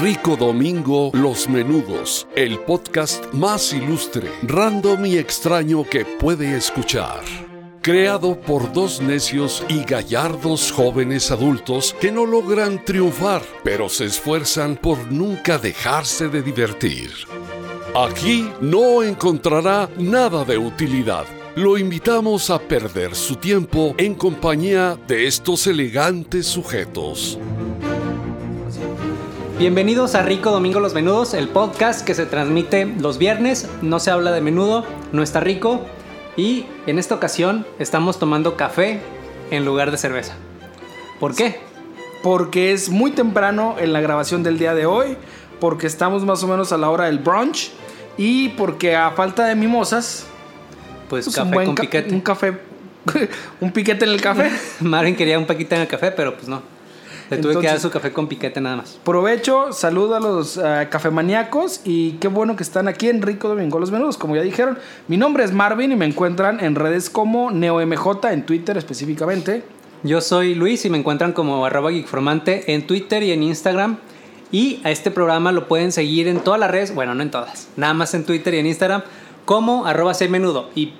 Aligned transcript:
Rico 0.00 0.34
Domingo 0.34 1.10
Los 1.12 1.46
Menudos, 1.46 2.26
el 2.34 2.58
podcast 2.60 3.34
más 3.34 3.74
ilustre, 3.74 4.30
random 4.44 5.04
y 5.04 5.18
extraño 5.18 5.84
que 5.84 6.06
puede 6.06 6.56
escuchar. 6.56 7.20
Creado 7.82 8.40
por 8.40 8.72
dos 8.72 9.02
necios 9.02 9.62
y 9.68 9.84
gallardos 9.84 10.72
jóvenes 10.72 11.30
adultos 11.30 11.94
que 12.00 12.10
no 12.10 12.24
logran 12.24 12.82
triunfar, 12.82 13.42
pero 13.62 13.90
se 13.90 14.06
esfuerzan 14.06 14.76
por 14.76 15.12
nunca 15.12 15.58
dejarse 15.58 16.28
de 16.28 16.40
divertir. 16.40 17.10
Aquí 17.94 18.48
no 18.62 19.02
encontrará 19.02 19.90
nada 19.98 20.46
de 20.46 20.56
utilidad. 20.56 21.26
Lo 21.56 21.76
invitamos 21.76 22.48
a 22.48 22.58
perder 22.58 23.14
su 23.14 23.36
tiempo 23.36 23.94
en 23.98 24.14
compañía 24.14 24.98
de 25.06 25.26
estos 25.26 25.66
elegantes 25.66 26.46
sujetos. 26.46 27.38
Bienvenidos 29.60 30.14
a 30.14 30.22
Rico 30.22 30.50
Domingo 30.50 30.80
Los 30.80 30.94
Menudos, 30.94 31.34
el 31.34 31.48
podcast 31.48 32.04
que 32.04 32.14
se 32.14 32.24
transmite 32.24 32.86
los 32.86 33.18
viernes. 33.18 33.68
No 33.82 34.00
se 34.00 34.10
habla 34.10 34.32
de 34.32 34.40
menudo, 34.40 34.86
no 35.12 35.22
está 35.22 35.40
rico. 35.40 35.82
Y 36.36 36.64
en 36.86 36.98
esta 36.98 37.14
ocasión 37.14 37.66
estamos 37.78 38.18
tomando 38.18 38.56
café 38.56 39.00
en 39.50 39.64
lugar 39.66 39.90
de 39.90 39.98
cerveza. 39.98 40.34
¿Por 41.20 41.34
qué? 41.34 41.60
Porque 42.22 42.72
es 42.72 42.88
muy 42.88 43.10
temprano 43.10 43.76
en 43.78 43.92
la 43.92 44.00
grabación 44.00 44.42
del 44.42 44.58
día 44.58 44.74
de 44.74 44.86
hoy, 44.86 45.18
porque 45.60 45.86
estamos 45.86 46.24
más 46.24 46.42
o 46.42 46.48
menos 46.48 46.72
a 46.72 46.78
la 46.78 46.88
hora 46.88 47.04
del 47.04 47.18
brunch 47.18 47.70
y 48.16 48.48
porque 48.50 48.96
a 48.96 49.10
falta 49.10 49.44
de 49.44 49.54
mimosas, 49.56 50.24
Pues, 51.10 51.26
pues, 51.26 51.36
café 51.36 51.64
con 51.66 51.74
ca- 51.74 51.82
piquete. 51.82 52.14
un 52.14 52.20
café, 52.22 52.58
un 53.60 53.72
piquete 53.72 54.06
en 54.06 54.10
el 54.12 54.22
café. 54.22 54.50
Marvin 54.80 55.14
quería 55.16 55.38
un 55.38 55.46
paquete 55.46 55.74
en 55.74 55.82
el 55.82 55.88
café, 55.88 56.12
pero 56.12 56.34
pues 56.34 56.48
no. 56.48 56.62
Le 57.30 57.38
tuve 57.38 57.60
que 57.60 57.66
dar 57.66 57.78
su 57.78 57.90
café 57.90 58.12
con 58.12 58.26
piquete 58.26 58.60
nada 58.60 58.76
más. 58.76 58.98
Provecho, 59.04 59.72
saludo 59.72 60.16
a 60.16 60.20
los 60.20 60.56
eh, 60.56 60.88
cafemaníacos 60.90 61.80
y 61.84 62.12
qué 62.12 62.26
bueno 62.26 62.56
que 62.56 62.64
están 62.64 62.88
aquí 62.88 63.08
en 63.08 63.22
Rico 63.22 63.48
Domingo 63.48 63.78
Los 63.78 63.92
Menudos, 63.92 64.18
como 64.18 64.34
ya 64.34 64.42
dijeron. 64.42 64.78
Mi 65.06 65.16
nombre 65.16 65.44
es 65.44 65.52
Marvin 65.52 65.92
y 65.92 65.96
me 65.96 66.06
encuentran 66.06 66.58
en 66.58 66.74
redes 66.74 67.08
como 67.08 67.52
NeoMJ, 67.52 68.24
en 68.32 68.44
Twitter 68.44 68.76
específicamente. 68.76 69.62
Yo 70.02 70.20
soy 70.20 70.54
Luis 70.54 70.84
y 70.84 70.90
me 70.90 70.98
encuentran 70.98 71.32
como 71.32 71.64
arroba 71.64 71.92
geekformante 71.92 72.72
en 72.74 72.86
Twitter 72.86 73.22
y 73.22 73.32
en 73.32 73.42
Instagram. 73.42 73.98
Y 74.50 74.80
a 74.82 74.90
este 74.90 75.12
programa 75.12 75.52
lo 75.52 75.68
pueden 75.68 75.92
seguir 75.92 76.26
en 76.26 76.40
todas 76.40 76.58
las 76.58 76.70
redes, 76.70 76.92
bueno, 76.94 77.14
no 77.14 77.22
en 77.22 77.30
todas, 77.30 77.68
nada 77.76 77.94
más 77.94 78.14
en 78.14 78.24
Twitter 78.24 78.54
y 78.54 78.58
en 78.58 78.66
Instagram, 78.66 79.02
como 79.44 79.86
arroba 79.86 80.12
menudo. 80.28 80.70
Y 80.74 80.94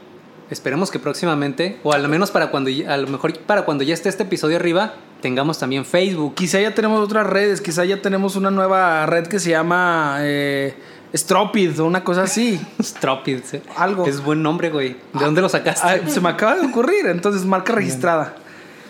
esperemos 0.51 0.93
que 0.93 1.01
próximamente, 1.01 1.81
o 1.83 1.93
al 1.93 2.09
menos 2.09 2.31
para 2.31 2.53
cuando, 2.53 2.71
a 2.87 2.97
lo 2.97 3.09
mejor 3.09 3.37
para 3.41 3.65
cuando 3.65 3.83
ya 3.83 3.95
esté 3.95 4.09
este 4.09 4.23
episodio 4.23 4.57
arriba, 4.57 4.95
tengamos 5.21 5.59
también 5.59 5.85
Facebook. 5.85 6.35
Quizá 6.35 6.61
ya 6.61 6.75
tenemos 6.75 7.01
otras 7.01 7.27
redes, 7.27 7.61
quizá 7.61 7.85
ya 7.85 8.01
tenemos 8.01 8.37
una 8.37 8.51
nueva 8.51 9.07
red 9.07 9.27
que 9.27 9.39
se 9.39 9.51
llama 9.51 10.19
eh, 10.21 10.75
Stropid 11.15 11.81
o 11.81 11.87
una 11.87 12.05
cosa 12.05 12.23
así. 12.23 12.61
Stropid, 12.83 13.41
¿sí? 13.45 13.61
Algo. 13.77 14.07
Es 14.07 14.23
buen 14.23 14.43
nombre, 14.43 14.71
güey. 14.71 14.97
¿De 15.13 15.25
dónde 15.25 15.41
lo 15.41 15.49
sacaste? 15.49 15.87
Ah, 15.87 15.99
se 16.09 16.21
me 16.21 16.29
acaba 16.29 16.57
de 16.57 16.67
ocurrir, 16.67 17.07
entonces 17.07 17.45
marca 17.45 17.73
registrada. 17.73 18.37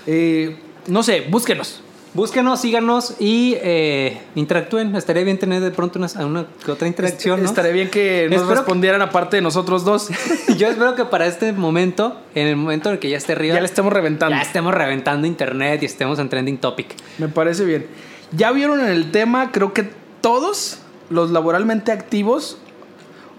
Eh, 0.06 0.58
no 0.86 1.02
sé, 1.02 1.26
búsquenos. 1.28 1.82
Búsquenos, 2.12 2.60
síganos 2.60 3.14
y 3.20 3.54
eh, 3.62 4.20
interactúen. 4.34 4.96
Estaría 4.96 5.22
bien 5.22 5.38
tener 5.38 5.62
de 5.62 5.70
pronto 5.70 6.00
una, 6.00 6.46
otra 6.68 6.88
interacción, 6.88 7.40
¿no? 7.40 7.48
Estaría 7.48 7.70
bien 7.70 7.88
que 7.88 8.26
nos 8.28 8.40
Espero- 8.42 8.56
respondieran 8.56 9.00
aparte 9.00 9.36
de 9.36 9.42
nosotros 9.42 9.84
dos. 9.84 10.08
Yo 10.58 10.66
espero 10.68 10.96
que 10.96 11.04
para 11.04 11.26
este 11.26 11.52
momento, 11.52 12.16
en 12.34 12.48
el 12.48 12.56
momento 12.56 12.88
en 12.88 12.94
el 12.94 12.98
que 12.98 13.10
ya 13.10 13.16
esté 13.16 13.34
arriba, 13.34 13.54
ya 13.54 13.60
le 13.60 13.66
estemos 13.66 13.92
reventando. 13.92 14.34
ya 14.34 14.42
estemos 14.42 14.74
reventando 14.74 15.26
internet 15.26 15.82
y 15.82 15.86
estemos 15.86 16.18
en 16.18 16.28
trending 16.28 16.58
topic. 16.58 16.88
Me 17.18 17.28
parece 17.28 17.64
bien. 17.64 17.86
Ya 18.32 18.50
vieron 18.50 18.80
en 18.80 18.88
el 18.88 19.12
tema, 19.12 19.52
creo 19.52 19.72
que 19.72 19.88
todos 20.20 20.78
los 21.10 21.30
laboralmente 21.30 21.92
activos 21.92 22.58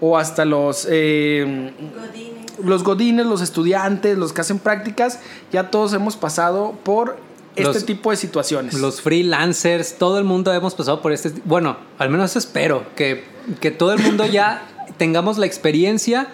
o 0.00 0.16
hasta 0.16 0.44
los 0.46 0.86
eh, 0.90 1.72
los 2.64 2.84
godines, 2.84 3.26
los 3.26 3.40
estudiantes, 3.42 4.16
los 4.16 4.32
que 4.32 4.40
hacen 4.40 4.58
prácticas, 4.58 5.20
ya 5.52 5.70
todos 5.70 5.92
hemos 5.92 6.16
pasado 6.16 6.74
por 6.84 7.18
este 7.56 7.72
Los- 7.74 7.84
tipo 7.84 8.10
de 8.10 8.16
situaciones. 8.16 8.74
Los 8.74 9.00
freelancers, 9.02 9.98
todo 9.98 10.18
el 10.18 10.24
mundo 10.24 10.52
hemos 10.52 10.74
pasado 10.74 11.02
por 11.02 11.12
este. 11.12 11.32
Bueno, 11.44 11.76
al 11.98 12.08
menos 12.10 12.34
espero 12.36 12.84
que, 12.96 13.24
que 13.60 13.70
todo 13.70 13.92
el 13.92 13.98
mundo 14.00 14.24
ya 14.26 14.66
tengamos 14.96 15.38
la 15.38 15.46
experiencia 15.46 16.28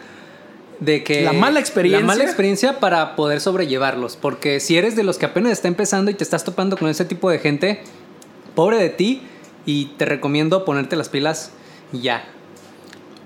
de 0.80 1.02
que. 1.02 1.22
La 1.22 1.32
mala 1.32 1.58
experiencia. 1.60 2.00
La 2.00 2.06
mala 2.06 2.24
experiencia 2.24 2.78
para 2.80 3.16
poder 3.16 3.40
sobrellevarlos. 3.40 4.16
Porque 4.16 4.60
si 4.60 4.76
eres 4.76 4.94
de 4.96 5.02
los 5.02 5.18
que 5.18 5.26
apenas 5.26 5.52
está 5.52 5.68
empezando 5.68 6.10
y 6.10 6.14
te 6.14 6.22
estás 6.24 6.44
topando 6.44 6.76
con 6.76 6.88
ese 6.88 7.04
tipo 7.04 7.30
de 7.30 7.38
gente, 7.38 7.82
pobre 8.54 8.76
de 8.78 8.90
ti. 8.90 9.22
Y 9.66 9.86
te 9.98 10.06
recomiendo 10.06 10.64
ponerte 10.64 10.96
las 10.96 11.08
pilas 11.10 11.50
ya. 11.92 12.24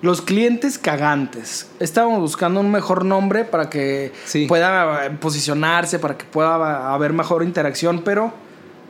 Los 0.03 0.21
clientes 0.21 0.79
cagantes. 0.79 1.71
Estábamos 1.79 2.19
buscando 2.19 2.59
un 2.59 2.73
mejor 2.73 3.05
nombre 3.05 3.45
para 3.45 3.71
que 3.71 4.13
Sí. 4.25 4.47
pueda 4.47 5.07
eh, 5.07 5.11
posicionarse, 5.11 6.01
para 6.01 6.19
que 6.19 6.25
pueda 6.25 6.93
haber 6.93 7.13
mejor 7.13 7.45
interacción, 7.45 8.03
pero 8.05 8.33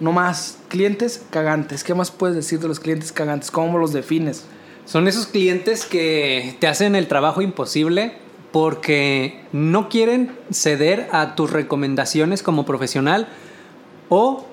no 0.01 0.13
más. 0.13 0.57
Clientes 0.69 1.23
cagantes. 1.29 1.85
¿Qué 1.85 1.95
más 1.95 2.11
puedes 2.11 2.35
decir 2.35 2.61
de 2.61 2.69
los 2.69 2.81
clientes 2.81 3.13
cagantes? 3.13 3.51
¿Cómo 3.51 3.77
los 3.77 3.93
defines? 3.93 4.47
Son 4.87 5.07
esos 5.07 5.27
clientes 5.27 5.85
que 5.85 6.57
te 6.61 6.67
hacen 6.67 6.97
el 6.97 7.07
trabajo 7.09 7.43
imposible 7.43 8.15
porque 8.51 9.43
no 9.53 9.91
quieren 9.91 10.33
ceder 10.51 11.09
a 11.13 11.35
tus 11.35 11.51
recomendaciones 11.51 12.43
como 12.43 12.65
profesional 12.65 13.29
o 14.09 14.47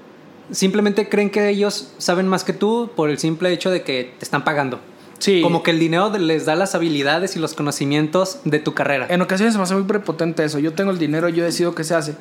simplemente 0.52 1.08
creen 1.08 1.30
que 1.30 1.48
ellos 1.48 1.94
saben 2.00 2.28
más 2.28 2.44
que 2.44 2.52
tú 2.54 2.92
por 2.98 3.10
el 3.10 3.18
simple 3.18 3.52
hecho 3.54 3.72
de 3.72 3.82
que 3.84 4.14
te 4.20 4.26
están 4.26 4.44
pagando. 4.44 4.80
Sí. 5.20 5.42
Como 5.42 5.64
que 5.64 5.72
el 5.72 5.80
dinero 5.80 6.12
les 6.18 6.46
da 6.46 6.56
las 6.56 6.76
habilidades 6.76 7.36
y 7.36 7.40
los 7.40 7.54
conocimientos 7.54 8.40
de 8.46 8.60
tu 8.60 8.74
carrera. 8.74 9.08
En 9.10 9.22
ocasiones 9.22 9.54
se 9.54 9.58
me 9.60 9.64
hace 9.64 9.76
muy 9.76 9.84
prepotente 9.84 10.44
eso. 10.44 10.60
Yo 10.60 10.74
tengo 10.74 10.92
el 10.92 10.98
dinero, 10.98 11.30
yo 11.30 11.44
decido 11.44 11.76
qué 11.76 11.84
se 11.84 11.94
hace. 11.94 12.16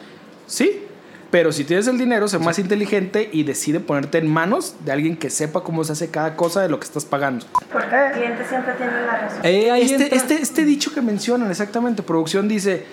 Sí, 0.47 0.83
pero 1.31 1.53
si 1.53 1.65
tienes 1.65 1.87
el 1.89 1.99
dinero, 1.99 2.27
sé 2.27 2.39
más 2.39 2.59
inteligente 2.59 3.29
y 3.33 3.43
decide 3.43 3.81
ponerte 3.81 4.19
en 4.19 4.29
manos 4.29 4.77
de 4.85 4.93
alguien 4.93 5.17
que 5.17 5.29
sepa 5.29 5.63
cómo 5.63 5.85
se 5.85 5.93
hace 5.93 6.11
cada 6.11 6.37
cosa 6.37 6.63
de 6.63 6.71
lo 6.71 6.81
que 6.81 6.87
estás 6.87 7.05
pagando. 7.05 7.45
Porque 7.71 7.95
el 8.07 8.13
cliente 8.13 8.45
siempre 8.49 8.73
tiene 8.75 8.93
la 8.93 9.17
razón. 9.21 9.41
Eh, 9.45 9.71
Este, 9.81 10.17
este, 10.17 10.35
este 10.41 10.65
dicho 10.65 10.93
que 10.95 11.03
mencionan, 11.03 11.51
exactamente, 11.51 12.03
producción 12.03 12.49
dice, 12.49 12.85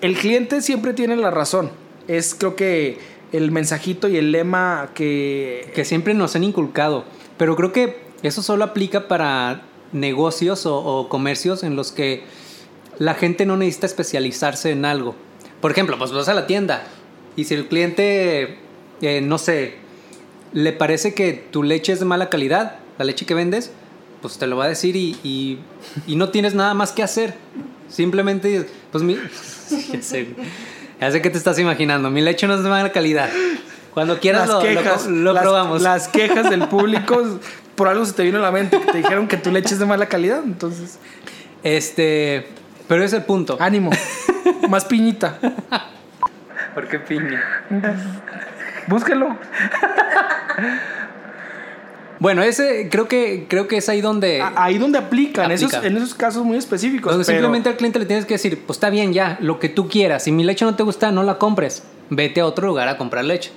el 0.00 0.16
cliente 0.16 0.62
siempre 0.62 0.94
tiene 0.94 1.16
la 1.16 1.30
razón. 1.30 1.70
Es 2.08 2.34
creo 2.34 2.56
que 2.56 2.98
el 3.32 3.50
mensajito 3.50 4.08
y 4.08 4.16
el 4.16 4.32
lema 4.32 4.90
que... 4.94 5.70
que 5.74 5.84
siempre 5.84 6.14
nos 6.14 6.34
han 6.34 6.44
inculcado. 6.44 7.04
Pero 7.36 7.56
creo 7.56 7.72
que 7.72 8.11
eso 8.22 8.42
solo 8.42 8.64
aplica 8.64 9.08
para 9.08 9.62
negocios 9.92 10.66
o, 10.66 10.76
o 10.76 11.08
comercios 11.08 11.62
en 11.62 11.76
los 11.76 11.92
que 11.92 12.24
la 12.98 13.14
gente 13.14 13.46
no 13.46 13.56
necesita 13.56 13.86
especializarse 13.86 14.70
en 14.70 14.84
algo. 14.84 15.14
Por 15.60 15.70
ejemplo, 15.70 15.98
pues 15.98 16.12
vas 16.12 16.28
a 16.28 16.34
la 16.34 16.46
tienda 16.46 16.84
y 17.36 17.44
si 17.44 17.54
el 17.54 17.66
cliente, 17.68 18.58
eh, 19.00 19.20
no 19.22 19.38
sé, 19.38 19.74
le 20.52 20.72
parece 20.72 21.14
que 21.14 21.32
tu 21.32 21.62
leche 21.62 21.92
es 21.92 21.98
de 22.00 22.04
mala 22.04 22.28
calidad, 22.30 22.76
la 22.98 23.04
leche 23.04 23.24
que 23.26 23.34
vendes, 23.34 23.70
pues 24.20 24.38
te 24.38 24.46
lo 24.46 24.56
va 24.56 24.64
a 24.64 24.68
decir 24.68 24.94
y, 24.96 25.16
y- 25.24 25.58
y 26.06 26.16
no 26.16 26.28
tienes 26.30 26.54
nada 26.54 26.74
más 26.74 26.92
que 26.92 27.02
hacer. 27.02 27.34
Simplemente, 27.88 28.68
pues 28.90 29.02
mi... 29.04 29.14
ya 29.92 30.02
sé, 30.02 30.28
ya 31.00 31.10
sé 31.10 31.20
que 31.22 31.30
te 31.30 31.38
estás 31.38 31.58
imaginando, 31.58 32.10
mi 32.10 32.20
leche 32.20 32.46
no 32.46 32.54
es 32.54 32.62
de 32.62 32.68
mala 32.70 32.92
calidad. 32.92 33.30
Cuando 33.94 34.18
quieras 34.20 34.48
las 34.48 34.62
lo, 34.62 34.70
lo- 34.70 34.80
quejas, 34.80 35.06
lo 35.06 35.32
las- 35.32 35.42
probamos. 35.42 35.82
Las 35.82 36.08
quejas 36.08 36.48
del 36.50 36.68
público, 36.68 37.20
por 37.74 37.88
algo 37.88 38.04
se 38.04 38.12
te 38.12 38.22
vino 38.22 38.38
a 38.38 38.42
la 38.42 38.50
mente, 38.50 38.78
que 38.80 38.92
te 38.92 38.98
dijeron 38.98 39.28
que 39.28 39.36
tu 39.36 39.50
leche 39.50 39.74
es 39.74 39.78
de 39.80 39.86
mala 39.86 40.06
calidad, 40.06 40.42
entonces... 40.44 40.98
Este, 41.62 42.48
pero 42.88 43.04
es 43.04 43.12
el 43.12 43.22
punto. 43.22 43.56
Ánimo, 43.60 43.90
más 44.68 44.84
piñita. 44.84 45.38
¿Por 46.74 46.88
qué 46.88 46.98
piña? 46.98 47.40
Búsquelo. 48.88 49.36
Bueno, 52.18 52.42
ese 52.42 52.88
creo 52.88 53.08
que 53.08 53.46
creo 53.48 53.66
que 53.66 53.78
es 53.78 53.88
ahí 53.88 54.00
donde 54.00 54.40
Ahí 54.54 54.78
donde 54.78 54.98
aplican, 54.98 55.46
Aplica. 55.50 55.66
Esos, 55.78 55.84
en 55.84 55.96
esos 55.96 56.14
casos 56.14 56.44
muy 56.44 56.56
específicos. 56.56 57.12
pero- 57.12 57.24
simplemente 57.24 57.68
al 57.68 57.76
cliente 57.76 57.98
le 57.98 58.06
tienes 58.06 58.26
que 58.26 58.34
decir, 58.34 58.62
pues 58.64 58.76
está 58.76 58.90
bien 58.90 59.12
ya, 59.12 59.38
lo 59.40 59.58
que 59.58 59.68
tú 59.68 59.88
quieras. 59.88 60.22
Si 60.24 60.30
mi 60.32 60.44
leche 60.44 60.64
no 60.64 60.76
te 60.76 60.84
gusta, 60.84 61.10
no 61.10 61.24
la 61.24 61.38
compres. 61.38 61.82
Vete 62.10 62.40
a 62.40 62.46
otro 62.46 62.68
lugar 62.68 62.86
a 62.88 62.96
comprar 62.96 63.24
leche. 63.24 63.50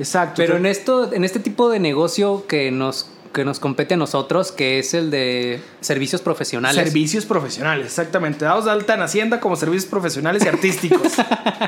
Exacto. 0.00 0.34
Pero 0.36 0.56
en 0.56 0.66
esto, 0.66 1.12
en 1.12 1.22
este 1.22 1.38
tipo 1.38 1.70
de 1.70 1.78
negocio 1.78 2.44
que 2.48 2.72
nos 2.72 3.11
que 3.32 3.44
nos 3.44 3.58
compete 3.60 3.94
a 3.94 3.96
nosotros, 3.96 4.52
que 4.52 4.78
es 4.78 4.94
el 4.94 5.10
de 5.10 5.62
servicios 5.80 6.20
profesionales. 6.20 6.84
Servicios 6.84 7.24
profesionales, 7.24 7.86
exactamente. 7.86 8.44
Dados 8.44 8.66
de 8.66 8.70
alta 8.70 8.94
en 8.94 9.02
Hacienda 9.02 9.40
como 9.40 9.56
servicios 9.56 9.86
profesionales 9.86 10.44
y 10.44 10.48
artísticos. 10.48 11.12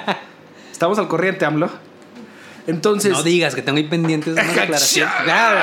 Estamos 0.72 0.98
al 0.98 1.08
corriente, 1.08 1.44
AMLO. 1.44 1.70
Entonces, 2.66 3.12
no 3.12 3.22
digas 3.22 3.54
que 3.54 3.62
tengo 3.62 3.78
ahí 3.78 3.84
pendientes 3.84 4.32
una 4.32 4.42
declaración. 4.42 5.08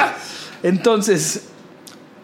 Entonces, 0.63 1.44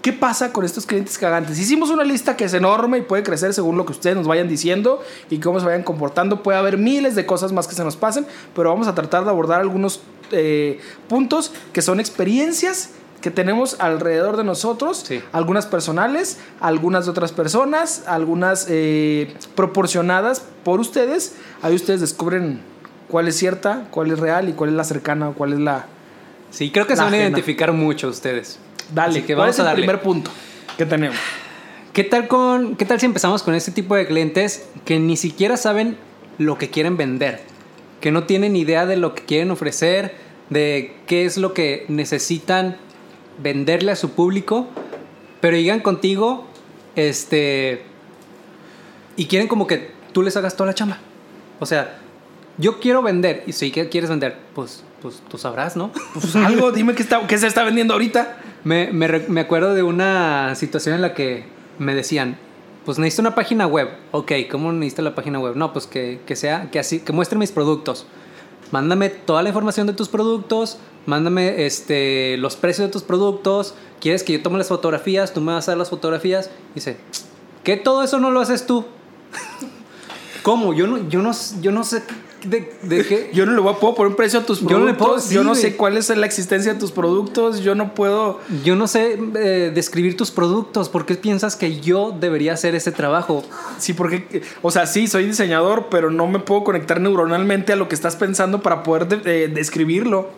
¿qué 0.02 0.14
pasa 0.14 0.52
con 0.52 0.66
estos 0.66 0.86
clientes 0.86 1.18
cagantes? 1.18 1.60
Hicimos 1.60 1.90
una 1.90 2.04
lista 2.04 2.36
que 2.36 2.46
es 2.46 2.54
enorme 2.54 3.00
y 3.00 3.02
puede 3.02 3.24
crecer 3.24 3.54
según 3.54 3.78
lo 3.78 3.86
que 3.86 3.92
ustedes 3.92 4.16
nos 4.16 4.28
vayan 4.28 4.48
diciendo 4.48 5.04
y 5.30 5.40
cómo 5.40 5.60
se 5.60 5.66
vayan 5.66 5.84
comportando. 5.84 6.44
Puede 6.44 6.58
haber 6.58 6.78
miles 6.78 7.16
de 7.16 7.26
cosas 7.26 7.52
más 7.52 7.68
que 7.68 7.76
se 7.76 7.84
nos 7.84 7.96
pasen, 7.96 8.26
pero 8.56 8.70
vamos 8.70 8.88
a 8.88 8.96
tratar 8.96 9.24
de 9.24 9.30
abordar 9.30 9.62
algunos 9.62 10.02
eh, 10.32 10.80
puntos 11.08 11.52
que 11.74 11.82
son 11.82 12.00
experiencias 12.00 12.92
que 13.22 13.32
tenemos 13.32 13.78
alrededor 13.80 14.38
de 14.38 14.44
nosotros, 14.44 15.04
Sí. 15.08 15.22
algunas 15.32 15.66
personales, 15.66 16.38
algunas 16.60 17.06
de 17.06 17.12
otras 17.12 17.32
personas, 17.32 18.04
algunas 18.08 18.68
eh, 18.70 19.34
proporcionadas 19.56 20.44
por 20.64 20.80
ustedes. 20.80 21.36
Ahí 21.62 21.76
ustedes 21.76 22.02
descubren 22.02 22.62
cuál 23.08 23.28
es 23.28 23.36
cierta, 23.38 23.88
cuál 23.92 24.12
es 24.12 24.20
real 24.20 24.50
y 24.50 24.54
cuál 24.54 24.70
es 24.72 24.76
la 24.76 24.84
cercana 24.84 25.30
o 25.30 25.34
cuál 25.34 25.54
es 25.54 25.60
la... 25.60 25.86
Sí, 26.52 26.72
creo 26.72 26.88
que 26.88 26.96
se 26.96 27.02
van 27.02 27.14
a 27.14 27.18
identificar 27.18 27.74
mucho 27.74 28.08
ustedes. 28.08 28.60
Dale, 28.94 29.22
que 29.22 29.34
¿cuál 29.34 29.48
vamos 29.48 29.60
es 29.60 29.66
a 29.66 29.70
el 29.72 29.76
primer 29.78 30.02
punto 30.02 30.32
que 30.78 30.86
tenemos? 30.86 31.18
¿Qué 31.94 32.04
tal, 32.04 32.28
con, 32.28 32.76
¿Qué 32.76 32.86
tal 32.86 33.00
si 33.00 33.08
empezamos 33.08 33.42
con 33.44 33.56
este 33.56 33.72
tipo 33.72 33.96
de 33.96 34.06
clientes 34.06 34.68
que 34.86 35.00
ni 35.00 35.18
siquiera 35.18 35.58
saben 35.58 35.98
lo 36.38 36.58
que 36.58 36.70
quieren 36.70 36.96
vender? 36.96 37.42
Que 38.00 38.12
no 38.12 38.26
tienen 38.26 38.56
idea 38.56 38.86
de 38.86 38.96
lo 38.96 39.16
que 39.16 39.24
quieren 39.26 39.50
ofrecer, 39.50 40.16
de 40.50 40.96
qué 41.08 41.26
es 41.26 41.38
lo 41.38 41.54
que 41.54 41.86
necesitan 41.90 42.78
venderle 43.42 43.92
a 43.92 43.96
su 43.96 44.12
público, 44.12 44.68
pero 45.42 45.58
llegan 45.58 45.80
contigo 45.80 46.46
este, 46.96 47.84
y 49.16 49.26
quieren 49.26 49.48
como 49.48 49.68
que 49.68 49.92
tú 50.14 50.24
les 50.24 50.36
hagas 50.38 50.56
toda 50.56 50.68
la 50.68 50.74
chamba. 50.74 51.00
O 51.60 51.66
sea, 51.66 52.00
yo 52.58 52.80
quiero 52.80 53.02
vender, 53.02 53.44
y 53.46 53.54
si 53.54 53.72
¿qué 53.72 53.90
quieres 53.90 54.10
vender? 54.10 54.38
Pues, 54.56 54.84
pues 55.02 55.22
tú 55.30 55.38
sabrás, 55.38 55.76
¿no? 55.76 55.92
Pues 56.14 56.36
algo, 56.36 56.72
dime 56.72 56.96
qué, 56.96 57.04
está, 57.04 57.26
qué 57.28 57.38
se 57.38 57.48
está 57.48 57.64
vendiendo 57.64 57.94
ahorita. 57.94 58.38
Me, 58.64 58.92
me 58.92 59.08
me 59.28 59.42
acuerdo 59.42 59.74
de 59.74 59.84
una 59.84 60.56
situación 60.56 60.96
en 60.96 61.02
la 61.02 61.14
que 61.14 61.46
me 61.80 61.94
decían, 61.94 62.38
pues 62.88 62.98
necesito 63.00 63.22
una 63.22 63.36
página 63.36 63.68
web. 63.68 63.90
Ok, 64.12 64.32
¿cómo 64.50 64.72
necesito 64.72 65.02
la 65.02 65.14
página 65.14 65.40
web? 65.40 65.56
No, 65.56 65.74
pues 65.74 65.88
que, 65.88 66.22
que 66.26 66.36
sea, 66.36 66.72
que 66.72 66.80
así, 66.80 67.00
que 67.00 67.12
muestre 67.14 67.38
mis 67.38 67.52
productos. 67.52 68.08
Mándame 68.72 69.10
toda 69.10 69.44
la 69.44 69.50
información 69.50 69.88
de 69.88 69.94
tus 69.94 70.10
productos, 70.10 70.78
mándame 71.06 71.66
este, 71.66 72.38
los 72.38 72.56
precios 72.56 72.88
de 72.88 72.92
tus 72.92 73.04
productos. 73.04 73.74
¿Quieres 74.00 74.24
que 74.24 74.34
yo 74.34 74.42
tome 74.42 74.58
las 74.58 74.68
fotografías? 74.68 75.34
Tú 75.34 75.42
me 75.42 75.54
vas 75.54 75.68
a 75.68 75.72
dar 75.72 75.78
las 75.78 75.90
fotografías. 75.90 76.50
Dice, 76.76 76.98
¿qué 77.64 77.78
todo 77.78 78.04
eso 78.04 78.20
no 78.20 78.32
lo 78.32 78.42
haces 78.42 78.66
tú? 78.66 78.86
¿Cómo? 80.44 80.74
Yo 80.74 80.88
no, 80.88 81.10
yo 81.10 81.22
no, 81.22 81.32
yo 81.62 81.72
no 81.72 81.84
sé 81.84 82.04
de, 82.44 82.72
de 82.84 83.06
qué. 83.06 83.32
Yo 83.34 83.46
no 83.46 83.54
le 83.54 83.60
voy 83.62 83.74
a 83.74 83.78
puedo 83.78 83.96
poner 83.96 84.16
precio 84.16 84.40
a 84.40 84.46
tus 84.46 84.60
Yo 84.62 84.68
productos. 84.68 84.86
no 84.86 84.92
le 84.92 84.98
puedo- 85.16 85.30
yo 85.32 85.44
no 85.44 85.56
sé 85.56 85.76
cuál 85.76 85.98
es 85.98 86.10
la 86.16 86.26
existencia 86.26 86.74
de 86.74 86.80
tus 86.80 86.92
productos. 86.92 87.62
Yo 87.62 87.74
no 87.76 87.94
puedo. 87.96 88.40
Yo 88.64 88.76
no 88.76 88.88
sé 88.88 89.20
eh, 89.36 89.72
describir 89.74 90.16
tus 90.16 90.32
productos. 90.32 90.90
¿Por 90.90 91.06
qué 91.06 91.16
piensas 91.16 91.56
que 91.56 91.80
yo 91.80 92.16
debería 92.20 92.54
hacer 92.54 92.76
ese 92.76 92.92
trabajo? 92.92 93.44
Sí, 93.80 93.94
porque. 93.94 94.42
O 94.62 94.72
sea, 94.72 94.86
sí, 94.86 95.08
soy 95.08 95.26
diseñador, 95.26 95.88
pero 95.90 96.12
no 96.12 96.28
me 96.28 96.40
puedo 96.40 96.64
conectar 96.64 97.02
neuronalmente 97.02 97.74
a 97.74 97.76
lo 97.76 97.88
que 97.90 97.96
estás 97.96 98.16
pensando 98.16 98.62
para 98.62 98.84
poder 98.84 99.08
de- 99.08 99.44
eh, 99.44 99.48
describirlo. 99.48 100.30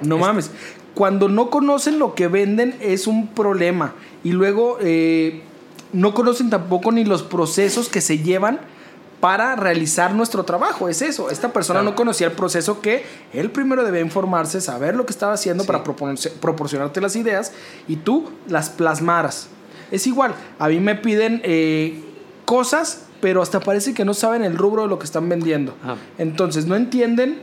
No 0.00 0.18
mames. 0.18 0.50
Cuando 0.94 1.28
no 1.28 1.50
conocen 1.50 1.98
lo 1.98 2.14
que 2.14 2.28
venden 2.28 2.74
es 2.80 3.06
un 3.06 3.28
problema. 3.28 3.94
Y 4.24 4.32
luego 4.32 4.78
eh, 4.80 5.42
no 5.92 6.14
conocen 6.14 6.50
tampoco 6.50 6.90
ni 6.92 7.04
los 7.04 7.22
procesos 7.22 7.88
que 7.88 8.00
se 8.00 8.18
llevan 8.18 8.60
para 9.20 9.56
realizar 9.56 10.14
nuestro 10.14 10.44
trabajo. 10.44 10.88
Es 10.88 11.02
eso. 11.02 11.30
Esta 11.30 11.52
persona 11.52 11.80
Claro. 11.80 11.90
no 11.90 11.96
conocía 11.96 12.28
el 12.28 12.32
proceso 12.34 12.80
que 12.80 13.04
él 13.32 13.50
primero 13.50 13.84
debe 13.84 14.00
informarse, 14.00 14.60
saber 14.60 14.94
lo 14.94 15.06
que 15.06 15.12
estaba 15.12 15.32
haciendo 15.32 15.64
Sí. 15.64 15.66
para 15.66 15.82
proporci- 15.82 16.30
proporcionarte 16.30 17.00
las 17.00 17.16
ideas 17.16 17.52
y 17.88 17.96
tú 17.96 18.30
las 18.48 18.70
plasmaras. 18.70 19.48
Es 19.90 20.06
igual. 20.06 20.34
A 20.58 20.68
mí 20.68 20.78
me 20.80 20.94
piden 20.94 21.40
eh, 21.44 22.00
cosas, 22.44 23.04
pero 23.20 23.42
hasta 23.42 23.58
parece 23.60 23.92
que 23.94 24.04
no 24.04 24.14
saben 24.14 24.44
el 24.44 24.56
rubro 24.56 24.82
de 24.82 24.88
lo 24.88 24.98
que 24.98 25.04
están 25.06 25.28
vendiendo. 25.28 25.74
Entonces 26.18 26.66
no 26.66 26.76
entienden 26.76 27.40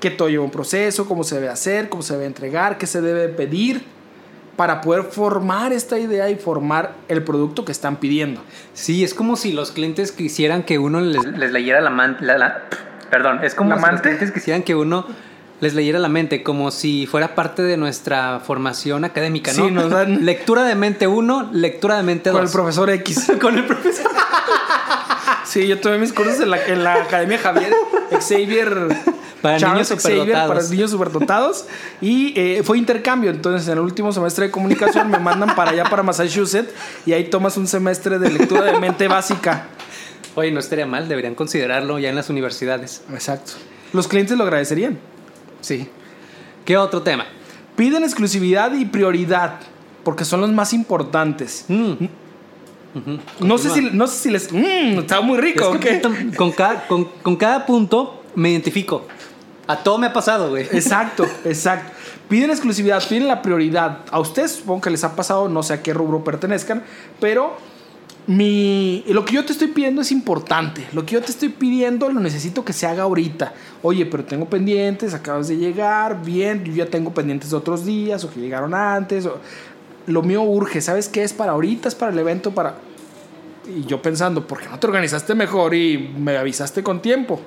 que 0.00 0.10
todo 0.10 0.28
lleva 0.28 0.42
un 0.42 0.50
proceso, 0.50 1.06
cómo 1.06 1.22
se 1.22 1.36
debe 1.36 1.48
hacer, 1.48 1.88
cómo 1.88 2.02
se 2.02 2.14
debe 2.14 2.26
entregar, 2.26 2.76
qué 2.78 2.88
se 2.88 3.00
debe 3.00 3.28
pedir 3.28 3.84
para 4.56 4.80
poder 4.80 5.04
formar 5.04 5.72
esta 5.72 5.98
idea 5.98 6.28
y 6.30 6.36
formar 6.36 6.92
el 7.08 7.22
producto 7.24 7.64
que 7.64 7.72
están 7.72 7.96
pidiendo. 7.96 8.42
Sí, 8.74 9.02
es 9.04 9.14
como 9.14 9.36
si 9.36 9.52
los 9.52 9.72
clientes 9.72 10.12
quisieran 10.12 10.62
que 10.62 10.78
uno 10.78 11.00
les, 11.00 11.24
les 11.24 11.52
leyera 11.52 11.80
la 11.80 11.90
mente. 11.90 12.24
perdón, 13.10 13.40
es 13.42 13.54
como 13.54 13.70
¿La 13.74 13.82
si 13.82 13.90
los 13.92 14.00
clientes 14.02 14.30
quisieran 14.32 14.62
que 14.62 14.74
uno 14.74 15.06
les 15.60 15.74
leyera 15.74 15.98
la 16.00 16.08
mente, 16.08 16.42
como 16.42 16.70
si 16.72 17.06
fuera 17.06 17.34
parte 17.36 17.62
de 17.62 17.76
nuestra 17.76 18.40
formación 18.40 19.04
académica, 19.04 19.52
¿no? 19.52 19.64
Sí, 19.66 19.70
nos 19.70 19.90
dan- 19.90 20.24
Lectura 20.26 20.64
de 20.64 20.74
mente 20.74 21.06
1, 21.06 21.50
lectura 21.52 21.96
de 21.96 22.02
mente 22.02 22.30
2. 22.30 22.36
Con 22.38 22.46
el 22.46 22.52
profesor 22.52 22.90
X. 22.90 23.32
Con 23.40 23.56
el 23.56 23.64
profesor. 23.64 24.10
Sí, 25.44 25.66
yo 25.66 25.78
tomé 25.80 25.98
mis 25.98 26.12
cursos 26.12 26.40
en 26.40 26.50
la, 26.50 26.64
en 26.66 26.82
la 26.82 26.94
Academia 26.94 27.38
Javier 27.38 27.72
Xavier. 28.20 28.88
Para 29.42 29.58
niños 29.58 29.88
superdotados. 29.88 30.48
para 30.48 30.68
niños 30.70 30.90
superdotados. 30.92 31.66
Y 32.00 32.32
eh, 32.38 32.62
fue 32.64 32.78
intercambio. 32.78 33.30
Entonces, 33.30 33.66
en 33.66 33.74
el 33.74 33.80
último 33.80 34.12
semestre 34.12 34.46
de 34.46 34.50
comunicación 34.52 35.10
me 35.10 35.18
mandan 35.18 35.54
para 35.56 35.72
allá, 35.72 35.84
para 35.84 36.02
Massachusetts. 36.04 36.72
Y 37.04 37.12
ahí 37.12 37.24
tomas 37.24 37.56
un 37.56 37.66
semestre 37.66 38.18
de 38.20 38.30
lectura 38.30 38.62
de 38.62 38.78
mente 38.78 39.08
básica. 39.08 39.66
Oye, 40.36 40.52
no 40.52 40.60
estaría 40.60 40.86
mal, 40.86 41.08
deberían 41.08 41.34
considerarlo 41.34 41.98
ya 41.98 42.08
en 42.08 42.16
las 42.16 42.30
universidades. 42.30 43.02
Exacto. 43.12 43.52
Los 43.92 44.08
clientes 44.08 44.38
lo 44.38 44.44
agradecerían. 44.44 44.98
Sí. 45.60 45.88
¿Qué 46.64 46.76
otro 46.76 47.02
tema? 47.02 47.26
Piden 47.76 48.04
exclusividad 48.04 48.72
y 48.74 48.84
prioridad. 48.84 49.58
Porque 50.04 50.24
son 50.24 50.40
los 50.40 50.50
más 50.52 50.72
importantes. 50.72 51.64
Mm. 51.68 51.92
No 53.40 53.58
sé, 53.58 53.70
si, 53.70 53.80
no 53.92 54.06
sé 54.06 54.18
si 54.18 54.30
les. 54.30 54.52
Mmm, 54.52 55.00
está 55.00 55.20
muy 55.20 55.38
rico. 55.38 55.64
Es 55.64 55.76
¿o 55.76 55.80
que 55.80 55.88
qué? 55.88 55.94
puta, 55.94 56.36
con, 56.36 56.52
cada, 56.52 56.86
con, 56.86 57.04
con 57.22 57.36
cada 57.36 57.66
punto 57.66 58.22
me 58.34 58.50
identifico. 58.50 59.06
A 59.66 59.82
todo 59.82 59.98
me 59.98 60.08
ha 60.08 60.12
pasado, 60.12 60.50
güey. 60.50 60.64
Exacto, 60.72 61.24
exacto. 61.44 61.92
Piden 62.28 62.50
exclusividad, 62.50 63.02
piden 63.08 63.28
la 63.28 63.42
prioridad. 63.42 63.98
A 64.10 64.18
ustedes 64.20 64.52
supongo 64.52 64.80
que 64.82 64.90
les 64.90 65.04
ha 65.04 65.14
pasado, 65.14 65.48
no 65.48 65.62
sé 65.62 65.74
a 65.74 65.82
qué 65.82 65.92
rubro 65.92 66.24
pertenezcan, 66.24 66.82
pero 67.20 67.56
mi, 68.26 69.04
lo 69.08 69.24
que 69.24 69.34
yo 69.34 69.44
te 69.44 69.52
estoy 69.52 69.68
pidiendo 69.68 70.00
es 70.02 70.12
importante. 70.12 70.86
Lo 70.92 71.04
que 71.04 71.14
yo 71.14 71.20
te 71.22 71.30
estoy 71.32 71.48
pidiendo 71.50 72.08
lo 72.08 72.20
necesito 72.20 72.64
que 72.64 72.72
se 72.72 72.86
haga 72.86 73.02
ahorita. 73.02 73.52
Oye, 73.82 74.06
pero 74.06 74.24
tengo 74.24 74.46
pendientes, 74.46 75.12
acabas 75.14 75.48
de 75.48 75.56
llegar, 75.56 76.22
bien, 76.24 76.64
yo 76.64 76.72
ya 76.72 76.86
tengo 76.86 77.12
pendientes 77.12 77.50
de 77.50 77.56
otros 77.56 77.84
días 77.84 78.24
o 78.24 78.30
que 78.30 78.40
llegaron 78.40 78.74
antes. 78.74 79.26
o- 79.26 79.38
lo 80.06 80.22
mío 80.22 80.42
urge, 80.42 80.80
¿sabes 80.80 81.08
qué 81.08 81.22
es 81.22 81.32
para 81.32 81.52
ahorita? 81.52 81.86
Es 81.88 81.94
para 81.94 82.10
el 82.12 82.18
evento, 82.18 82.50
para... 82.52 82.74
Y 83.68 83.84
yo 83.86 84.02
pensando, 84.02 84.44
¿por 84.46 84.58
qué 84.58 84.68
no 84.68 84.78
te 84.80 84.86
organizaste 84.88 85.36
mejor 85.36 85.74
y 85.74 86.12
me 86.18 86.36
avisaste 86.36 86.82
con 86.82 87.00
tiempo? 87.00 87.40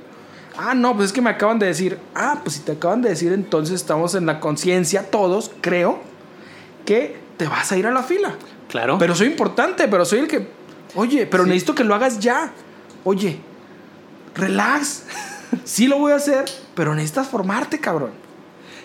Ah, 0.58 0.74
no, 0.74 0.96
pues 0.96 1.08
es 1.08 1.14
que 1.14 1.22
me 1.22 1.30
acaban 1.30 1.60
de 1.60 1.66
decir. 1.68 1.98
Ah, 2.14 2.40
pues 2.44 2.56
si 2.56 2.62
te 2.62 2.74
acaban 2.74 3.02
de 3.02 3.10
decir, 3.10 3.32
entonces 3.34 3.76
estamos 3.76 4.16
en 4.16 4.26
la 4.26 4.40
conciencia 4.40 5.10
todos, 5.12 5.52
creo, 5.62 6.00
que 6.86 7.18
te 7.38 7.48
vas 7.48 7.72
a 7.72 7.78
ir 7.78 7.88
a 7.88 7.92
la 7.92 8.04
fila. 8.04 8.36
Claro. 8.70 8.98
Pero 8.98 9.16
soy 9.16 9.28
importante, 9.28 9.88
pero 9.88 10.06
soy 10.06 10.20
el 10.20 10.28
que. 10.28 10.48
Oye, 10.96 11.26
pero 11.28 11.44
Sí. 11.44 11.50
necesito 11.50 11.76
que 11.76 11.84
lo 11.84 11.94
hagas 11.96 12.20
ya. 12.20 12.52
Oye, 13.04 13.40
relax. 14.36 15.04
Sí 15.64 15.88
lo 15.88 15.98
voy 16.00 16.12
a 16.12 16.16
hacer, 16.16 16.46
pero 16.74 16.94
necesitas 16.96 17.28
formarte, 17.28 17.80
cabrón. 17.80 18.12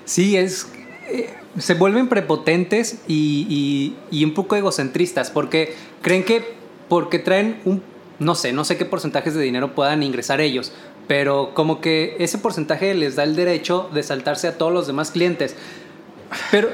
Sí, 0.05 0.37
es. 0.37 0.69
eh, 1.09 1.35
se 1.59 1.75
vuelven 1.75 2.09
prepotentes 2.09 2.99
y, 3.09 3.47
y- 3.49 3.97
y 4.21 4.25
un 4.25 4.35
poco 4.35 4.55
egocentristas 4.55 5.31
porque 5.31 5.75
creen 6.03 6.25
que 6.25 6.55
porque 6.89 7.19
traen 7.19 7.61
un. 7.65 7.83
No 8.21 8.35
sé, 8.35 8.53
no 8.53 8.65
sé 8.65 8.77
qué 8.77 8.85
porcentajes 8.85 9.35
de 9.35 9.41
dinero 9.43 9.75
puedan 9.75 10.03
ingresar 10.03 10.41
ellos, 10.43 10.73
pero 11.11 11.55
como 11.55 11.81
que 11.81 12.15
ese 12.21 12.39
porcentaje 12.39 12.95
les 12.95 13.17
da 13.17 13.25
el 13.25 13.35
derecho 13.35 13.91
de 13.93 14.05
saltarse 14.05 14.47
a 14.47 14.57
todos 14.57 14.73
los 14.73 14.87
demás 14.87 15.11
clientes. 15.11 15.57
Pero. 16.53 16.69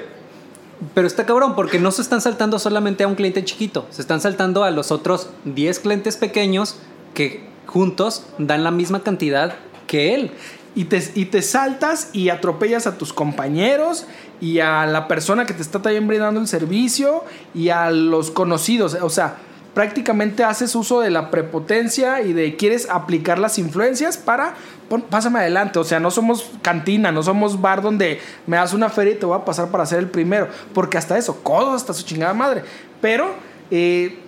Pero 0.92 1.06
está 1.06 1.24
cabrón, 1.24 1.54
porque 1.56 1.78
no 1.78 1.90
se 1.90 2.02
están 2.02 2.20
saltando 2.20 2.58
solamente 2.58 3.02
a 3.02 3.08
un 3.08 3.14
cliente 3.14 3.42
chiquito, 3.42 3.86
se 3.88 4.02
están 4.02 4.20
saltando 4.20 4.62
a 4.62 4.70
los 4.70 4.92
otros 4.92 5.30
10 5.46 5.80
clientes 5.80 6.18
pequeños 6.18 6.76
que 7.14 7.48
juntos 7.64 8.26
dan 8.36 8.62
la 8.62 8.70
misma 8.70 9.02
cantidad 9.02 9.54
que 9.86 10.14
él. 10.14 10.32
Y 10.74 10.84
te, 10.84 11.02
y 11.14 11.24
te 11.24 11.40
saltas 11.40 12.10
y 12.12 12.28
atropellas 12.28 12.86
a 12.86 12.98
tus 12.98 13.14
compañeros 13.14 14.04
y 14.42 14.58
a 14.58 14.84
la 14.84 15.08
persona 15.08 15.46
que 15.46 15.54
te 15.54 15.62
está 15.62 15.80
también 15.80 16.06
brindando 16.06 16.40
el 16.40 16.46
servicio 16.46 17.24
y 17.54 17.70
a 17.70 17.90
los 17.90 18.30
conocidos. 18.30 18.98
O 19.00 19.08
sea, 19.08 19.38
prácticamente 19.76 20.42
haces 20.42 20.74
uso 20.74 21.00
de 21.00 21.10
la 21.10 21.30
prepotencia 21.30 22.22
y 22.22 22.32
de 22.32 22.56
quieres 22.56 22.88
aplicar 22.88 23.38
las 23.38 23.58
influencias 23.58 24.16
para, 24.16 24.54
pon- 24.88 25.02
pásame 25.02 25.38
adelante. 25.38 25.78
O 25.78 25.84
sea, 25.84 26.00
no 26.00 26.10
somos 26.10 26.50
cantina, 26.62 27.12
no 27.12 27.22
somos 27.22 27.60
bar 27.60 27.82
donde 27.82 28.18
me 28.46 28.56
das 28.56 28.72
una 28.72 28.88
feria 28.88 29.12
y 29.12 29.16
te 29.16 29.26
voy 29.26 29.38
a 29.38 29.44
pasar 29.44 29.68
para 29.70 29.84
ser 29.84 29.98
el 29.98 30.08
primero. 30.08 30.48
Porque 30.72 30.96
hasta 30.96 31.18
eso, 31.18 31.42
codos 31.42 31.74
hasta 31.76 31.92
su 31.92 32.04
chingada 32.04 32.32
madre. 32.32 32.62
Pero... 33.02 33.34
eh, 33.70 34.20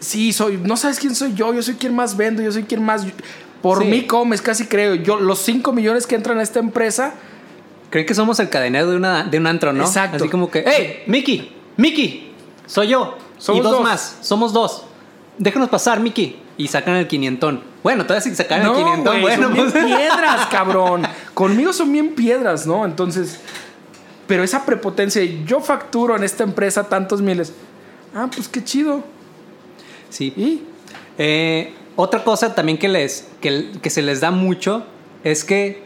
Sí, 0.00 0.32
soy. 0.34 0.58
No 0.58 0.76
sabes 0.76 0.98
quién 0.98 1.14
soy 1.14 1.32
yo. 1.34 1.54
Yo 1.54 1.62
soy 1.62 1.74
quien 1.74 1.94
más 1.94 2.14
vendo. 2.16 2.42
Yo 2.42 2.52
soy 2.52 2.64
quien 2.64 2.82
más. 2.82 3.06
Por 3.62 3.78
Sí. 3.82 3.84
mí 3.88 4.06
comes, 4.06 4.42
casi 4.42 4.66
creo. 4.66 4.94
Yo, 4.96 5.18
los 5.18 5.38
5 5.40 5.72
millones 5.72 6.06
que 6.06 6.14
entran 6.14 6.38
a 6.38 6.42
esta 6.42 6.58
empresa. 6.58 7.14
Creen 7.88 8.06
que 8.06 8.14
somos 8.14 8.38
el 8.40 8.50
cadenero 8.50 8.90
de, 8.90 8.96
una, 8.96 9.24
de 9.24 9.38
un 9.38 9.46
antro, 9.46 9.72
¿no? 9.72 9.84
Exacto. 9.84 10.16
Así 10.16 10.28
como 10.28 10.50
que, 10.50 10.62
¡Hey, 10.66 11.04
Mickey! 11.06 11.54
¡Mickey! 11.78 12.32
Soy 12.66 12.88
yo. 12.88 13.16
Somos 13.44 13.60
y 13.60 13.62
dos, 13.62 13.72
dos. 13.72 13.82
más. 13.82 14.16
Somos 14.22 14.52
dos. 14.52 14.84
Déjanos 15.38 15.68
pasar, 15.68 16.00
Mickey. 16.00 16.40
Y 16.56 16.68
sacan 16.68 16.94
el 16.96 17.08
quinientón. 17.08 17.62
Bueno, 17.82 18.04
todavía 18.04 18.22
si 18.22 18.34
sacan 18.34 18.62
el 18.62 18.72
quinientón, 18.72 19.20
güey, 19.20 19.36
bueno, 19.36 19.42
son 19.48 19.54
bien 19.54 19.70
pues. 19.70 19.84
piedras, 19.86 20.46
cabrón. 20.46 21.02
Conmigo 21.34 21.72
son 21.72 21.92
bien 21.92 22.14
piedras, 22.14 22.66
¿no? 22.66 22.84
Entonces. 22.84 23.40
Pero 24.26 24.42
esa 24.42 24.64
prepotencia, 24.64 25.20
de, 25.20 25.44
yo 25.44 25.60
facturo 25.60 26.16
en 26.16 26.24
esta 26.24 26.44
empresa 26.44 26.84
tantos 26.88 27.20
miles. 27.20 27.52
Ah, 28.14 28.28
pues 28.34 28.48
qué 28.48 28.64
chido. 28.64 29.02
Sí. 30.08 30.32
¿Y? 30.36 30.62
Eh, 31.18 31.74
otra 31.96 32.24
cosa 32.24 32.54
también 32.54 32.78
que, 32.78 32.88
les, 32.88 33.26
que, 33.40 33.72
que 33.82 33.90
se 33.90 34.00
les 34.02 34.20
da 34.20 34.30
mucho 34.30 34.84
es 35.24 35.44
que, 35.44 35.82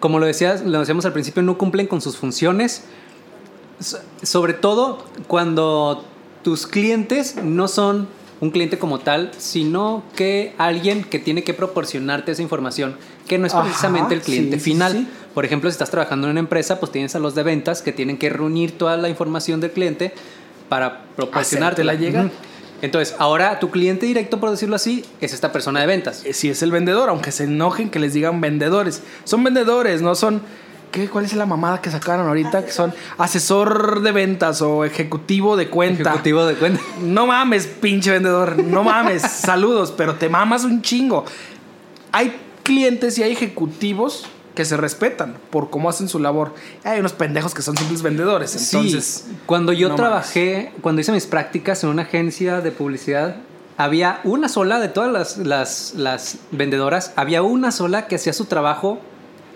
como 0.00 0.18
lo, 0.18 0.26
decías, 0.26 0.62
lo 0.62 0.78
decíamos 0.80 1.04
al 1.04 1.12
principio, 1.12 1.42
no 1.42 1.58
cumplen 1.58 1.86
con 1.88 2.00
sus 2.00 2.16
funciones. 2.16 2.84
So- 3.80 3.98
Sobre 4.22 4.54
todo 4.54 5.04
cuando 5.26 6.04
tus 6.42 6.66
clientes 6.66 7.36
no 7.42 7.68
son 7.68 8.08
un 8.40 8.50
cliente 8.50 8.76
como 8.78 8.98
tal, 8.98 9.30
sino 9.38 10.02
que 10.16 10.52
alguien 10.58 11.04
que 11.04 11.18
tiene 11.20 11.44
que 11.44 11.54
proporcionarte 11.54 12.32
esa 12.32 12.42
información, 12.42 12.96
que 13.28 13.38
no 13.38 13.46
es 13.46 13.54
Ajá, 13.54 13.62
precisamente 13.62 14.14
el 14.14 14.20
cliente 14.20 14.58
sí, 14.58 14.64
final. 14.72 14.92
sí. 14.92 15.06
Por 15.32 15.44
ejemplo, 15.44 15.70
si 15.70 15.74
estás 15.74 15.90
trabajando 15.90 16.26
en 16.26 16.32
una 16.32 16.40
empresa, 16.40 16.80
pues 16.80 16.90
tienes 16.90 17.14
a 17.14 17.20
los 17.20 17.34
de 17.36 17.44
ventas 17.44 17.82
que 17.82 17.92
tienen 17.92 18.18
que 18.18 18.28
reunir 18.30 18.76
toda 18.76 18.96
la 18.96 19.08
información 19.08 19.60
del 19.60 19.70
cliente 19.70 20.12
para 20.68 21.02
proporcionártela. 21.16 21.92
Hacértela 21.92 22.10
llegar. 22.10 22.26
Ujú. 22.26 22.34
Entonces, 22.82 23.14
ahora 23.20 23.60
tu 23.60 23.70
cliente 23.70 24.06
directo, 24.06 24.40
por 24.40 24.50
decirlo 24.50 24.74
así, 24.74 25.04
es 25.20 25.32
esta 25.32 25.52
persona 25.52 25.80
de 25.80 25.86
ventas. 25.86 26.24
Eh, 26.24 26.32
Si 26.32 26.50
es 26.50 26.62
el 26.62 26.72
vendedor, 26.72 27.10
aunque 27.10 27.30
se 27.30 27.44
enojen 27.44 27.90
que 27.90 28.00
les 28.00 28.12
digan 28.12 28.40
vendedores. 28.40 29.02
Son 29.22 29.44
vendedores, 29.44 30.02
no 30.02 30.16
son. 30.16 30.42
¿Qué? 30.92 31.08
¿Cuál 31.08 31.24
es 31.24 31.32
la 31.32 31.46
mamada 31.46 31.80
que 31.80 31.90
sacaron 31.90 32.28
ahorita? 32.28 32.66
Que 32.66 32.70
son 32.70 32.92
asesor 33.16 34.02
de 34.02 34.12
ventas 34.12 34.60
o 34.60 34.84
ejecutivo 34.84 35.56
de 35.56 35.70
cuenta. 35.70 36.10
Ejecutivo 36.10 36.44
de 36.44 36.54
cuenta. 36.54 36.82
No 37.00 37.26
mames, 37.26 37.66
pinche 37.66 38.10
vendedor. 38.10 38.62
No 38.62 38.84
mames. 38.84 39.22
Saludos, 39.32 39.94
pero 39.96 40.16
te 40.16 40.28
mamas 40.28 40.64
un 40.64 40.82
chingo. 40.82 41.24
Hay 42.12 42.38
clientes 42.62 43.16
y 43.16 43.22
hay 43.22 43.32
ejecutivos 43.32 44.26
que 44.54 44.66
se 44.66 44.76
respetan 44.76 45.36
por 45.48 45.70
cómo 45.70 45.88
hacen 45.88 46.08
su 46.08 46.18
labor. 46.18 46.54
Hay 46.84 47.00
unos 47.00 47.14
pendejos 47.14 47.54
que 47.54 47.62
son 47.62 47.74
simples 47.74 48.02
vendedores. 48.02 48.54
Entonces, 48.54 49.24
sí, 49.26 49.36
cuando 49.46 49.72
yo 49.72 49.88
no 49.88 49.94
trabajé, 49.94 50.72
cuando 50.82 51.00
hice 51.00 51.12
mis 51.12 51.26
prácticas 51.26 51.82
en 51.84 51.88
una 51.88 52.02
agencia 52.02 52.60
de 52.60 52.70
publicidad, 52.70 53.36
había 53.78 54.20
una 54.24 54.50
sola 54.50 54.78
de 54.78 54.88
todas 54.88 55.10
las, 55.10 55.38
las, 55.38 55.94
las 55.94 56.36
vendedoras, 56.50 57.14
había 57.16 57.42
una 57.42 57.72
sola 57.72 58.06
que 58.08 58.16
hacía 58.16 58.34
su 58.34 58.44
trabajo 58.44 59.00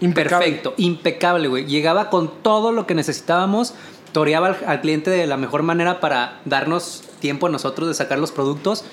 Impecable. 0.00 0.45
perfecto, 0.47 0.75
impecable, 0.76 1.49
güey. 1.49 1.67
Llegaba 1.67 2.11
con 2.11 2.31
todo 2.43 2.73
lo 2.73 2.87
que 2.87 2.95
necesitábamos, 2.95 3.75
toreaba 4.12 4.49
al, 4.49 4.57
al 4.67 4.81
cliente 4.81 5.11
de 5.11 5.26
la 5.26 5.37
mejor 5.37 5.62
manera 5.62 6.00
para 6.00 6.41
darnos 6.45 7.03
tiempo 7.21 7.47
a 7.47 7.50
nosotros 7.50 7.88
de 7.88 7.95
sacar 7.95 8.19
los 8.19 8.33
productos. 8.33 8.85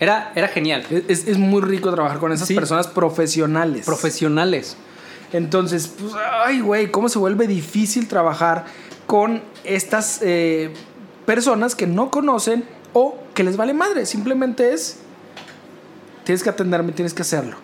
Era, 0.00 0.32
era 0.34 0.48
genial. 0.48 0.84
es, 1.08 1.26
es 1.26 1.38
muy 1.38 1.62
rico 1.62 1.90
trabajar 1.92 2.18
con 2.18 2.32
esas 2.32 2.48
Sí. 2.48 2.54
personas 2.54 2.86
profesionales. 2.86 3.86
Profesionales. 3.86 4.76
Entonces, 5.32 5.88
pues, 5.98 6.12
ay, 6.44 6.60
güey, 6.60 6.90
cómo 6.90 7.08
se 7.08 7.18
vuelve 7.18 7.46
difícil 7.46 8.06
trabajar 8.08 8.64
con 9.06 9.42
estas 9.64 10.20
eh, 10.22 10.72
personas 11.24 11.74
que 11.74 11.86
no 11.86 12.10
conocen 12.10 12.64
o 12.92 13.16
que 13.34 13.42
les 13.44 13.56
vale 13.56 13.72
madre. 13.74 14.06
Simplemente 14.06 14.72
es, 14.72 14.98
tienes 16.24 16.42
que 16.42 16.50
atenderme, 16.50 16.92
tienes 16.92 17.12
que 17.14 17.22
hacerlo. 17.22 17.56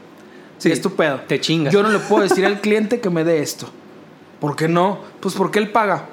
Sí, 0.63 0.71
es 0.73 0.81
tu 0.81 0.91
pedo. 0.95 1.21
te 1.27 1.41
chingas. 1.41 1.73
Yo 1.73 1.83
no 1.83 1.91
le 1.91 1.99
puedo 1.99 2.23
decir 2.23 2.45
al 2.47 2.61
cliente 2.61 3.01
que 3.01 3.11
me 3.11 3.25
dé 3.25 3.41
esto. 3.43 3.69
¿Por 4.41 4.57
qué 4.57 4.69
no? 4.69 5.01
Pues 5.21 5.35
porque 5.35 5.59
él 5.59 5.71
paga. 5.71 6.07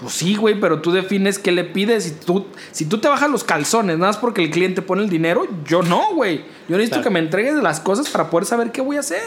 Pues 0.00 0.14
sí, 0.14 0.34
güey, 0.34 0.58
pero 0.58 0.80
tú 0.80 0.92
defines 0.92 1.38
qué 1.38 1.52
le 1.52 1.62
pides. 1.64 2.04
Si 2.04 2.10
tú, 2.12 2.46
si 2.72 2.86
tú 2.86 2.98
te 2.98 3.08
bajas 3.08 3.30
los 3.30 3.44
calzones, 3.44 3.98
nada 3.98 4.10
más 4.12 4.16
porque 4.18 4.42
el 4.42 4.50
cliente 4.50 4.80
pone 4.82 5.02
el 5.02 5.10
dinero, 5.10 5.46
yo 5.66 5.82
no, 5.82 6.14
güey. 6.14 6.38
Yo 6.68 6.76
necesito 6.76 6.96
Claro. 6.96 7.02
que 7.04 7.10
me 7.10 7.18
entregues 7.20 7.54
las 7.56 7.80
cosas 7.80 8.08
para 8.08 8.30
poder 8.30 8.46
saber 8.46 8.72
qué 8.72 8.80
voy 8.80 8.96
a 8.96 9.00
hacer. 9.00 9.20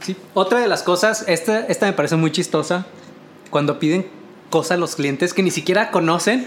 Sí. 0.00 0.14
Otra 0.34 0.60
de 0.60 0.68
las 0.68 0.82
cosas, 0.84 1.24
esta, 1.26 1.60
esta 1.66 1.86
me 1.86 1.92
parece 1.92 2.14
muy 2.16 2.30
chistosa, 2.30 2.86
cuando 3.50 3.78
piden 3.80 4.06
cosas 4.50 4.72
a 4.72 4.76
los 4.76 4.94
clientes 4.94 5.34
que 5.34 5.42
ni 5.42 5.50
siquiera 5.50 5.90
conocen, 5.90 6.46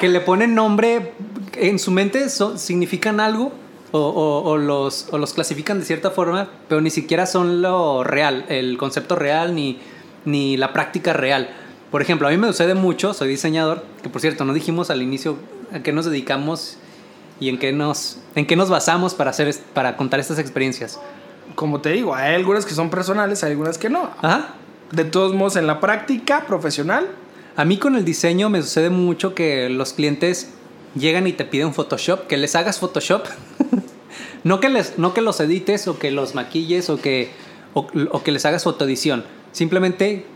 que 0.00 0.08
le 0.08 0.20
ponen 0.20 0.54
nombre, 0.54 1.12
en 1.54 1.78
su 1.78 1.90
mente 1.90 2.28
so- 2.30 2.56
significan 2.56 3.20
algo 3.20 3.52
o, 3.96 4.08
o- 4.42 4.50
o 4.50 4.56
los, 4.56 5.08
o 5.10 5.18
los 5.18 5.32
clasifican 5.34 5.78
de 5.80 5.84
cierta 5.84 6.10
forma, 6.10 6.48
pero 6.68 6.80
ni 6.80 6.90
siquiera 6.90 7.26
son 7.26 7.62
lo 7.62 8.04
real, 8.04 8.44
el 8.48 8.76
concepto 8.78 9.16
real 9.16 9.54
ni, 9.54 9.78
ni 10.24 10.56
la 10.56 10.72
práctica 10.72 11.12
real. 11.12 11.48
Por 11.90 12.02
ejemplo, 12.02 12.28
a 12.28 12.30
mí 12.30 12.36
me 12.36 12.46
sucede 12.48 12.74
mucho, 12.74 13.14
soy 13.14 13.28
diseñador, 13.28 13.84
que 14.02 14.08
por 14.08 14.20
cierto, 14.20 14.44
no 14.44 14.52
dijimos 14.52 14.90
al 14.90 15.02
inicio 15.02 15.36
a 15.72 15.80
qué 15.80 15.92
nos 15.92 16.04
dedicamos 16.04 16.76
y 17.40 17.48
en 17.48 17.58
qué 17.58 17.72
nos, 17.72 18.18
en 18.34 18.46
qué 18.46 18.56
nos 18.56 18.68
basamos 18.70 19.14
para, 19.14 19.30
hacer, 19.30 19.54
para 19.74 19.96
contar 19.96 20.20
estas 20.20 20.38
experiencias. 20.38 20.98
como 21.54 21.80
te 21.80 21.90
digo, 21.90 22.14
hay 22.14 22.34
algunas 22.34 22.66
que 22.66 22.74
son 22.74 22.90
personales, 22.90 23.44
hay 23.44 23.52
algunas 23.52 23.78
que 23.78 23.88
no. 23.88 24.10
Ajá. 24.20 24.54
De 24.92 25.04
todos 25.04 25.34
modos, 25.34 25.56
en 25.56 25.66
la 25.66 25.80
práctica 25.80 26.44
profesional, 26.46 27.06
A 27.58 27.64
mí 27.64 27.78
con 27.78 27.96
el 27.96 28.04
diseño 28.04 28.50
me 28.50 28.60
sucede 28.60 28.90
mucho 28.90 29.34
que 29.34 29.70
los 29.70 29.94
clientes 29.94 30.52
llegan 30.98 31.26
y 31.26 31.32
te 31.32 31.44
piden 31.44 31.74
Photoshop, 31.74 32.26
que 32.26 32.36
les 32.36 32.54
hagas 32.56 32.78
Photoshop. 32.78 33.24
no, 34.44 34.60
que 34.60 34.68
les, 34.68 34.98
no 34.98 35.14
que 35.14 35.20
los 35.20 35.40
edites 35.40 35.86
o 35.88 35.98
que 35.98 36.10
los 36.10 36.34
maquilles 36.34 36.88
o 36.90 36.98
que, 37.00 37.30
o, 37.74 37.86
o 38.10 38.22
que 38.22 38.32
les 38.32 38.44
hagas 38.46 38.64
fotoedición. 38.64 39.24
Simplemente 39.52 40.26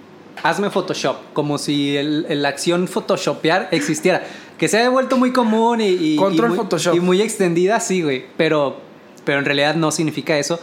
hazme 0.43 0.71
Photoshop, 0.71 1.17
como 1.33 1.59
si 1.59 1.97
el, 1.97 2.43
la 2.43 2.49
acción 2.49 2.89
Photoshopear 2.89 3.69
existiera. 3.73 4.23
Que 4.59 4.69
se 4.69 4.79
ha 4.81 4.89
vuelto 4.91 5.17
muy 5.17 5.33
común 5.33 5.81
y, 5.81 5.89
y- 5.89 6.17
Control 6.17 6.47
y 6.47 6.49
muy, 6.51 6.59
Photoshop. 6.59 6.95
y 6.95 7.01
muy 7.01 7.21
extendida, 7.23 7.81
sí, 7.81 8.03
güey. 8.03 8.25
Pero, 8.37 8.77
pero 9.25 9.39
en 9.39 9.45
realidad 9.45 9.75
no 9.75 9.91
significa 9.91 10.39
eso. 10.39 10.61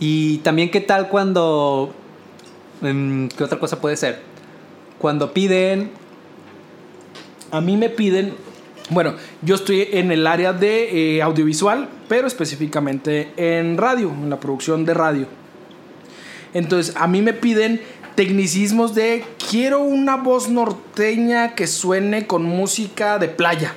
Y 0.00 0.38
también 0.38 0.70
qué 0.70 0.80
tal 0.80 1.08
cuando... 1.08 1.94
em, 2.82 3.28
¿Qué 3.28 3.44
otra 3.44 3.58
cosa 3.60 3.80
puede 3.80 3.96
ser? 3.96 4.20
Cuando 4.98 5.32
piden 5.32 5.90
a 7.52 7.60
mí 7.60 7.76
me 7.76 7.90
piden, 7.90 8.34
bueno, 8.92 9.14
yo 9.42 9.54
estoy 9.54 9.88
en 9.92 10.12
el 10.12 10.26
área 10.26 10.52
de 10.52 11.16
eh, 11.16 11.22
audiovisual, 11.22 11.88
pero 12.08 12.26
específicamente 12.26 13.32
en 13.36 13.76
radio, 13.76 14.10
en 14.10 14.30
la 14.30 14.38
producción 14.38 14.84
de 14.84 14.94
radio. 14.94 15.26
Entonces, 16.54 16.94
a 16.96 17.06
mí 17.06 17.22
me 17.22 17.32
piden 17.32 17.80
tecnicismos 18.14 18.94
de 18.94 19.24
quiero 19.50 19.80
una 19.80 20.16
voz 20.16 20.48
norteña 20.48 21.54
que 21.54 21.66
suene 21.66 22.26
con 22.26 22.44
música 22.44 23.18
de 23.18 23.28
playa. 23.28 23.74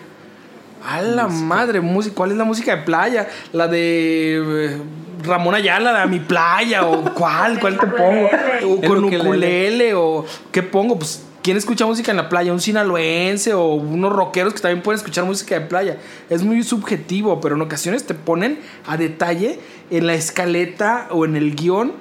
A 0.88 1.02
la 1.02 1.28
madre, 1.28 1.82
música. 1.82 2.16
¿Cuál 2.16 2.32
es 2.32 2.38
la 2.38 2.44
música 2.44 2.76
de 2.76 2.84
playa? 2.84 3.28
La 3.54 3.68
de 3.68 4.36
eh, 4.38 4.78
Ramón 5.24 5.56
Ayala, 5.56 5.92
la 5.92 6.02
de 6.02 6.08
mi 6.08 6.20
playa, 6.20 6.86
o 6.86 7.04
cuál, 7.14 7.60
cuál 7.60 7.80
te 7.80 7.88
pongo. 7.88 8.30
O 8.68 8.82
con 8.82 9.06
ukulele, 9.06 9.96
o 9.96 10.26
qué 10.52 10.62
pongo. 10.62 11.00
Pues, 11.00 11.24
¿quién 11.46 11.58
escucha 11.58 11.86
música 11.86 12.10
en 12.10 12.18
la 12.18 12.28
playa? 12.28 12.52
Un 12.52 12.60
sinaloense 12.60 13.54
o 13.54 13.76
unos 13.76 14.12
rockeros 14.12 14.56
que 14.56 14.62
también 14.62 14.82
pueden 14.82 14.98
escuchar 14.98 15.26
música 15.26 15.54
de 15.54 15.68
playa. 15.68 16.00
Es 16.28 16.42
muy 16.42 16.64
subjetivo, 16.64 17.40
pero 17.40 17.54
en 17.54 17.62
ocasiones 17.62 18.04
te 18.04 18.16
ponen 18.16 18.58
a 18.88 18.98
detalle 18.98 19.60
en 19.92 20.08
la 20.08 20.16
escaleta 20.16 21.08
o 21.12 21.24
en 21.24 21.36
el 21.36 21.56
guion 21.56 21.94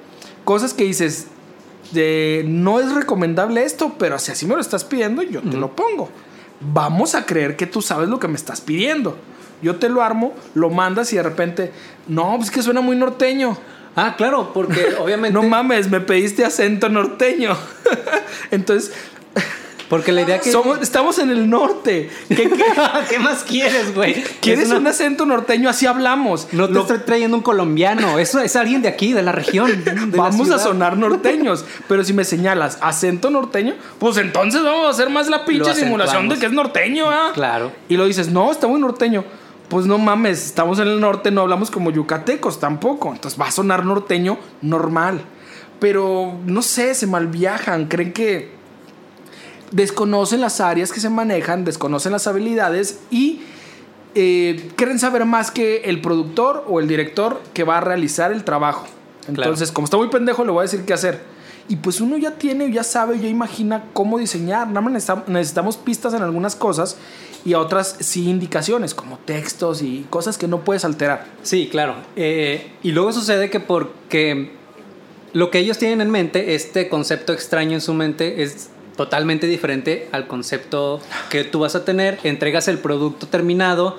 cosas 0.45 0.73
que 0.73 0.85
dices, 0.85 1.27
de, 1.91 2.43
no 2.47 2.79
es 2.79 2.91
recomendable 2.95 3.63
esto, 3.63 3.93
pero 3.99 4.17
si 4.17 4.31
así 4.31 4.47
me 4.47 4.55
lo 4.55 4.61
estás 4.61 4.83
pidiendo, 4.83 5.21
yo 5.21 5.43
te 5.43 5.57
lo 5.57 5.75
pongo. 5.75 6.09
Vamos 6.59 7.13
a 7.13 7.27
creer 7.27 7.55
que 7.55 7.67
tú 7.67 7.83
sabes 7.83 8.09
lo 8.09 8.17
que 8.17 8.27
me 8.27 8.35
estás 8.35 8.61
pidiendo. 8.61 9.15
Yo 9.61 9.75
te 9.75 9.89
lo 9.89 10.01
armo, 10.01 10.33
lo 10.55 10.71
mandas 10.71 11.13
y 11.13 11.17
de 11.17 11.23
repente, 11.23 11.71
no, 12.07 12.33
pues 12.37 12.49
que 12.49 12.63
suena 12.63 12.81
muy 12.81 12.95
norteño. 12.95 13.55
Ah, 13.95 14.15
claro, 14.17 14.51
porque 14.53 14.95
obviamente. 14.99 15.33
No 15.33 15.43
mames, 15.43 15.89
me 15.89 16.01
pediste 16.01 16.43
acento 16.43 16.89
norteño. 16.89 17.55
Entonces, 18.51 18.93
Porque 19.89 20.11
la 20.11 20.23
idea 20.23 20.39
que. 20.39 20.51
somos, 20.51 20.79
estamos 20.81 21.19
en 21.19 21.29
el 21.29 21.47
norte. 21.47 22.09
¿Qué, 22.27 22.35
qué- 22.35 22.49
¿Qué 23.09 23.19
más 23.19 23.43
quieres, 23.43 23.93
güey? 23.93 24.23
¿Quieres 24.41 24.69
una- 24.69 24.79
un 24.79 24.87
acento 24.87 25.27
norteño? 25.27 25.69
Así 25.69 25.85
hablamos. 25.85 26.47
No 26.53 26.67
te 26.67 26.73
Lo- 26.73 26.81
estoy 26.81 26.97
trayendo 27.05 27.37
un 27.37 27.43
colombiano. 27.43 28.17
Eso 28.17 28.39
es 28.39 28.55
alguien 28.55 28.81
de 28.81 28.87
aquí, 28.87 29.13
de 29.13 29.21
la 29.21 29.31
región. 29.31 29.83
de 29.85 29.93
la 29.93 30.07
vamos 30.17 30.49
a 30.49 30.57
sonar 30.57 30.97
norteños. 30.97 31.65
Pero 31.87 32.03
si 32.03 32.13
me 32.13 32.23
señalas 32.25 32.79
acento 32.81 33.29
norteño, 33.29 33.75
pues 33.99 34.17
entonces 34.17 34.63
vamos 34.63 34.87
a 34.87 34.89
hacer 34.89 35.11
más 35.11 35.29
la 35.29 35.45
pinche 35.45 35.75
simulación 35.75 36.29
de 36.29 36.37
que 36.39 36.47
es 36.47 36.51
norteño, 36.51 37.11
¿ah? 37.11 37.29
Claro. 37.35 37.71
Y 37.87 37.95
lo 37.97 38.07
dices, 38.07 38.29
no, 38.29 38.51
está 38.51 38.65
muy 38.65 38.81
norteño. 38.81 39.23
Pues 39.69 39.85
no 39.85 39.99
mames, 39.99 40.45
estamos 40.47 40.79
en 40.79 40.87
el 40.87 40.99
norte, 40.99 41.29
no 41.29 41.41
hablamos 41.41 41.69
como 41.69 41.91
yucatecos 41.91 42.59
tampoco. 42.59 43.13
Entonces 43.13 43.39
va 43.39 43.47
a 43.47 43.51
sonar 43.51 43.85
norteño 43.85 44.39
normal. 44.63 45.21
Pero 45.79 46.39
no 46.45 46.61
sé, 46.63 46.95
se 46.95 47.05
malviajan, 47.05 47.85
creen 47.85 48.13
que 48.13 48.55
desconocen 49.71 50.41
las 50.41 50.61
áreas 50.61 50.91
que 50.91 50.99
se 50.99 51.09
manejan, 51.09 51.65
desconocen 51.65 52.11
las 52.11 52.27
habilidades 52.27 52.99
y 53.11 53.41
eh, 54.15 54.71
quieren 54.75 54.99
saber 54.99 55.25
más 55.25 55.51
que 55.51 55.81
el 55.85 56.01
productor 56.01 56.65
o 56.67 56.79
el 56.79 56.87
director 56.87 57.41
que 57.53 57.63
va 57.63 57.79
a 57.79 57.81
realizar 57.81 58.31
el 58.31 58.43
trabajo. 58.43 58.87
Entonces, 59.27 59.71
como 59.71 59.85
está 59.85 59.97
muy 59.97 60.09
pendejo, 60.09 60.45
le 60.45 60.51
voy 60.51 60.59
a 60.59 60.63
decir 60.63 60.85
qué 60.85 60.93
hacer. 60.93 61.21
Y 61.67 61.77
pues 61.77 61.99
uno 61.99 62.17
ya 62.17 62.31
tiene, 62.31 62.71
ya 62.71 62.83
sabe, 62.83 63.19
ya 63.19 63.27
imagina 63.27 63.85
cómo 63.93 64.19
diseñar. 64.19 64.67
Nada 64.67 64.81
más 64.81 64.93
necesitamos, 64.93 65.27
necesitamos 65.27 65.77
pistas 65.77 66.13
en 66.13 66.21
algunas 66.21 66.55
cosas 66.55 66.95
y 67.43 67.53
a 67.53 67.59
otras 67.59 67.95
sí 67.99 68.29
indicaciones, 68.29 68.93
como 68.93 69.17
textos 69.17 69.81
y 69.81 70.05
cosas 70.09 70.37
que 70.37 70.47
no 70.47 70.63
puedes 70.63 70.85
alterar. 70.85 71.25
Sí, 71.41 71.67
claro. 71.69 71.95
Eh, 72.15 72.71
y 72.83 72.91
luego 72.91 73.11
sucede 73.13 73.49
que 73.49 73.59
porque 73.59 74.51
lo 75.33 75.51
que 75.51 75.59
ellos 75.59 75.77
tienen 75.77 76.01
en 76.01 76.11
mente, 76.11 76.55
este 76.55 76.87
concepto 76.87 77.33
extraño 77.33 77.73
en 77.73 77.81
su 77.81 77.93
mente, 77.93 78.43
es 78.43 78.69
totalmente 78.95 79.47
diferente 79.47 80.07
al 80.11 80.27
concepto 80.27 80.99
que 81.29 81.43
tú 81.43 81.59
vas 81.59 81.75
a 81.75 81.85
tener. 81.85 82.19
Entregas 82.23 82.67
el 82.67 82.77
producto 82.79 83.27
terminado 83.27 83.97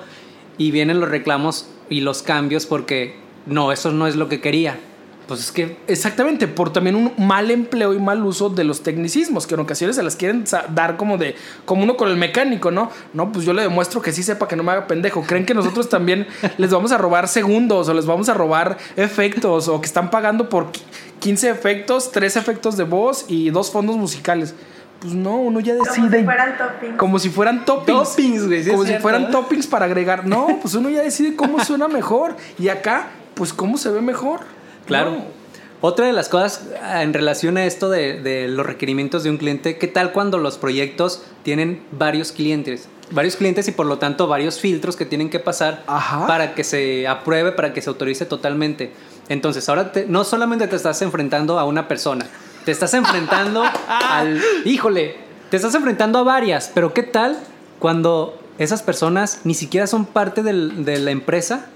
y 0.57 0.71
vienen 0.71 0.99
los 0.99 1.09
reclamos 1.09 1.67
y 1.89 2.01
los 2.01 2.23
cambios 2.23 2.65
porque 2.65 3.15
no, 3.45 3.71
eso 3.71 3.91
no 3.91 4.07
es 4.07 4.15
lo 4.15 4.27
que 4.29 4.41
quería. 4.41 4.79
Pues 5.27 5.41
es 5.41 5.51
que 5.51 5.75
Exactamente, 5.87 6.47
por 6.47 6.71
también 6.71 6.95
un 6.95 7.11
mal 7.17 7.51
empleo 7.51 7.93
y 7.93 7.99
mal 7.99 8.23
uso 8.23 8.49
de 8.49 8.63
los 8.63 8.81
tecnicismos, 8.81 9.45
que 9.45 9.55
en 9.55 9.59
ocasiones 9.59 9.97
se 9.97 10.03
las 10.03 10.15
quieren 10.15 10.45
dar 10.73 10.95
como 10.95 11.17
de, 11.17 11.35
como 11.65 11.83
uno 11.83 11.97
con 11.97 12.07
el 12.09 12.15
mecánico, 12.15 12.71
¿no? 12.71 12.89
No, 13.13 13.29
pues 13.33 13.45
yo 13.45 13.51
le 13.51 13.61
demuestro 13.61 14.01
que 14.01 14.13
sí 14.13 14.23
sepa 14.23 14.47
que 14.47 14.55
no 14.55 14.63
me 14.63 14.71
haga 14.71 14.87
pendejo. 14.87 15.23
Creen 15.23 15.45
que 15.45 15.53
nosotros 15.53 15.89
también 15.89 16.27
les 16.57 16.71
vamos 16.71 16.93
a 16.93 16.97
robar 16.97 17.27
segundos 17.27 17.89
o 17.89 17.93
les 17.93 18.05
vamos 18.05 18.29
a 18.29 18.33
robar 18.35 18.77
efectos 18.95 19.67
o 19.67 19.81
que 19.81 19.87
están 19.87 20.09
pagando 20.11 20.47
por 20.47 20.71
qui- 20.71 20.81
15 21.19 21.49
efectos, 21.49 22.11
3 22.13 22.37
efectos 22.37 22.77
de 22.77 22.85
voz 22.85 23.25
y 23.27 23.49
dos 23.49 23.69
fondos 23.69 23.97
musicales. 23.97 24.55
Pues 24.99 25.13
no, 25.13 25.37
uno 25.37 25.59
ya 25.59 25.73
Como 25.77 25.85
decide. 25.85 26.19
si 26.19 26.25
fueran 26.25 26.57
toppings. 26.57 26.97
Como 26.97 27.19
si 27.19 27.29
fueran 27.29 27.65
toppings. 27.65 28.09
Toppings, 28.09 28.47
güey, 28.47 28.63
sí 28.63 28.69
como 28.71 28.81
si 28.83 28.87
cierto, 28.87 29.03
fueran 29.03 29.23
¿eh? 29.23 29.27
toppings 29.31 29.67
para 29.67 29.85
agregar. 29.85 30.25
No, 30.25 30.47
pues 30.61 30.73
uno 30.75 30.89
ya 30.89 31.01
decide 31.03 31.35
cómo 31.35 31.63
suena 31.63 31.87
mejor. 31.87 32.35
Y 32.57 32.69
acá, 32.69 33.07
pues 33.35 33.53
cómo 33.53 33.77
se 33.77 33.89
ve 33.91 34.01
mejor. 34.01 34.39
Claro. 34.85 35.11
No. 35.11 35.37
Otra 35.79 36.07
de 36.07 36.13
las 36.13 36.27
cosas 36.29 36.63
ah, 36.81 37.03
en 37.03 37.13
relación 37.13 37.55
a 37.57 37.65
esto 37.65 37.89
de, 37.91 38.19
de 38.21 38.47
los 38.47 38.65
requerimientos 38.65 39.23
de 39.23 39.29
un 39.29 39.37
cliente, 39.37 39.77
¿qué 39.77 39.85
tal 39.87 40.11
cuando 40.11 40.39
los 40.39 40.57
proyectos 40.57 41.21
tienen 41.43 41.83
varios 41.91 42.31
clientes? 42.31 42.89
Varios 43.11 43.35
clientes 43.35 43.67
y 43.67 43.71
por 43.71 43.85
lo 43.85 43.99
tanto 43.99 44.25
varios 44.27 44.59
filtros 44.59 44.95
que 44.95 45.05
tienen 45.05 45.29
que 45.29 45.39
pasar 45.39 45.83
Ajá. 45.85 46.25
para 46.25 46.55
que 46.55 46.63
se 46.63 47.07
apruebe, 47.07 47.51
para 47.51 47.73
que 47.73 47.81
se 47.83 47.89
autorice 47.89 48.25
totalmente. 48.25 48.91
Entonces, 49.29 49.69
ahora 49.69 49.91
te- 49.91 50.07
no 50.07 50.23
solamente 50.23 50.67
te 50.67 50.75
estás 50.75 50.99
enfrentando 51.03 51.59
a 51.59 51.65
una 51.65 51.87
persona, 51.87 52.25
te 52.67 52.71
estás 52.73 52.93
enfrentando 52.95 53.63
al... 53.87 54.41
Híjole, 54.65 55.15
te 55.49 55.55
estás 55.55 55.73
enfrentando 55.73 56.19
a 56.19 56.23
varias, 56.23 56.69
pero 56.73 56.93
¿qué 56.93 57.01
tal 57.01 57.39
cuando 57.79 58.37
esas 58.57 58.83
personas 58.83 59.39
ni 59.45 59.53
siquiera 59.53 59.87
son 59.87 60.05
parte 60.05 60.43
del- 60.43 60.83
de 60.83 60.99
la 60.99 61.11
empresa, 61.11 61.67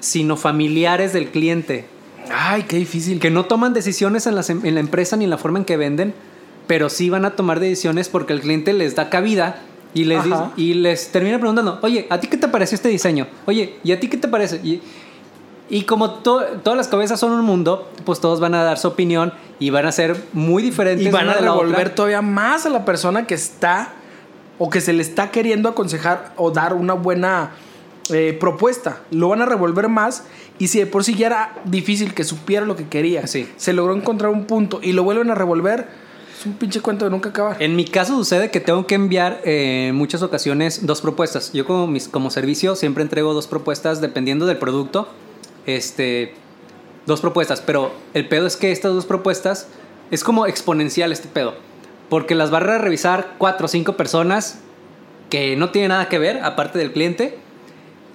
sino 0.00 0.38
familiares 0.38 1.12
del 1.12 1.28
cliente? 1.28 1.84
Ay, 2.32 2.62
qué 2.62 2.78
difícil. 2.78 3.20
que 3.20 3.28
no 3.30 3.44
toman 3.44 3.74
decisiones 3.74 4.26
en, 4.26 4.36
las 4.36 4.48
em- 4.48 4.64
en 4.64 4.72
la 4.72 4.80
empresa 4.80 5.18
ni 5.18 5.24
en 5.24 5.30
la 5.30 5.36
forma 5.36 5.58
en 5.58 5.66
que 5.66 5.76
venden, 5.76 6.14
pero 6.66 6.88
sí 6.88 7.10
van 7.10 7.26
a 7.26 7.36
tomar 7.36 7.60
decisiones 7.60 8.08
porque 8.08 8.32
el 8.32 8.40
cliente 8.40 8.72
les 8.72 8.94
da 8.96 9.10
cabida 9.10 9.60
y 9.92 10.04
les, 10.04 10.24
dice- 10.24 10.44
y 10.56 10.72
les 10.72 11.12
termina 11.12 11.38
preguntando, 11.38 11.78
oye, 11.82 12.06
¿a 12.08 12.20
ti 12.20 12.28
qué 12.28 12.38
te 12.38 12.48
pareció 12.48 12.74
este 12.76 12.88
diseño? 12.88 13.26
Oye, 13.44 13.74
¿y 13.84 13.92
a 13.92 14.00
ti 14.00 14.08
qué 14.08 14.16
te 14.16 14.28
parece? 14.28 14.62
Y, 14.64 14.80
y 15.70 15.82
como 15.82 16.10
to- 16.10 16.44
todas 16.62 16.76
las 16.76 16.88
cabezas 16.88 17.18
son 17.20 17.32
un 17.32 17.42
mundo, 17.44 17.88
pues 18.04 18.20
todos 18.20 18.40
van 18.40 18.54
a 18.54 18.62
dar 18.64 18.76
su 18.78 18.88
opinión 18.88 19.32
y 19.58 19.70
van 19.70 19.86
a 19.86 19.92
ser 19.92 20.16
muy 20.32 20.62
diferentes. 20.62 21.06
Y 21.06 21.10
van 21.10 21.28
a 21.30 21.34
revolver 21.34 21.94
todavía 21.94 22.20
más 22.22 22.66
a 22.66 22.70
la 22.70 22.84
persona 22.84 23.26
que 23.26 23.34
está 23.34 23.92
o 24.58 24.68
que 24.68 24.80
se 24.80 24.92
le 24.92 25.02
está 25.02 25.30
queriendo 25.30 25.68
aconsejar 25.68 26.32
o 26.36 26.50
dar 26.50 26.74
una 26.74 26.94
buena 26.94 27.52
eh, 28.10 28.36
propuesta. 28.38 29.00
Lo 29.12 29.28
van 29.28 29.40
a 29.42 29.46
revolver 29.46 29.88
más 29.88 30.24
y 30.58 30.68
si 30.68 30.80
de 30.80 30.86
por 30.86 31.04
sí 31.04 31.14
ya 31.14 31.28
era 31.28 31.52
difícil 31.64 32.12
que 32.12 32.24
supiera 32.24 32.66
lo 32.66 32.74
que 32.76 32.88
quería, 32.88 33.26
Sí. 33.26 33.48
se 33.56 33.72
logró 33.72 33.94
encontrar 33.94 34.30
un 34.32 34.44
punto 34.46 34.80
y 34.82 34.92
lo 34.92 35.04
vuelven 35.04 35.30
a 35.30 35.34
revolver, 35.36 35.86
es 36.38 36.44
un 36.46 36.54
pinche 36.54 36.80
cuento 36.80 37.04
de 37.04 37.10
nunca 37.12 37.28
acabar. 37.28 37.62
En 37.62 37.76
mi 37.76 37.84
caso 37.84 38.16
sucede 38.16 38.50
que 38.50 38.58
tengo 38.60 38.86
que 38.86 38.96
enviar 38.96 39.40
eh, 39.44 39.86
en 39.90 39.94
muchas 39.94 40.22
ocasiones 40.22 40.84
dos 40.86 41.00
propuestas. 41.02 41.52
Yo 41.52 41.64
como, 41.64 41.86
mis, 41.86 42.08
como 42.08 42.30
servicio 42.30 42.74
siempre 42.76 43.02
entrego 43.02 43.32
dos 43.32 43.46
propuestas 43.46 44.00
dependiendo 44.00 44.46
del 44.46 44.56
producto. 44.58 45.08
Este, 45.66 46.34
dos 47.06 47.20
propuestas, 47.20 47.60
pero 47.60 47.92
el 48.14 48.28
pedo 48.28 48.46
es 48.46 48.56
que 48.56 48.72
estas 48.72 48.94
dos 48.94 49.06
propuestas 49.06 49.68
es 50.10 50.24
como 50.24 50.46
exponencial 50.46 51.12
este 51.12 51.28
pedo. 51.28 51.54
Porque 52.08 52.34
las 52.34 52.52
va 52.52 52.58
a 52.58 52.78
revisar 52.78 53.34
cuatro 53.38 53.66
o 53.66 53.68
cinco 53.68 53.96
personas 53.96 54.58
que 55.28 55.56
no 55.56 55.70
tienen 55.70 55.90
nada 55.90 56.08
que 56.08 56.18
ver, 56.18 56.42
aparte 56.42 56.78
del 56.78 56.92
cliente. 56.92 57.38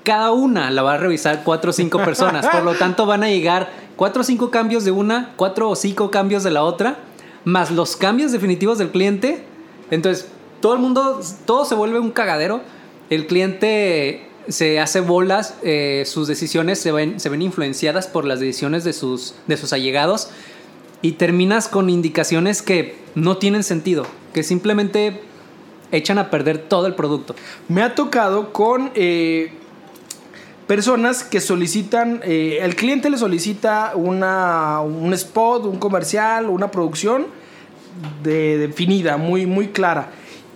Cada 0.03 0.31
una 0.31 0.69
la 0.69 0.83
va 0.83 0.95
a 0.95 0.97
revisar 0.97 1.43
cuatro 1.43 1.69
o 1.69 1.73
cinco 1.73 1.99
personas. 1.99 2.45
Por 2.47 2.63
lo 2.63 2.73
tanto, 2.77 3.05
van 3.05 3.23
a 3.23 3.29
llegar 3.29 3.69
cuatro 3.95 4.21
o 4.21 4.23
cinco 4.25 4.51
cambios 4.51 4.83
de 4.83 4.91
una, 4.91 5.33
cuatro 5.37 5.69
o 5.69 5.75
cinco 5.75 6.11
cambios 6.11 6.43
de 6.43 6.51
la 6.51 6.63
otra, 6.63 6.97
más 7.45 7.71
los 7.71 7.95
cambios 7.95 8.31
definitivos 8.31 8.77
del 8.77 8.89
cliente. 8.89 9.43
Entonces, 9.91 10.27
todo 10.61 10.73
el 10.73 10.79
mundo, 10.79 11.21
todo 11.45 11.65
se 11.65 11.75
vuelve 11.75 11.99
un 11.99 12.11
cagadero. 12.11 12.61
El 13.09 13.27
cliente 13.27 14.27
se 14.47 14.79
hace 14.79 14.99
bolas, 15.01 15.55
eh, 15.63 16.03
sus 16.05 16.27
decisiones 16.27 16.79
se 16.79 16.91
ven, 16.91 17.19
se 17.19 17.29
ven 17.29 17.41
influenciadas 17.41 18.07
por 18.07 18.25
las 18.25 18.39
decisiones 18.39 18.83
de 18.83 18.93
sus, 18.93 19.35
de 19.47 19.57
sus 19.57 19.73
allegados 19.73 20.29
y 21.01 21.13
terminas 21.13 21.67
con 21.67 21.89
indicaciones 21.89 22.61
que 22.61 22.95
no 23.15 23.37
tienen 23.37 23.63
sentido, 23.63 24.05
que 24.33 24.43
simplemente 24.43 25.21
echan 25.91 26.17
a 26.17 26.29
perder 26.29 26.57
todo 26.57 26.87
el 26.87 26.95
producto. 26.95 27.35
Me 27.69 27.81
ha 27.81 27.95
tocado 27.95 28.51
con 28.53 28.91
eh, 28.95 29.51
personas 30.67 31.23
que 31.23 31.39
solicitan, 31.41 32.21
eh, 32.23 32.59
el 32.61 32.75
cliente 32.75 33.09
le 33.09 33.17
solicita 33.17 33.93
una, 33.95 34.81
un 34.81 35.13
spot, 35.13 35.65
un 35.65 35.77
comercial, 35.77 36.49
una 36.49 36.71
producción 36.71 37.27
de- 38.23 38.57
definida, 38.57 39.17
muy, 39.17 39.45
muy 39.45 39.67
clara. 39.69 40.09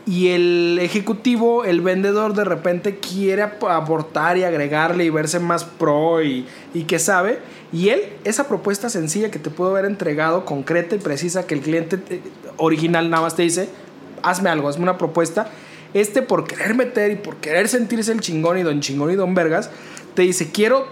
Y 0.10 0.30
el 0.30 0.80
ejecutivo, 0.82 1.66
el 1.66 1.82
vendedor, 1.82 2.34
de 2.34 2.44
repente 2.44 2.98
quiere 2.98 3.44
ap- 3.44 3.64
aportar 3.66 4.38
y 4.40 4.44
agregarle 4.44 5.06
y 5.06 5.12
verse 5.12 5.40
más 5.40 5.66
pro 5.66 6.24
y, 6.24 6.48
y 6.74 6.84
que 6.86 6.98
sabe. 6.98 7.38
Y 7.72 7.90
él, 7.90 8.02
esa 8.24 8.48
propuesta 8.48 8.90
sencilla 8.90 9.30
que 9.30 9.38
te 9.38 9.52
puedo 9.52 9.70
haber 9.70 9.86
entregado, 9.86 10.46
concreta 10.46 10.96
y 10.96 11.00
precisa, 11.00 11.46
que 11.46 11.54
el 11.54 11.62
cliente 11.62 11.98
te- 11.98 12.22
original 12.58 13.12
nada 13.12 13.22
más 13.22 13.36
te 13.36 13.44
dice, 13.44 13.70
hazme 14.24 14.50
algo, 14.50 14.68
hazme 14.68 14.82
una 14.84 14.98
propuesta. 14.98 15.52
Este 15.94 16.24
por 16.24 16.48
querer 16.48 16.74
meter 16.74 17.12
y 17.12 17.16
por 17.16 17.36
querer 17.36 17.68
sentirse 17.68 18.12
el 18.12 18.20
chingón 18.22 18.58
y 18.58 18.64
don 18.64 18.80
chingón 18.80 19.12
y 19.12 19.16
don 19.16 19.36
vergas, 19.36 19.70
te 20.16 20.24
dice, 20.24 20.50
quiero 20.52 20.88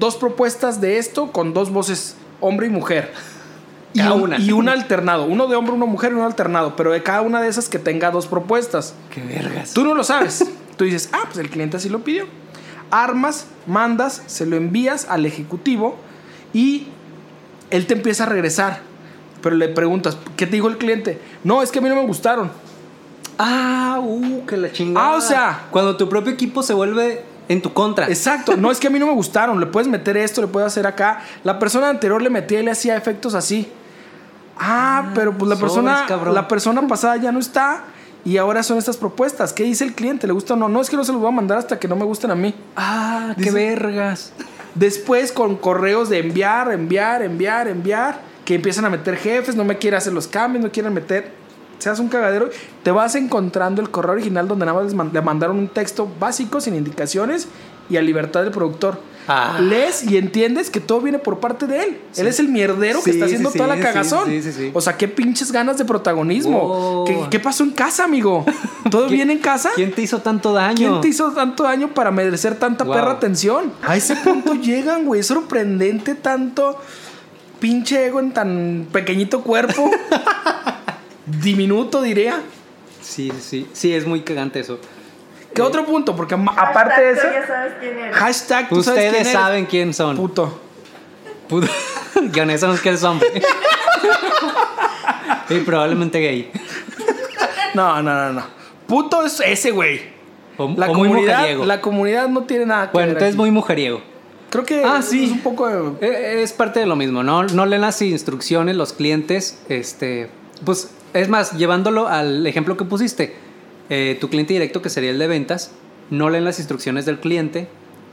dos 0.00 0.16
propuestas 0.16 0.80
de 0.80 0.98
esto 0.98 1.30
con 1.30 1.54
dos 1.54 1.70
voces, 1.70 2.16
hombre 2.40 2.66
y 2.66 2.70
mujer. 2.70 3.12
Y 3.96 4.06
un, 4.06 4.22
una. 4.22 4.38
y 4.38 4.52
un 4.52 4.68
alternado, 4.68 5.24
uno 5.24 5.46
de 5.46 5.56
hombre, 5.56 5.74
una 5.74 5.86
mujer 5.86 6.12
y 6.12 6.14
un 6.14 6.22
alternado, 6.22 6.76
pero 6.76 6.92
de 6.92 7.02
cada 7.02 7.22
una 7.22 7.40
de 7.40 7.48
esas 7.48 7.68
que 7.68 7.78
tenga 7.78 8.10
dos 8.10 8.26
propuestas. 8.26 8.94
¡Qué 9.10 9.22
vergas! 9.22 9.72
Tú 9.72 9.84
no 9.84 9.94
lo 9.94 10.04
sabes. 10.04 10.44
Tú 10.76 10.84
dices, 10.84 11.08
ah, 11.12 11.22
pues 11.24 11.38
el 11.38 11.48
cliente 11.48 11.76
así 11.78 11.88
lo 11.88 12.00
pidió. 12.00 12.26
Armas, 12.90 13.46
mandas, 13.66 14.22
se 14.26 14.46
lo 14.46 14.56
envías 14.56 15.06
al 15.08 15.26
ejecutivo 15.26 15.96
y 16.52 16.88
él 17.70 17.86
te 17.86 17.94
empieza 17.94 18.24
a 18.24 18.26
regresar. 18.26 18.80
Pero 19.42 19.56
le 19.56 19.68
preguntas, 19.68 20.18
¿qué 20.36 20.46
te 20.46 20.52
dijo 20.52 20.68
el 20.68 20.76
cliente? 20.76 21.20
No, 21.44 21.62
es 21.62 21.70
que 21.70 21.78
a 21.78 21.82
mí 21.82 21.88
no 21.88 21.96
me 21.96 22.06
gustaron. 22.06 22.50
Ah, 23.38 23.98
uh, 24.02 24.46
que 24.46 24.56
la 24.56 24.72
chingada. 24.72 25.06
Ah, 25.08 25.16
o 25.16 25.20
sea. 25.20 25.66
Cuando 25.70 25.96
tu 25.96 26.08
propio 26.08 26.32
equipo 26.32 26.62
se 26.62 26.74
vuelve 26.74 27.24
en 27.48 27.62
tu 27.62 27.72
contra. 27.72 28.08
Exacto, 28.08 28.56
no 28.56 28.70
es 28.70 28.80
que 28.80 28.88
a 28.88 28.90
mí 28.90 28.98
no 28.98 29.06
me 29.06 29.12
gustaron, 29.12 29.60
le 29.60 29.66
puedes 29.66 29.88
meter 29.88 30.16
esto, 30.16 30.40
le 30.40 30.48
puedes 30.48 30.66
hacer 30.66 30.86
acá. 30.86 31.22
La 31.44 31.58
persona 31.58 31.88
anterior 31.88 32.20
le 32.22 32.30
metía 32.30 32.60
y 32.60 32.64
le 32.64 32.70
hacía 32.70 32.96
efectos 32.96 33.34
así. 33.34 33.68
Ah, 34.58 35.10
pero 35.14 35.36
pues 35.36 35.48
la 35.48 35.56
sobres, 35.56 35.72
persona, 35.72 36.04
cabrón. 36.06 36.34
la 36.34 36.48
persona 36.48 36.86
pasada 36.86 37.16
ya 37.16 37.32
no 37.32 37.38
está 37.38 37.84
y 38.24 38.38
ahora 38.38 38.62
son 38.62 38.78
estas 38.78 38.96
propuestas. 38.96 39.52
¿Qué 39.52 39.62
dice 39.62 39.84
el 39.84 39.94
cliente? 39.94 40.26
¿Le 40.26 40.32
gusta 40.32 40.54
o 40.54 40.56
no? 40.56 40.68
No 40.68 40.80
es 40.80 40.90
que 40.90 40.96
no 40.96 41.04
se 41.04 41.12
los 41.12 41.20
voy 41.20 41.28
a 41.28 41.34
mandar 41.34 41.58
hasta 41.58 41.78
que 41.78 41.86
no 41.86 41.94
me 41.94 42.04
gusten 42.04 42.30
a 42.30 42.34
mí. 42.34 42.54
Ah, 42.74 43.34
qué 43.40 43.50
vergas. 43.50 44.32
Después 44.74 45.30
con 45.32 45.56
correos 45.56 46.08
de 46.08 46.18
enviar, 46.18 46.72
enviar, 46.72 47.22
enviar, 47.22 47.68
enviar, 47.68 48.20
que 48.44 48.54
empiezan 48.54 48.84
a 48.84 48.90
meter 48.90 49.16
jefes, 49.16 49.56
no 49.56 49.64
me 49.64 49.78
quieren 49.78 49.98
hacer 49.98 50.12
los 50.12 50.26
cambios, 50.26 50.64
no 50.64 50.70
quieren 50.70 50.92
meter, 50.92 51.32
seas 51.78 51.98
un 51.98 52.08
cagadero, 52.08 52.50
te 52.82 52.90
vas 52.90 53.14
encontrando 53.14 53.80
el 53.80 53.90
correo 53.90 54.12
original 54.12 54.48
donde 54.48 54.66
nada 54.66 54.82
más 54.82 54.92
le 54.92 55.22
mandaron 55.22 55.58
un 55.58 55.68
texto 55.68 56.10
básico, 56.18 56.60
sin 56.60 56.74
indicaciones 56.74 57.48
y 57.88 57.96
a 57.96 58.02
libertad 58.02 58.42
del 58.42 58.50
productor. 58.50 58.98
Ah. 59.28 59.58
Lees 59.60 60.04
y 60.04 60.16
entiendes 60.16 60.70
que 60.70 60.78
todo 60.80 61.00
viene 61.00 61.18
por 61.18 61.40
parte 61.40 61.66
de 61.66 61.82
él. 61.82 61.98
Él 62.16 62.26
es 62.26 62.38
el 62.38 62.48
mierdero 62.48 63.02
que 63.02 63.10
está 63.10 63.24
haciendo 63.24 63.50
sí, 63.50 63.58
toda 63.58 63.74
la 63.74 63.82
cagazón. 63.82 64.28
sí, 64.28 64.40
sí, 64.42 64.52
sí. 64.52 64.70
O 64.72 64.80
sea, 64.80 64.96
qué 64.96 65.08
pinches 65.08 65.50
ganas 65.50 65.78
de 65.78 65.84
protagonismo. 65.84 66.58
Oh. 66.62 67.04
¿Qué, 67.04 67.18
qué 67.30 67.40
pasó 67.40 67.64
en 67.64 67.70
casa, 67.72 68.04
amigo? 68.04 68.44
¿Todo 68.90 69.08
bien 69.08 69.30
en 69.30 69.38
casa? 69.38 69.70
¿Quién 69.74 69.92
te 69.92 70.02
hizo 70.02 70.20
tanto 70.20 70.52
daño? 70.52 70.76
¿Quién 70.76 71.00
te 71.00 71.08
hizo 71.08 71.32
tanto 71.32 71.64
daño 71.64 71.92
para 71.94 72.10
merecer 72.10 72.56
tanta 72.58 72.84
Wow. 72.84 72.94
perra 72.94 73.10
atención? 73.12 73.72
A 73.82 73.96
ese 73.96 74.14
punto 74.16 74.54
llegan, 74.62 75.04
güey. 75.04 75.20
Es 75.20 75.26
sorprendente 75.26 76.14
tanto 76.14 76.80
pinche 77.58 78.06
ego 78.06 78.20
en 78.20 78.32
tan 78.32 78.86
pequeñito 78.92 79.42
cuerpo. 79.42 79.90
Diminuto, 81.42 82.02
diría. 82.02 82.40
Sí, 83.02 83.30
sí, 83.34 83.40
sí. 83.40 83.66
Sí, 83.72 83.92
es 83.92 84.06
muy 84.06 84.20
cagante 84.20 84.60
eso. 84.60 84.78
¿Qué 85.56 85.62
otro 85.62 85.84
punto? 85.84 86.14
Porque 86.14 86.34
aparte 86.34 87.00
de 87.02 87.10
eso, 87.12 87.22
Hashtag, 87.22 87.32
tú 87.32 87.40
ya 87.40 87.46
sabes 87.46 87.72
quién 87.80 87.98
eres. 87.98 88.16
hashtag, 88.16 88.68
tú 88.68 88.74
sabes 88.82 88.88
Ustedes 88.88 89.10
quién 89.12 89.20
eres. 89.22 89.32
saben 89.32 89.66
quién 89.66 89.94
son. 89.94 90.16
Puto. 90.16 90.60
Puto. 91.48 91.66
Eso 92.50 92.66
no 92.68 92.74
es 92.74 92.80
que 92.80 92.90
es 92.90 93.02
hombre. 93.04 93.28
y 95.50 95.58
probablemente 95.60 96.18
gay. 96.20 96.50
No, 97.74 98.02
no, 98.02 98.14
no, 98.14 98.32
no. 98.32 98.42
Puto 98.86 99.24
es 99.24 99.40
ese, 99.40 99.70
güey. 99.70 100.00
O, 100.56 100.72
La 100.76 100.86
o 100.86 100.92
comunidad, 100.92 101.36
mujeriego. 101.38 101.64
la 101.66 101.80
comunidad 101.80 102.28
no 102.28 102.44
tiene 102.44 102.66
nada 102.66 102.86
que 102.86 102.92
Bueno, 102.92 103.08
ver 103.08 103.16
entonces 103.16 103.34
aquí. 103.34 103.40
muy 103.40 103.50
mujeriego. 103.50 104.00
Creo 104.50 104.64
que 104.64 104.82
Ah, 104.84 105.02
sí. 105.02 105.24
es 105.26 105.30
un 105.32 105.40
poco 105.40 105.68
de- 105.68 106.06
Eh, 106.06 106.42
Es 106.42 106.52
parte 106.52 106.80
de 106.80 106.86
lo 106.86 106.96
mismo, 106.96 107.22
¿no? 107.22 107.42
No 107.44 107.66
leen 107.66 107.82
las 107.82 108.00
instrucciones 108.00 108.76
los 108.76 108.92
clientes. 108.92 109.60
Este, 109.68 110.30
pues 110.64 110.90
Es 111.12 111.28
más, 111.28 111.52
llevándolo 111.52 112.08
al 112.08 112.46
ejemplo 112.46 112.76
que 112.76 112.84
pusiste, 112.84 113.36
eh, 113.90 114.16
tu 114.20 114.28
cliente 114.28 114.52
directo, 114.52 114.82
que 114.82 114.90
sería 114.90 115.10
el 115.10 115.18
de 115.18 115.26
ventas, 115.26 115.70
no 116.10 116.30
leen 116.30 116.44
las 116.44 116.58
instrucciones 116.58 117.04
del 117.06 117.18
cliente 117.20 117.68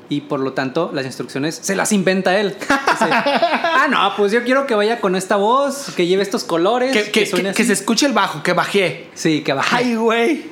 y 0.09 0.21
por 0.21 0.39
lo 0.39 0.53
tanto 0.53 0.91
las 0.93 1.05
instrucciones 1.05 1.55
se 1.61 1.75
las 1.75 1.91
inventa 1.91 2.37
él. 2.37 2.49
Dice, 2.59 3.05
ah, 3.11 3.87
no, 3.89 4.13
pues 4.17 4.31
yo 4.31 4.43
quiero 4.43 4.65
que 4.67 4.75
vaya 4.75 4.99
con 4.99 5.15
esta 5.15 5.35
voz, 5.37 5.91
que 5.95 6.05
lleve 6.07 6.21
estos 6.23 6.43
colores. 6.43 6.91
Que, 6.91 7.11
que- 7.11 7.25
suene 7.25 7.43
que- 7.45 7.49
así". 7.49 7.57
que 7.57 7.63
se 7.65 7.73
escuche 7.73 8.05
el 8.05 8.13
bajo, 8.13 8.43
que 8.43 8.53
bajé. 8.53 9.07
Sí, 9.13 9.41
que 9.41 9.53
baje. 9.53 9.75
Ay, 9.75 9.95
güey. 9.95 10.45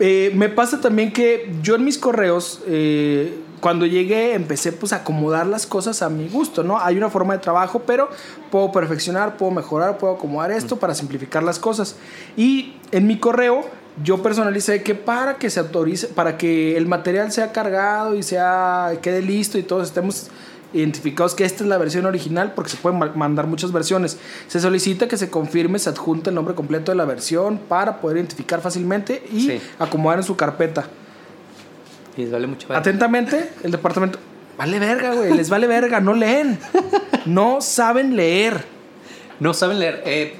Eh, 0.00 0.32
me 0.34 0.48
pasa 0.48 0.80
también 0.80 1.12
que 1.12 1.50
yo 1.62 1.76
en 1.76 1.84
mis 1.84 1.98
correos, 1.98 2.62
eh, 2.66 3.38
cuando 3.60 3.86
llegué, 3.86 4.34
empecé 4.34 4.72
pues 4.72 4.92
a 4.92 4.96
acomodar 4.96 5.46
las 5.46 5.66
cosas 5.66 6.02
a 6.02 6.08
mi 6.08 6.28
gusto, 6.28 6.64
¿no? 6.64 6.80
Hay 6.80 6.96
una 6.96 7.10
forma 7.10 7.34
de 7.34 7.38
trabajo, 7.40 7.82
pero 7.86 8.08
puedo 8.50 8.72
perfeccionar, 8.72 9.36
puedo 9.36 9.52
mejorar, 9.52 9.98
puedo 9.98 10.14
acomodar 10.14 10.50
esto 10.50 10.76
para 10.78 10.94
simplificar 10.96 11.44
las 11.44 11.60
cosas. 11.60 11.94
Y 12.36 12.74
en 12.90 13.06
mi 13.06 13.18
correo 13.20 13.64
yo 14.02 14.22
personalicé 14.22 14.82
que 14.82 14.94
para 14.94 15.36
que 15.36 15.50
se 15.50 15.60
autorice, 15.60 16.08
para 16.08 16.38
que 16.38 16.76
el 16.76 16.86
material 16.86 17.30
sea 17.32 17.52
cargado 17.52 18.14
y 18.14 18.22
sea 18.22 18.92
quede 19.02 19.20
listo 19.22 19.58
y 19.58 19.62
todos 19.62 19.88
estemos 19.88 20.28
identificados 20.72 21.34
que 21.34 21.44
esta 21.44 21.64
es 21.64 21.68
la 21.68 21.76
versión 21.76 22.06
original 22.06 22.52
porque 22.54 22.70
se 22.70 22.78
pueden 22.78 22.98
ma- 22.98 23.12
mandar 23.14 23.46
muchas 23.46 23.72
versiones. 23.72 24.16
Se 24.48 24.58
solicita 24.60 25.06
que 25.08 25.18
se 25.18 25.28
confirme, 25.28 25.78
se 25.78 25.90
adjunte 25.90 26.30
el 26.30 26.34
nombre 26.34 26.54
completo 26.54 26.90
de 26.92 26.96
la 26.96 27.04
versión 27.04 27.58
para 27.58 28.00
poder 28.00 28.16
identificar 28.16 28.62
fácilmente 28.62 29.22
y 29.30 29.40
Sí. 29.48 29.60
acomodar 29.78 30.18
en 30.20 30.24
su 30.24 30.34
carpeta. 30.36 30.86
Y 32.16 32.22
les 32.22 32.30
vale 32.32 32.46
mucho. 32.46 32.68
verga. 32.68 32.80
Atentamente, 32.80 33.50
el 33.62 33.70
departamento. 33.72 34.18
Vale 34.56 34.78
verga, 34.78 35.14
güey. 35.14 35.34
Les 35.34 35.48
vale 35.50 35.66
verga. 35.66 36.00
No 36.00 36.14
leen. 36.14 36.58
No 37.26 37.60
saben 37.60 38.16
leer. 38.16 38.64
No 39.40 39.52
saben 39.54 39.78
leer. 39.78 40.02
Eh, 40.06 40.36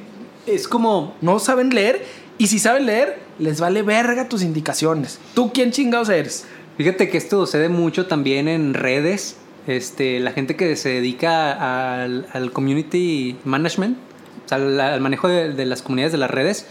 es 0.46 0.68
como. 0.68 1.14
No 1.20 1.38
saben 1.38 1.70
leer. 1.70 2.04
Y 2.42 2.48
si 2.48 2.58
saben 2.58 2.86
leer, 2.86 3.20
les 3.38 3.60
vale 3.60 3.82
verga 3.82 4.28
tus 4.28 4.42
indicaciones. 4.42 5.20
¿Tú 5.32 5.52
quién 5.52 5.70
chingados 5.70 6.08
eres? 6.08 6.44
Fíjate 6.76 7.08
que 7.08 7.16
esto 7.16 7.46
sucede 7.46 7.68
mucho 7.68 8.06
también 8.06 8.48
en 8.48 8.74
redes. 8.74 9.36
Este, 9.68 10.18
la 10.18 10.32
gente 10.32 10.56
que 10.56 10.74
se 10.74 10.88
dedica 10.88 12.02
al, 12.02 12.26
al 12.32 12.50
community 12.50 13.36
management, 13.44 13.96
o 14.44 14.48
sea, 14.48 14.56
al, 14.56 14.80
al 14.80 15.00
manejo 15.00 15.28
de, 15.28 15.52
de 15.52 15.66
las 15.66 15.82
comunidades 15.82 16.10
de 16.10 16.18
las 16.18 16.32
redes. 16.32 16.66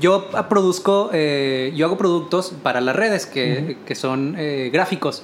Yo 0.00 0.28
produzco, 0.48 1.10
eh, 1.12 1.72
yo 1.76 1.86
hago 1.86 1.96
productos 1.96 2.52
para 2.64 2.80
las 2.80 2.96
redes 2.96 3.24
que, 3.24 3.76
que 3.86 3.94
son 3.94 4.34
eh, 4.36 4.70
gráficos. 4.72 5.22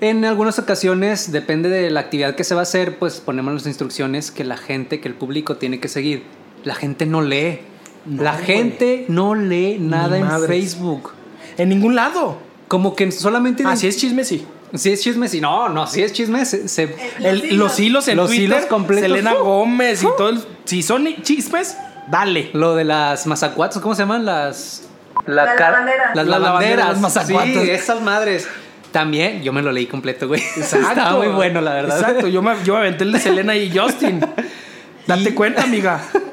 En 0.00 0.24
algunas 0.24 0.56
ocasiones, 0.60 1.32
depende 1.32 1.68
de 1.68 1.90
la 1.90 1.98
actividad 1.98 2.36
que 2.36 2.44
se 2.44 2.54
va 2.54 2.60
a 2.60 2.62
hacer, 2.62 3.00
pues 3.00 3.18
ponemos 3.18 3.52
las 3.54 3.66
instrucciones 3.66 4.30
que 4.30 4.44
la 4.44 4.56
gente, 4.56 5.00
que 5.00 5.08
el 5.08 5.14
público 5.14 5.56
tiene 5.56 5.80
que 5.80 5.88
seguir. 5.88 6.22
La 6.62 6.76
gente 6.76 7.06
no 7.06 7.22
lee. 7.22 7.58
No, 8.04 8.22
la 8.22 8.32
güey. 8.32 8.44
gente 8.44 9.04
no 9.08 9.34
lee 9.34 9.78
nada 9.80 10.18
en. 10.18 10.28
Facebook. 10.46 11.12
En 11.58 11.68
ningún 11.68 11.94
lado. 11.94 12.38
Como 12.68 12.96
que 12.96 13.10
solamente. 13.12 13.64
Así 13.66 13.86
es 13.86 13.96
chisme, 13.96 14.24
sí. 14.24 14.46
Si 14.74 14.90
es 14.90 15.02
chisme, 15.02 15.28
sí. 15.28 15.40
No, 15.40 15.68
no, 15.68 15.86
si 15.86 16.02
es 16.02 16.12
chisme, 16.12 16.44
se. 16.46 16.66
se- 16.68 16.96
El- 17.22 17.56
los 17.58 17.78
hilos 17.78 18.08
en 18.08 18.16
Los 18.16 18.28
Twitter, 18.28 18.44
hilos 18.46 18.66
completos. 18.66 19.08
Selena 19.10 19.34
¡Uh! 19.34 19.44
Gómez 19.44 20.02
y 20.02 20.06
todo. 20.16 20.30
el- 20.30 20.42
si 20.64 20.82
son 20.82 21.06
chismes, 21.22 21.76
dale. 22.08 22.50
lo 22.54 22.74
de 22.74 22.84
las 22.84 23.26
mazacuatos, 23.26 23.82
¿cómo 23.82 23.94
se 23.94 24.02
llaman? 24.02 24.24
Las. 24.24 24.88
la 25.26 25.44
Las 25.44 25.56
car- 25.56 25.72
lavanderas. 25.72 26.16
Las 26.16 26.26
Las 26.26 26.40
lavanderas. 26.40 26.88
las 26.88 27.00
mazacuatos. 27.00 27.62
Sí, 27.62 27.70
esas 27.70 28.00
madres. 28.00 28.48
También, 28.92 29.42
yo 29.42 29.52
me 29.52 29.62
lo 29.62 29.72
leí 29.72 29.86
completo, 29.86 30.26
güey. 30.28 30.40
Exacto. 30.56 30.88
Estaba 30.88 31.16
muy 31.18 31.28
bueno, 31.28 31.60
la 31.60 31.74
verdad. 31.74 31.98
Exacto. 32.00 32.28
Yo 32.28 32.40
me, 32.42 32.52
yo 32.64 32.72
me 32.74 32.80
aventé 32.80 33.04
el 33.04 33.12
de 33.12 33.20
Selena 33.20 33.54
y 33.56 33.70
Justin. 33.76 34.20
Date 35.06 35.30
Y- 35.30 35.34
cuenta, 35.34 35.62
amiga. 35.64 36.00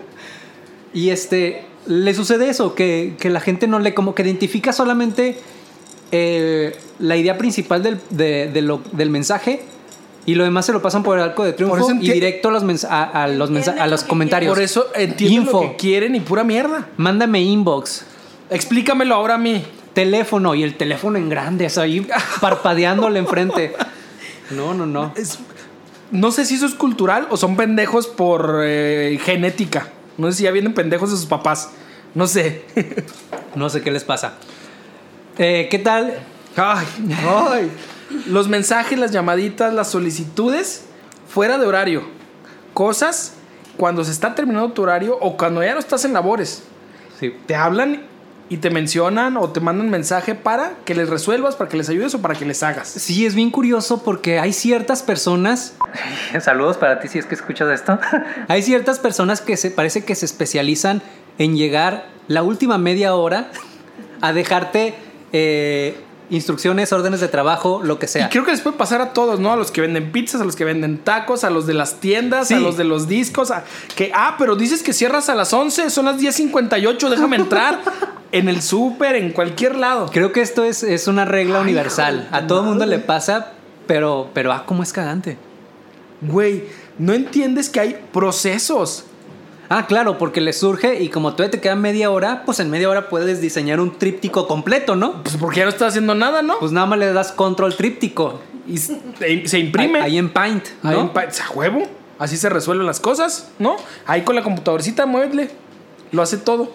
Y 0.93 1.09
este, 1.09 1.63
le 1.85 2.13
sucede 2.13 2.49
eso, 2.49 2.75
que, 2.75 3.15
que 3.19 3.29
la 3.29 3.39
gente 3.39 3.67
no 3.67 3.79
lee, 3.79 3.93
como 3.93 4.15
que 4.15 4.23
identifica 4.23 4.73
solamente 4.73 5.37
eh, 6.11 6.75
la 6.99 7.15
idea 7.17 7.37
principal 7.37 7.83
del, 7.83 7.99
de- 8.09 8.49
de 8.51 8.61
lo- 8.61 8.81
del 8.91 9.09
mensaje 9.09 9.61
y 10.25 10.35
lo 10.35 10.43
demás 10.43 10.65
se 10.65 10.73
lo 10.73 10.81
pasan 10.81 11.03
por 11.03 11.17
el 11.17 11.23
arco 11.23 11.43
de 11.43 11.53
triunfo 11.53 11.77
Por 11.77 11.91
eso 11.91 12.01
y 12.01 12.11
directo 12.11 12.49
a 12.49 12.51
los, 12.51 12.63
mensa- 12.63 12.89
a, 12.91 13.23
a 13.23 13.27
los, 13.27 13.49
mensa- 13.51 13.75
a 13.83 14.07
comentarios. 14.07 14.51
Por 14.53 14.61
eso 14.61 14.87
entienden 14.95 15.43
Info. 15.43 15.63
lo 15.63 15.69
que 15.71 15.75
quieren 15.77 16.15
y 16.15 16.19
pura 16.19 16.43
mierda. 16.43 16.87
Mándame 16.97 17.41
inbox, 17.41 18.05
Explícamelo 18.49 19.13
ahora 19.15 19.35
a 19.35 19.37
mí. 19.37 19.63
teléfono 19.93 20.55
y 20.55 20.63
el 20.63 20.75
teléfono 20.75 21.17
en 21.17 21.29
grande, 21.29 21.65
o 21.67 21.69
sea, 21.69 21.83
ahí 21.83 22.05
parpadeándole 22.41 23.19
enfrente. 23.19 23.73
No, 24.51 24.73
no, 24.73 24.85
no. 24.85 25.13
Es- 25.15 25.37
no 26.11 26.31
sé 26.31 26.43
si 26.45 26.55
eso 26.55 26.65
es 26.65 26.73
cultural 26.73 27.27
o 27.29 27.37
son 27.37 27.55
pendejos 27.55 28.07
por 28.07 28.61
eh, 28.63 29.19
genética. 29.23 29.89
No 30.19 30.29
sé 30.29 30.37
si 30.37 30.43
ya 30.43 30.51
vienen 30.51 30.73
pendejos 30.73 31.09
de 31.11 31.17
sus 31.17 31.25
papás. 31.25 31.71
No 32.13 32.27
sé. 32.27 32.63
No 33.55 33.67
sé 33.67 33.81
qué 33.81 33.89
les 33.89 34.03
pasa. 34.03 34.33
Eh, 35.39 35.67
¿Qué 35.71 35.79
tal? 35.79 36.19
Ay, 36.55 36.85
ay. 37.27 37.71
Los 38.27 38.47
mensajes, 38.47 38.97
las 38.99 39.11
llamaditas, 39.11 39.73
las 39.73 39.89
solicitudes 39.89 40.85
fuera 41.27 41.57
de 41.57 41.65
horario. 41.65 42.03
Cosas 42.75 43.33
cuando 43.75 44.03
se 44.03 44.11
está 44.11 44.35
terminando 44.35 44.71
tu 44.71 44.83
horario 44.83 45.17
o 45.19 45.35
cuando 45.35 45.63
ya 45.63 45.73
no 45.73 45.79
estás 45.79 46.05
en 46.05 46.13
labores. 46.13 46.61
Sí. 47.19 47.33
Te 47.47 47.55
hablan 47.55 48.03
y 48.49 48.57
te 48.57 48.69
mencionan 48.69 49.37
o 49.37 49.49
te 49.49 49.59
mandan 49.59 49.89
mensaje 49.89 50.35
para 50.35 50.73
que 50.85 50.95
les 50.95 51.09
resuelvas, 51.09 51.55
para 51.55 51.69
que 51.69 51.77
les 51.77 51.89
ayudes 51.89 52.13
o 52.15 52.21
para 52.21 52.35
que 52.35 52.45
les 52.45 52.61
hagas. 52.63 52.87
Sí, 52.87 53.25
es 53.25 53.35
bien 53.35 53.51
curioso 53.51 54.03
porque 54.03 54.39
hay 54.39 54.53
ciertas 54.53 55.03
personas. 55.03 55.75
Saludos 56.39 56.77
para 56.77 56.99
ti 56.99 57.07
si 57.07 57.19
es 57.19 57.25
que 57.25 57.35
escuchas 57.35 57.69
esto. 57.69 57.99
hay 58.47 58.61
ciertas 58.63 58.99
personas 58.99 59.41
que 59.41 59.57
se 59.57 59.71
parece 59.71 60.03
que 60.05 60.15
se 60.15 60.25
especializan 60.25 61.01
en 61.37 61.55
llegar 61.57 62.07
la 62.27 62.43
última 62.43 62.77
media 62.77 63.15
hora 63.15 63.49
a 64.21 64.33
dejarte 64.33 64.93
eh, 65.33 65.97
instrucciones, 66.29 66.91
órdenes 66.93 67.21
de 67.21 67.27
trabajo, 67.27 67.81
lo 67.83 67.97
que 67.97 68.05
Y 68.05 68.09
sea. 68.09 68.29
creo 68.29 68.43
que 68.45 68.51
les 68.51 68.61
puede 68.61 68.77
pasar 68.77 69.01
a 69.01 69.13
todos, 69.13 69.39
¿no? 69.39 69.51
A 69.51 69.55
los 69.55 69.71
que 69.71 69.81
venden 69.81 70.11
pizzas, 70.11 70.41
a 70.41 70.43
los 70.45 70.55
que 70.55 70.65
venden 70.65 70.99
tacos, 70.99 71.43
a 71.43 71.49
los 71.49 71.65
de 71.65 71.73
las 71.73 71.95
tiendas, 71.99 72.49
Sí. 72.49 72.53
a 72.55 72.59
los 72.59 72.77
de 72.77 72.83
los 72.83 73.07
discos. 73.07 73.49
a- 73.51 73.63
que, 73.95 74.11
ah, 74.13 74.35
pero 74.37 74.55
dices 74.55 74.83
que 74.83 74.93
cierras 74.93 75.29
a 75.29 75.35
las 75.35 75.53
11, 75.53 75.89
son 75.89 76.05
las 76.05 76.17
10.58, 76.19 77.09
déjame 77.09 77.37
entrar. 77.37 77.79
en 78.31 78.47
el 78.47 78.61
súper, 78.61 79.15
en 79.15 79.31
cualquier 79.31 79.75
lado. 79.75 80.07
Creo 80.13 80.31
que 80.31 80.41
esto 80.41 80.63
es, 80.63 80.83
es 80.83 81.07
una 81.07 81.25
regla 81.25 81.57
Ay, 81.57 81.63
universal. 81.63 82.27
A 82.31 82.45
todo 82.45 82.61
mundo 82.61 82.85
le 82.85 82.99
pasa, 82.99 83.53
pero, 83.87 84.29
pero 84.35 84.53
ah, 84.53 84.65
cómo 84.67 84.83
es 84.83 84.93
cagante. 84.93 85.39
Güey, 86.21 86.63
no 86.97 87.13
entiendes 87.13 87.69
que 87.69 87.79
hay 87.79 87.97
procesos. 88.11 89.05
Ah, 89.69 89.85
claro, 89.87 90.17
porque 90.17 90.41
le 90.41 90.51
surge 90.51 91.01
y 91.01 91.09
como 91.09 91.33
todavía 91.33 91.51
te 91.51 91.61
queda 91.61 91.75
media 91.75 92.09
hora, 92.09 92.43
pues 92.43 92.59
en 92.59 92.69
media 92.71 92.89
hora 92.89 93.07
puedes 93.07 93.39
diseñar 93.39 93.79
un 93.79 93.97
tríptico 93.99 94.47
completo, 94.47 94.95
¿no? 94.95 95.21
Pues 95.23 95.37
porque 95.37 95.59
ya 95.59 95.65
no 95.65 95.69
estás 95.69 95.89
haciendo 95.89 96.15
nada, 96.15 96.41
¿no? 96.41 96.57
Pues 96.59 96.71
nada 96.71 96.87
más 96.87 96.97
le 96.97 97.13
das 97.13 97.31
control 97.31 97.75
tríptico. 97.75 98.39
y 98.67 98.77
se 98.77 99.59
imprime. 99.59 99.99
Ahí, 99.99 100.11
ahí 100.13 100.17
en 100.17 100.29
Paint, 100.31 100.65
Ahí 100.83 100.95
¿no? 100.95 101.01
en 101.01 101.09
pa- 101.09 101.21
a 101.23 101.51
huevo. 101.53 101.83
Así 102.17 102.35
se 102.35 102.49
resuelven 102.49 102.85
las 102.87 102.99
cosas, 102.99 103.49
¿no? 103.59 103.77
Ahí 104.07 104.23
con 104.23 104.35
la 104.35 104.43
computadorcita, 104.43 105.05
muévele. 105.05 105.49
Lo 106.11 106.21
hace 106.23 106.37
todo. 106.37 106.71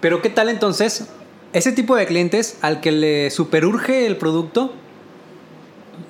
Pero 0.00 0.22
¿qué 0.22 0.30
tal 0.30 0.48
entonces? 0.48 1.06
Ese 1.52 1.70
tipo 1.72 1.94
de 1.96 2.06
clientes 2.06 2.56
al 2.62 2.80
que 2.80 2.90
le 2.92 3.30
superurge 3.30 4.06
el 4.06 4.16
producto, 4.16 4.72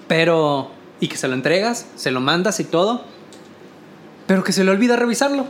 pero... 0.08 0.70
y 1.02 1.08
que 1.08 1.16
se 1.16 1.26
lo 1.26 1.34
entregas, 1.34 1.86
se 1.96 2.12
lo 2.12 2.20
mandas 2.20 2.60
y 2.60 2.64
todo, 2.64 3.02
pero 4.28 4.44
que 4.44 4.52
se 4.52 4.62
le 4.62 4.70
olvida 4.70 4.94
revisarlo. 4.94 5.46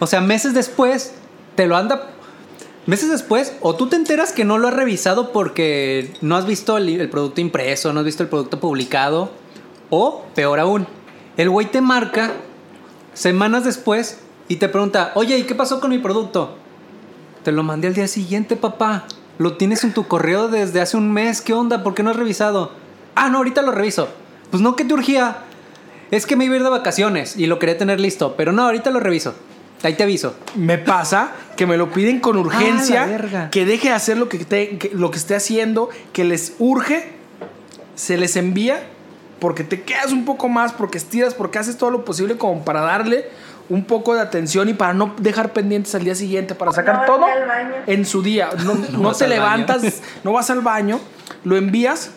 O 0.00 0.06
sea, 0.06 0.22
meses 0.22 0.54
después 0.54 1.12
te 1.54 1.66
lo 1.66 1.76
anda... 1.76 2.08
Meses 2.86 3.10
después, 3.10 3.54
o 3.60 3.76
tú 3.76 3.88
te 3.88 3.96
enteras 3.96 4.32
que 4.32 4.46
no 4.46 4.56
lo 4.56 4.68
has 4.68 4.74
revisado 4.74 5.32
porque 5.32 6.14
no 6.22 6.34
has 6.34 6.46
visto 6.46 6.78
el, 6.78 6.88
el 6.88 7.10
producto 7.10 7.42
impreso, 7.42 7.92
no 7.92 8.00
has 8.00 8.06
visto 8.06 8.22
el 8.22 8.30
producto 8.30 8.58
publicado, 8.58 9.30
o 9.90 10.24
peor 10.34 10.58
aún, 10.58 10.88
el 11.36 11.50
güey 11.50 11.70
te 11.70 11.82
marca 11.82 12.32
semanas 13.12 13.64
después 13.64 14.20
y 14.48 14.56
te 14.56 14.70
pregunta, 14.70 15.12
oye, 15.14 15.36
¿y 15.36 15.42
qué 15.42 15.54
pasó 15.54 15.78
con 15.78 15.90
mi 15.90 15.98
producto? 15.98 16.56
Te 17.44 17.52
lo 17.52 17.62
mandé 17.62 17.86
al 17.88 17.94
día 17.94 18.08
siguiente, 18.08 18.56
papá. 18.56 19.04
Lo 19.36 19.58
tienes 19.58 19.84
en 19.84 19.92
tu 19.92 20.08
correo 20.08 20.48
desde 20.48 20.80
hace 20.80 20.96
un 20.96 21.12
mes. 21.12 21.42
¿Qué 21.42 21.52
onda? 21.52 21.84
¿Por 21.84 21.94
qué 21.94 22.02
no 22.02 22.10
has 22.10 22.16
revisado? 22.16 22.72
Ah, 23.14 23.28
no, 23.28 23.38
ahorita 23.38 23.62
lo 23.62 23.72
reviso. 23.72 24.08
Pues 24.52 24.62
no, 24.62 24.76
que 24.76 24.84
te 24.84 24.94
urgía. 24.94 25.38
Es 26.12 26.26
que 26.26 26.36
me 26.36 26.44
iba 26.44 26.54
a 26.54 26.58
ir 26.58 26.62
de 26.62 26.68
vacaciones 26.68 27.36
y 27.36 27.46
lo 27.46 27.58
quería 27.58 27.76
tener 27.76 27.98
listo. 27.98 28.34
Pero 28.36 28.52
no, 28.52 28.62
ahorita 28.62 28.90
lo 28.90 29.00
reviso. 29.00 29.34
Ahí 29.82 29.94
te 29.94 30.04
aviso. 30.04 30.36
Me 30.54 30.78
pasa 30.78 31.32
que 31.56 31.66
me 31.66 31.76
lo 31.76 31.90
piden 31.90 32.20
con 32.20 32.36
Ah, 32.36 32.40
urgencia, 32.40 33.00
la 33.00 33.06
verga. 33.06 33.50
que 33.50 33.64
deje 33.64 33.88
de 33.88 33.94
hacer 33.94 34.16
lo 34.18 34.28
que, 34.28 34.38
te- 34.44 34.78
que- 34.78 34.90
lo 34.94 35.10
que 35.10 35.18
esté 35.18 35.34
haciendo, 35.34 35.88
que 36.12 36.22
les 36.22 36.52
urge, 36.60 37.08
se 37.96 38.16
les 38.16 38.36
envía, 38.36 38.80
porque 39.40 39.64
te 39.64 39.82
quedas 39.82 40.12
un 40.12 40.24
poco 40.24 40.48
más, 40.48 40.72
porque 40.72 40.98
estiras, 40.98 41.34
porque 41.34 41.58
haces 41.58 41.76
todo 41.78 41.90
lo 41.90 42.04
posible 42.04 42.36
como 42.36 42.64
para 42.64 42.82
darle 42.82 43.24
un 43.70 43.84
poco 43.84 44.14
de 44.14 44.20
atención 44.20 44.68
y 44.68 44.74
para 44.74 44.92
no 44.92 45.14
dejar 45.18 45.52
pendientes 45.52 45.94
al 45.94 46.04
día 46.04 46.14
siguiente, 46.14 46.54
para 46.54 46.72
sacar 46.72 47.00
No, 47.00 47.04
todo 47.06 47.26
vete 47.26 47.32
al 47.42 47.48
baño. 47.48 47.74
en 47.86 48.04
su 48.04 48.22
día. 48.22 48.50
No, 48.64 48.74
te 49.14 49.24
al 49.24 49.30
baño. 49.30 49.34
levantas, 49.34 49.82
no 50.22 50.32
vas 50.32 50.50
al 50.50 50.60
baño, 50.60 51.00
lo 51.42 51.56
envías 51.56 52.10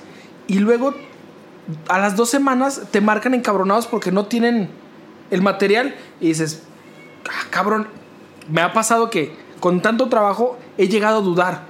y 0.48 0.60
luego 0.60 0.93
a 1.88 1.99
las 1.99 2.15
dos 2.15 2.30
semanas 2.30 2.82
te 2.91 3.01
marcan 3.01 3.34
encabronados 3.34 3.88
porque 3.88 4.12
no 4.12 4.25
tienen 4.25 4.69
el 5.32 5.41
material 5.41 5.95
y 6.21 6.28
dices, 6.28 6.63
ah, 7.30 7.47
cabrón, 7.49 7.88
me 8.49 8.62
ha 8.62 8.73
pasado 8.73 9.10
que 9.10 9.36
con 9.60 9.82
tanto 9.82 10.08
trabajo 10.10 10.58
he 10.78 10.88
llegado 10.88 11.17
a 11.19 11.21
dudar. 11.21 11.62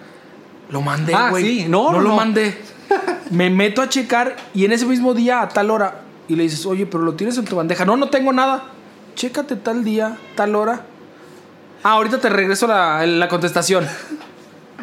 Lo 0.69 0.81
mandé, 0.81 1.13
Ah, 1.13 1.29
güey. 1.29 1.43
sí. 1.61 1.65
No, 1.69 1.91
no 1.91 1.97
no, 1.97 2.01
lo 2.09 2.15
mandé. 2.15 2.57
Me 3.31 3.49
meto 3.49 3.81
a 3.81 3.89
checar 3.89 4.35
y 4.53 4.65
en 4.65 4.71
ese 4.71 4.85
mismo 4.85 5.13
día 5.13 5.41
a 5.41 5.49
tal 5.49 5.71
hora 5.71 6.01
y 6.27 6.35
le 6.35 6.43
dices, 6.43 6.65
oye, 6.65 6.85
pero 6.85 7.03
lo 7.03 7.13
tienes 7.13 7.37
en 7.37 7.45
tu 7.45 7.55
bandeja. 7.55 7.85
No, 7.85 7.95
no 7.97 8.09
tengo 8.09 8.33
nada. 8.33 8.65
Chécate 9.15 9.55
tal 9.55 9.83
día, 9.83 10.17
tal 10.35 10.55
hora. 10.55 10.81
Ah, 11.83 11.91
ahorita 11.91 12.19
te 12.19 12.29
regreso 12.29 12.67
la, 12.67 13.05
la 13.05 13.27
contestación. 13.27 13.87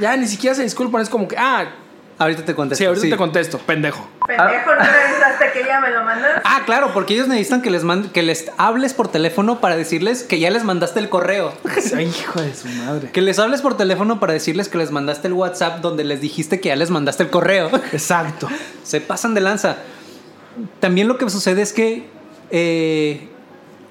Ya 0.01 0.17
ni 0.17 0.27
siquiera 0.27 0.57
se 0.57 0.63
disculpan, 0.63 1.03
es 1.03 1.11
como 1.11 1.29
que, 1.29 1.37
ah, 1.37 1.67
Ahorita 2.19 2.45
te 2.45 2.55
contesto. 2.55 2.79
sí, 2.79 2.85
ahorita 2.87 3.05
sí. 3.05 3.11
te 3.11 3.17
contesto, 3.17 3.59
pendejo. 3.59 4.07
Pendejo, 4.27 4.75
no 4.75 4.81
revisaste 4.81 5.51
que 5.53 5.65
ya 5.67 5.81
me 5.81 5.91
lo 5.91 6.05
mandaste. 6.05 6.41
Ah, 6.45 6.63
claro, 6.65 6.93
porque 6.93 7.15
ellos 7.15 7.27
necesitan 7.27 7.63
que 7.63 7.71
les 7.71 7.85
mand- 7.85 8.13
que 8.13 8.23
les 8.23 8.51
hables 8.59 8.95
por 8.95 9.09
teléfono 9.09 9.61
para 9.61 9.77
decirles 9.77 10.23
que 10.23 10.39
ya 10.39 10.51
les 10.51 10.63
mandaste 10.63 11.01
el 11.01 11.09
correo. 11.09 11.53
Ay, 11.97 12.07
hijo 12.07 12.41
de 12.41 12.55
su 12.55 12.69
madre. 12.69 13.11
Que 13.11 13.23
les 13.23 13.39
hables 13.39 13.61
por 13.63 13.77
teléfono 13.77 14.21
para 14.21 14.33
decirles 14.35 14.69
que 14.69 14.79
les 14.79 14.91
mandaste 14.93 15.27
el 15.29 15.33
WhatsApp 15.35 15.81
donde 15.81 16.05
les 16.05 16.21
dijiste 16.21 16.61
que 16.61 16.69
ya 16.69 16.77
les 16.77 16.91
mandaste 16.91 17.25
el 17.25 17.31
correo. 17.31 17.71
Exacto. 17.93 18.49
Se 18.85 19.01
pasan 19.01 19.35
de 19.35 19.41
lanza. 19.41 19.77
También 20.81 21.09
lo 21.09 21.19
que 21.19 21.29
sucede 21.31 21.63
es 21.63 21.73
que 21.73 22.07
eh, 22.51 23.27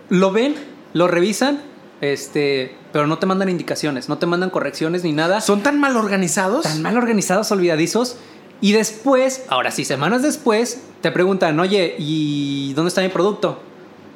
lo 0.09 0.31
ven, 0.31 0.55
lo 0.93 1.07
revisan, 1.07 1.59
este, 2.01 2.75
pero 2.91 3.07
no 3.07 3.17
te 3.19 3.25
mandan 3.25 3.49
indicaciones, 3.49 4.09
no 4.09 4.17
te 4.17 4.25
mandan 4.25 4.49
correcciones 4.49 5.03
ni 5.03 5.11
nada. 5.13 5.41
Son 5.41 5.61
tan 5.61 5.79
mal 5.79 5.95
organizados. 5.97 6.63
tan 6.63 6.81
mal 6.81 6.97
organizados, 6.97 7.51
olvidadizos. 7.51 8.17
Y 8.59 8.73
después, 8.73 9.43
ahora 9.49 9.71
sí, 9.71 9.85
semanas 9.85 10.21
después, 10.21 10.81
te 11.01 11.11
preguntan, 11.11 11.59
oye, 11.59 11.95
¿y 11.97 12.73
dónde 12.75 12.89
está 12.89 13.01
mi 13.01 13.09
producto? 13.09 13.59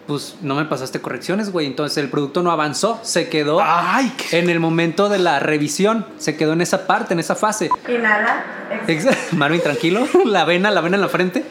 Pues 0.05 0.35
no 0.41 0.53
me 0.53 0.65
pasaste 0.65 1.01
correcciones, 1.01 1.51
güey. 1.51 1.65
Entonces 1.65 1.97
el 1.97 2.09
producto 2.11 2.43
no 2.43 2.51
avanzó, 2.51 2.99
se 3.01 3.27
quedó 3.27 3.59
Ay, 3.63 4.13
qué- 4.15 4.37
en 4.37 4.51
el 4.51 4.59
momento 4.59 5.09
de 5.09 5.17
la 5.17 5.39
revisión, 5.39 6.05
se 6.19 6.35
quedó 6.37 6.53
en 6.53 6.61
esa 6.61 6.85
parte, 6.85 7.15
en 7.15 7.19
esa 7.19 7.33
fase. 7.33 7.69
Inhala. 7.89 8.43
exhala. 8.87 9.11
Ex- 9.17 9.33
Marvin, 9.33 9.61
tranquilo, 9.61 10.07
la 10.25 10.45
vena, 10.45 10.69
la 10.69 10.81
vena 10.81 10.97
en 10.97 11.01
la 11.01 11.09
frente. 11.09 11.43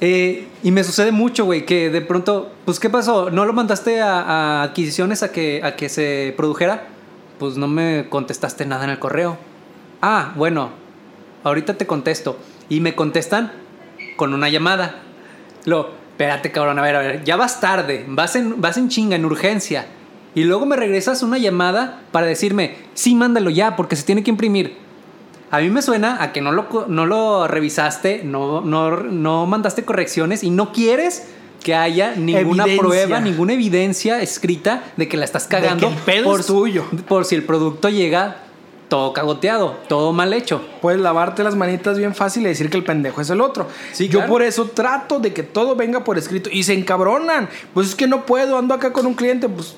Eh, 0.00 0.46
y 0.62 0.70
me 0.70 0.84
sucede 0.84 1.10
mucho, 1.10 1.44
güey, 1.44 1.66
que 1.66 1.90
de 1.90 2.00
pronto, 2.00 2.52
pues, 2.64 2.78
¿qué 2.78 2.88
pasó? 2.88 3.30
¿No 3.30 3.44
lo 3.44 3.52
mandaste 3.52 4.00
a, 4.00 4.20
a 4.20 4.62
adquisiciones 4.62 5.22
a 5.22 5.32
que, 5.32 5.60
a 5.64 5.74
que 5.76 5.88
se 5.88 6.34
produjera? 6.36 6.86
Pues 7.38 7.56
no 7.56 7.68
me 7.68 8.06
contestaste 8.08 8.64
nada 8.66 8.84
en 8.84 8.90
el 8.90 8.98
correo. 8.98 9.38
Ah, 10.00 10.32
bueno, 10.36 10.70
ahorita 11.44 11.74
te 11.74 11.86
contesto. 11.86 12.38
Y 12.68 12.80
me 12.80 12.94
contestan 12.94 13.52
con 14.16 14.34
una 14.34 14.48
llamada. 14.48 15.02
Lo, 15.64 15.90
espérate, 16.10 16.52
cabrón, 16.52 16.78
a 16.78 16.82
ver, 16.82 16.96
a 16.96 17.00
ver, 17.00 17.24
ya 17.24 17.36
vas 17.36 17.60
tarde, 17.60 18.04
vas 18.08 18.36
en, 18.36 18.60
vas 18.60 18.76
en 18.76 18.88
chinga, 18.88 19.16
en 19.16 19.24
urgencia. 19.24 19.86
Y 20.34 20.44
luego 20.44 20.66
me 20.66 20.76
regresas 20.76 21.22
una 21.22 21.38
llamada 21.38 22.02
para 22.12 22.26
decirme, 22.26 22.76
sí, 22.94 23.14
mándalo 23.14 23.50
ya, 23.50 23.76
porque 23.76 23.96
se 23.96 24.04
tiene 24.04 24.22
que 24.22 24.30
imprimir. 24.30 24.76
A 25.50 25.60
mí 25.60 25.70
me 25.70 25.80
suena 25.82 26.22
a 26.22 26.32
que 26.32 26.40
no 26.40 26.52
lo, 26.52 26.86
no 26.88 27.06
lo 27.06 27.48
revisaste, 27.48 28.22
no, 28.24 28.60
no, 28.60 28.90
no 28.98 29.46
mandaste 29.46 29.84
correcciones 29.84 30.44
y 30.44 30.50
no 30.50 30.72
quieres 30.72 31.26
que 31.62 31.74
haya 31.74 32.14
ninguna 32.14 32.64
Evidencia. 32.64 32.78
prueba, 32.78 33.20
ninguna 33.20 33.52
evidencia 33.54 34.20
escrita 34.22 34.84
de 34.96 35.08
que 35.08 35.16
la 35.16 35.24
estás 35.24 35.46
cagando 35.46 35.90
por, 36.24 36.44
tuyo. 36.44 36.84
por 37.08 37.24
si 37.24 37.34
el 37.34 37.42
producto 37.44 37.88
llega 37.88 38.36
todo 38.88 39.12
cagoteado, 39.12 39.76
todo 39.88 40.12
mal 40.12 40.32
hecho. 40.32 40.62
Puedes 40.80 41.00
lavarte 41.00 41.42
las 41.42 41.56
manitas 41.56 41.98
bien 41.98 42.14
fácil 42.14 42.44
y 42.44 42.48
decir 42.48 42.70
que 42.70 42.76
el 42.76 42.84
pendejo 42.84 43.20
es 43.20 43.28
el 43.30 43.40
otro. 43.40 43.66
Sí, 43.92 44.08
Yo 44.08 44.20
claro. 44.20 44.32
por 44.32 44.42
eso 44.42 44.66
trato 44.66 45.18
de 45.18 45.32
que 45.34 45.42
todo 45.42 45.76
venga 45.76 46.04
por 46.04 46.16
escrito 46.16 46.48
y 46.52 46.62
se 46.62 46.72
encabronan. 46.74 47.48
Pues 47.74 47.88
es 47.88 47.94
que 47.94 48.06
no 48.06 48.24
puedo, 48.24 48.56
ando 48.56 48.74
acá 48.74 48.92
con 48.92 49.04
un 49.06 49.14
cliente, 49.14 49.48
pues 49.48 49.76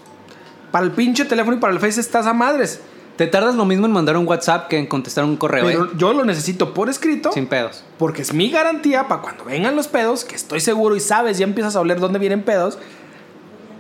para 0.70 0.84
el 0.84 0.92
pinche 0.92 1.24
teléfono 1.24 1.56
y 1.56 1.60
para 1.60 1.72
el 1.72 1.80
Face 1.80 2.00
estás 2.00 2.26
a 2.26 2.32
madres. 2.32 2.80
Te 3.20 3.26
tardas 3.26 3.54
lo 3.54 3.66
mismo 3.66 3.84
en 3.84 3.92
mandar 3.92 4.16
un 4.16 4.26
WhatsApp 4.26 4.68
que 4.68 4.78
en 4.78 4.86
contestar 4.86 5.24
un 5.26 5.36
correo, 5.36 5.66
Pero 5.66 5.84
¿eh? 5.84 5.88
yo 5.98 6.14
lo 6.14 6.24
necesito 6.24 6.72
por 6.72 6.88
escrito 6.88 7.30
Sin 7.32 7.48
pedos. 7.48 7.84
porque 7.98 8.22
es 8.22 8.32
mi 8.32 8.48
garantía 8.50 9.08
para 9.08 9.20
cuando 9.20 9.44
vengan 9.44 9.76
los 9.76 9.88
pedos, 9.88 10.24
que 10.24 10.34
estoy 10.34 10.60
seguro 10.60 10.96
y 10.96 11.00
sabes, 11.00 11.36
ya 11.36 11.44
empiezas 11.44 11.76
a 11.76 11.80
oler 11.80 12.00
dónde 12.00 12.18
vienen 12.18 12.42
pedos, 12.42 12.78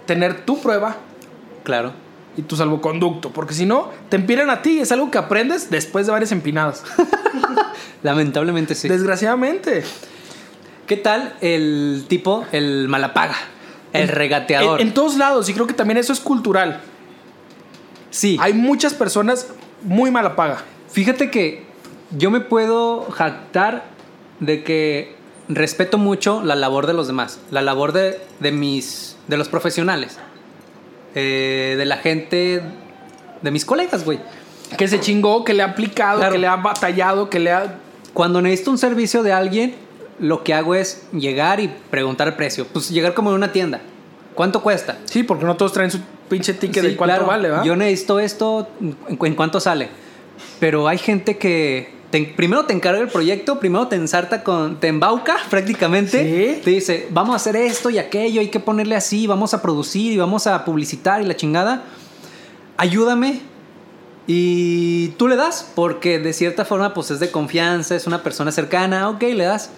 tener 0.04 0.44
tu 0.44 0.60
prueba 0.60 0.98
Claro. 1.64 1.94
y 2.36 2.42
tu 2.42 2.54
salvoconducto, 2.54 3.30
porque 3.30 3.54
si 3.54 3.64
no, 3.64 3.88
te 4.10 4.16
empinan 4.16 4.50
a 4.50 4.60
ti, 4.60 4.78
es 4.78 4.92
algo 4.92 5.10
que 5.10 5.16
aprendes 5.16 5.70
después 5.70 6.04
de 6.04 6.12
varias 6.12 6.32
empinadas. 6.32 6.84
Lamentablemente 8.02 8.74
sí. 8.74 8.88
Desgraciadamente. 8.88 9.84
¿Qué 10.86 10.98
tal 10.98 11.34
el 11.40 12.04
tipo, 12.08 12.44
el 12.52 12.88
malapaga? 12.88 13.36
El 13.94 14.08
regateador. 14.08 14.82
En, 14.82 14.88
en 14.88 14.92
todos 14.92 15.16
lados, 15.16 15.48
y 15.48 15.54
creo 15.54 15.66
que 15.66 15.72
también 15.72 15.96
eso 15.96 16.12
es 16.12 16.20
cultural. 16.20 16.82
Sí. 18.10 18.36
Hay 18.40 18.52
muchas 18.54 18.94
personas 18.94 19.48
muy 19.82 20.10
mala 20.10 20.36
paga. 20.36 20.62
Fíjate 20.90 21.30
que 21.30 21.64
yo 22.16 22.30
me 22.30 22.40
puedo 22.40 23.02
jactar 23.10 23.84
de 24.40 24.62
que 24.64 25.14
respeto 25.48 25.98
mucho 25.98 26.42
la 26.42 26.54
labor 26.54 26.86
de 26.86 26.92
los 26.94 27.06
demás, 27.06 27.40
la 27.50 27.62
labor 27.62 27.92
de, 27.92 28.18
de 28.40 28.52
mis, 28.52 29.16
de 29.28 29.36
los 29.36 29.48
profesionales, 29.48 30.18
eh, 31.14 31.74
de 31.76 31.84
la 31.84 31.96
gente, 31.98 32.62
de 33.42 33.50
mis 33.50 33.64
colegas, 33.64 34.04
güey. 34.04 34.20
Que 34.78 34.86
se 34.86 35.00
chingó, 35.00 35.44
que 35.44 35.52
le 35.54 35.62
ha 35.62 35.66
aplicado, 35.66 36.18
Claro. 36.18 36.32
que 36.32 36.38
le 36.38 36.46
ha 36.46 36.56
batallado, 36.56 37.28
que 37.28 37.40
le 37.40 37.50
ha. 37.50 37.74
Cuando 38.14 38.40
necesito 38.40 38.70
un 38.70 38.78
servicio 38.78 39.22
de 39.24 39.32
alguien, 39.32 39.74
lo 40.20 40.44
que 40.44 40.54
hago 40.54 40.74
es 40.74 41.06
llegar 41.12 41.58
y 41.60 41.68
preguntar 41.90 42.28
el 42.28 42.34
precio. 42.34 42.66
Pues 42.72 42.88
llegar 42.90 43.14
como 43.14 43.30
en 43.30 43.36
una 43.36 43.50
tienda. 43.52 43.80
¿Cuánto 44.40 44.62
cuesta? 44.62 44.96
Sí, 45.04 45.22
porque 45.22 45.44
no 45.44 45.54
todos 45.58 45.74
traen 45.74 45.90
su 45.90 45.98
pinche 46.30 46.54
ticket 46.54 46.82
Sí, 46.82 46.88
de 46.92 46.96
cuánto 46.96 47.12
claro. 47.16 47.26
vale, 47.26 47.50
¿verdad? 47.50 47.62
Yo 47.62 47.76
necesito 47.76 48.18
esto, 48.18 48.70
¿en, 48.80 48.96
en 49.26 49.34
cuánto 49.34 49.60
sale? 49.60 49.90
Pero 50.58 50.88
hay 50.88 50.96
gente 50.96 51.36
que 51.36 51.92
te- 52.10 52.32
primero 52.38 52.64
te 52.64 52.72
encarga 52.72 53.02
el 53.02 53.08
proyecto, 53.08 53.60
primero 53.60 53.86
te 53.88 53.96
ensarta 53.96 54.42
con, 54.42 54.80
te 54.80 54.88
embauca 54.88 55.36
prácticamente. 55.50 56.54
Sí. 56.56 56.62
Te 56.64 56.70
dice, 56.70 57.06
vamos 57.10 57.34
a 57.34 57.36
hacer 57.36 57.54
esto 57.54 57.90
y 57.90 57.98
aquello, 57.98 58.40
hay 58.40 58.48
que 58.48 58.60
ponerle 58.60 58.96
así, 58.96 59.26
vamos 59.26 59.52
a 59.52 59.60
producir 59.60 60.10
y 60.10 60.16
vamos 60.16 60.46
a 60.46 60.64
publicitar 60.64 61.20
y 61.20 61.26
la 61.26 61.36
chingada. 61.36 61.82
Ayúdame. 62.78 63.40
Y 64.26 65.08
tú 65.18 65.28
le 65.28 65.36
das, 65.36 65.70
porque 65.74 66.18
de 66.18 66.32
cierta 66.32 66.64
forma 66.64 66.94
pues 66.94 67.10
es 67.10 67.20
de 67.20 67.30
confianza, 67.30 67.94
es 67.94 68.06
una 68.06 68.22
persona 68.22 68.52
cercana, 68.52 69.10
ok, 69.10 69.20
le 69.22 69.44
das. 69.44 69.68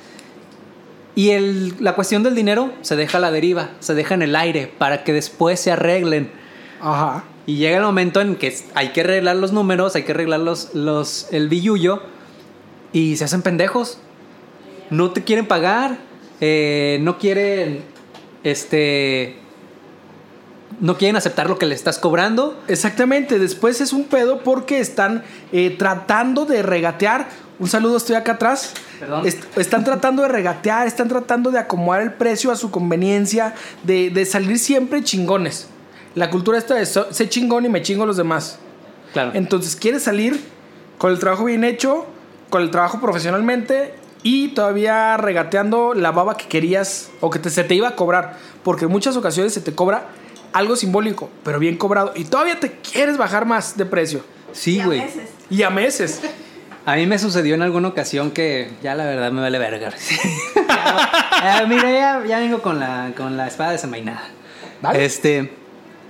Y 1.15 1.31
el- 1.31 1.75
la 1.81 1.95
cuestión 1.95 2.23
del 2.23 2.35
dinero 2.35 2.73
se 2.81 2.97
deja 2.97 3.19
a 3.19 3.21
la 3.21 3.31
deriva, 3.31 3.71
se 3.81 3.95
deja 3.95 4.15
en 4.15 4.23
el 4.23 4.35
aire 4.35 4.73
para 4.79 5.05
que 5.05 5.13
después 5.13 5.61
se 5.61 5.71
arreglen. 5.71 6.31
Ajá. 6.81 7.25
Y 7.47 7.57
llega 7.57 7.77
el 7.79 7.83
momento 7.83 8.21
en 8.21 8.37
que 8.37 8.57
hay 8.75 8.89
que 8.93 9.01
arreglar 9.03 9.37
los 9.37 9.53
números, 9.53 9.95
hay 9.97 10.05
que 10.05 10.13
arreglar 10.13 10.41
los, 10.41 10.75
los, 10.75 11.27
el 11.33 11.49
billullo 11.49 12.03
y 12.93 13.17
se 13.17 13.25
hacen 13.25 13.43
pendejos. 13.43 13.99
No 14.91 15.11
te 15.11 15.23
quieren 15.25 15.47
pagar, 15.47 15.99
eh, 16.41 16.99
no 17.03 17.19
quieren, 17.19 17.83
este, 18.45 19.37
no 20.81 20.97
quieren 20.97 21.17
aceptar 21.17 21.49
lo 21.49 21.59
que 21.59 21.67
le 21.67 21.75
estás 21.75 21.99
cobrando. 21.99 22.59
Exactamente, 22.69 23.39
después 23.39 23.81
es 23.81 23.93
un 23.93 24.05
pedo 24.05 24.43
porque 24.43 24.79
están 24.81 25.23
eh, 25.53 25.75
tratando 25.79 26.45
de 26.47 26.63
regatear. 26.63 27.29
Un 27.63 27.69
saludo, 27.69 27.97
estoy 27.97 28.17
acá 28.17 28.33
atrás. 28.33 28.73
Perdón. 28.99 29.25
Est- 29.27 29.45
están 29.57 29.85
tratando 29.85 30.23
de 30.23 30.29
regatear, 30.29 30.87
están 30.89 31.07
tratando 31.09 31.51
de 31.53 31.59
acomodar 31.61 32.03
el 32.03 32.13
precio 32.13 32.51
a 32.51 32.57
su 32.57 32.71
conveniencia, 32.73 33.55
de, 33.85 34.11
de 34.11 34.27
salir 34.27 34.59
siempre 34.59 35.03
chingones. 35.05 35.69
La 36.17 36.29
cultura 36.29 36.59
esta 36.59 36.75
de 36.75 36.85
so- 36.87 37.07
sé 37.13 37.29
chingón 37.29 37.65
y 37.65 37.69
me 37.69 37.81
chingo 37.81 38.03
a 38.03 38.07
los 38.07 38.17
demás. 38.17 38.59
Claro. 39.13 39.31
Entonces 39.35 39.77
quieres 39.77 40.03
salir 40.03 40.41
con 40.99 41.13
el 41.13 41.19
trabajo 41.21 41.45
bien 41.45 41.63
hecho, 41.63 42.07
con 42.51 42.63
el 42.63 42.71
trabajo 42.71 43.01
profesionalmente 43.01 43.95
y 44.25 44.49
todavía 44.49 45.17
regateando 45.17 45.95
la 45.95 46.11
baba 46.11 46.37
que 46.37 46.49
querías 46.49 47.11
o 47.21 47.31
que 47.31 47.39
te- 47.39 47.51
se 47.51 47.63
te 47.65 47.75
iba 47.77 47.89
a 47.89 47.95
cobrar. 47.97 48.37
Porque 48.65 48.87
en 48.87 48.91
muchas 48.91 49.17
ocasiones 49.17 49.55
se 49.55 49.61
te 49.61 49.73
cobra 49.73 50.09
algo 50.53 50.75
simbólico, 50.77 51.31
pero 51.45 51.59
bien 51.61 51.77
cobrado. 51.79 52.13
Y 52.17 52.25
todavía 52.25 52.59
te 52.59 52.73
quieres 52.73 53.17
bajar 53.19 53.47
más 53.47 53.77
de 53.77 53.87
precio. 53.87 54.25
sí, 54.53 54.83
güey. 54.85 55.05
Y 55.49 55.63
a 55.63 55.71
meses. 55.71 56.21
A 56.85 56.97
mí 56.97 57.07
me 57.07 57.19
sucedió 57.19 57.55
en 57.55 57.63
alguna 57.63 57.89
ocasión 57.89 58.33
que 58.33 58.71
ya 58.83 58.95
la 58.95 59.05
verdad 59.05 59.31
me 59.31 59.41
vale 59.41 59.59
verga. 59.59 59.93
Mira, 61.69 61.91
ya, 61.91 62.25
ya 62.27 62.39
vengo 62.41 62.61
con 62.61 62.81
la, 62.81 63.13
con 63.17 63.37
la 63.37 63.47
espada 63.47 63.73
desenvainada. 63.73 64.25
Vale. 64.81 65.05
Este, 65.05 65.53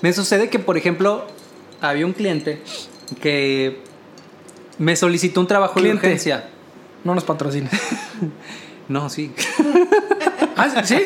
me 0.00 0.12
sucede 0.12 0.48
que, 0.48 0.58
por 0.58 0.78
ejemplo, 0.78 1.26
había 1.80 2.06
un 2.06 2.12
cliente 2.12 2.62
que 3.20 3.80
me 4.78 4.96
solicitó 4.96 5.40
un 5.40 5.46
trabajo 5.46 5.74
Cliente. 5.74 6.00
de 6.00 6.06
urgencia. 6.06 6.48
No 7.04 7.14
nos 7.14 7.24
patrocines. 7.24 7.72
No, 8.88 9.08
sí. 9.08 9.32
¿Ah, 10.56 10.84
sí? 10.84 11.04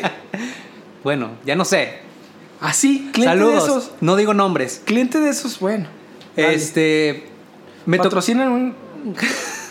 Bueno, 1.05 1.33
ya 1.45 1.55
no 1.55 1.65
sé. 1.65 2.01
Así, 2.61 3.11
cliente 3.13 3.37
Saludos. 3.37 3.53
de 3.53 3.59
esos. 3.59 3.91
No 4.01 4.17
digo 4.17 4.35
nombres. 4.35 4.83
Cliente 4.85 5.21
de 5.21 5.29
esos, 5.29 5.61
bueno. 5.61 5.87
Dale. 6.37 6.55
Este, 6.55 7.27
me, 7.85 7.99
patrocinan 7.99 8.49
un. 8.49 8.75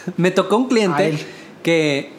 me 0.18 0.32
tocó 0.32 0.58
un 0.58 0.68
cliente 0.68 1.18
que 1.64 2.16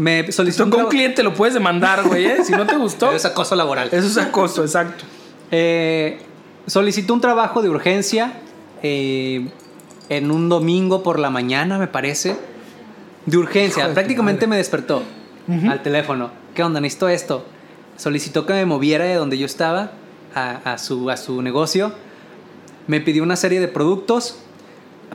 me 0.00 0.32
solicitó 0.32 0.64
Tocó 0.64 0.84
un 0.84 0.88
cliente, 0.88 1.22
lo 1.22 1.34
puedes 1.34 1.52
demandar, 1.52 2.02
güey, 2.08 2.24
¿eh? 2.24 2.36
Si 2.42 2.52
no 2.52 2.66
te 2.66 2.76
gustó. 2.76 3.06
Pero 3.06 3.18
es 3.18 3.24
acoso 3.26 3.54
laboral. 3.54 3.88
Eso 3.92 4.06
es 4.06 4.16
acoso, 4.16 4.62
exacto. 4.62 5.04
Eh, 5.50 6.20
solicitó 6.66 7.12
un 7.12 7.20
trabajo 7.20 7.60
de 7.60 7.68
urgencia 7.68 8.32
eh, 8.82 9.50
en 10.08 10.30
un 10.30 10.48
domingo 10.48 11.02
por 11.02 11.18
la 11.18 11.28
mañana, 11.28 11.78
me 11.78 11.86
parece. 11.86 12.36
De 13.26 13.36
urgencia. 13.36 13.88
De 13.88 13.94
Prácticamente 13.94 14.46
madre. 14.46 14.50
me 14.50 14.56
despertó 14.56 15.02
al 15.68 15.82
teléfono. 15.82 16.30
¿Qué 16.54 16.62
onda? 16.62 16.80
Necesito 16.80 17.08
esto. 17.10 17.44
Solicitó 17.98 18.46
que 18.46 18.54
me 18.54 18.64
moviera 18.64 19.04
de 19.04 19.16
donde 19.16 19.36
yo 19.36 19.44
estaba 19.44 19.92
a, 20.34 20.60
a 20.64 20.78
su, 20.78 21.10
a 21.10 21.18
su 21.18 21.42
negocio. 21.42 21.92
Me 22.86 23.02
pidió 23.02 23.22
una 23.22 23.36
serie 23.36 23.60
de 23.60 23.68
productos. 23.68 24.38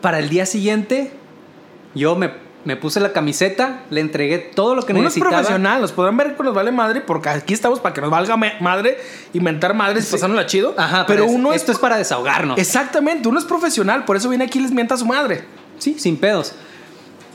Para 0.01 0.19
el 0.19 0.29
día 0.29 0.45
siguiente, 0.45 1.11
yo 1.95 2.15
me, 2.15 2.29
me 2.65 2.75
puse 2.75 2.99
la 2.99 3.11
camiseta, 3.13 3.81
le 3.89 4.01
entregué 4.01 4.37
todo 4.37 4.75
lo 4.75 4.83
que 4.83 4.91
Uno 4.93 5.01
es 5.01 5.05
necesitaba. 5.05 5.31
profesional, 5.37 5.81
nos 5.81 5.91
podrán 5.91 6.17
ver 6.17 6.35
que 6.35 6.43
nos 6.43 6.53
vale 6.53 6.71
madre, 6.71 7.01
porque 7.01 7.29
aquí 7.29 7.53
estamos 7.53 7.79
para 7.79 7.93
que 7.93 8.01
nos 8.01 8.09
valga 8.09 8.35
madre, 8.37 8.97
inventar 9.33 9.73
madres 9.73 10.07
y 10.09 10.11
pasárnosla 10.11 10.45
chido. 10.45 10.73
Ajá, 10.77 11.05
pero 11.07 11.21
pero, 11.21 11.25
es- 11.25 11.35
uno 11.35 11.53
esto 11.53 11.71
es, 11.71 11.77
es 11.77 11.81
para 11.81 11.97
desahogarnos. 11.97 12.57
Exactamente, 12.59 13.27
uno 13.27 13.39
es 13.39 13.45
profesional, 13.45 14.05
por 14.05 14.17
eso 14.17 14.29
viene 14.29 14.43
aquí 14.45 14.59
y 14.59 14.61
les 14.63 14.71
mienta 14.71 14.95
a 14.95 14.97
su 14.97 15.05
madre. 15.05 15.43
Sí, 15.79 15.95
sin 15.99 16.17
pedos. 16.17 16.53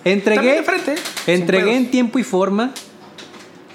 Entregué, 0.04 0.54
de 0.54 0.62
frente, 0.62 0.94
entregué 1.26 1.76
en 1.76 1.90
tiempo 1.90 2.18
y 2.18 2.22
forma. 2.24 2.70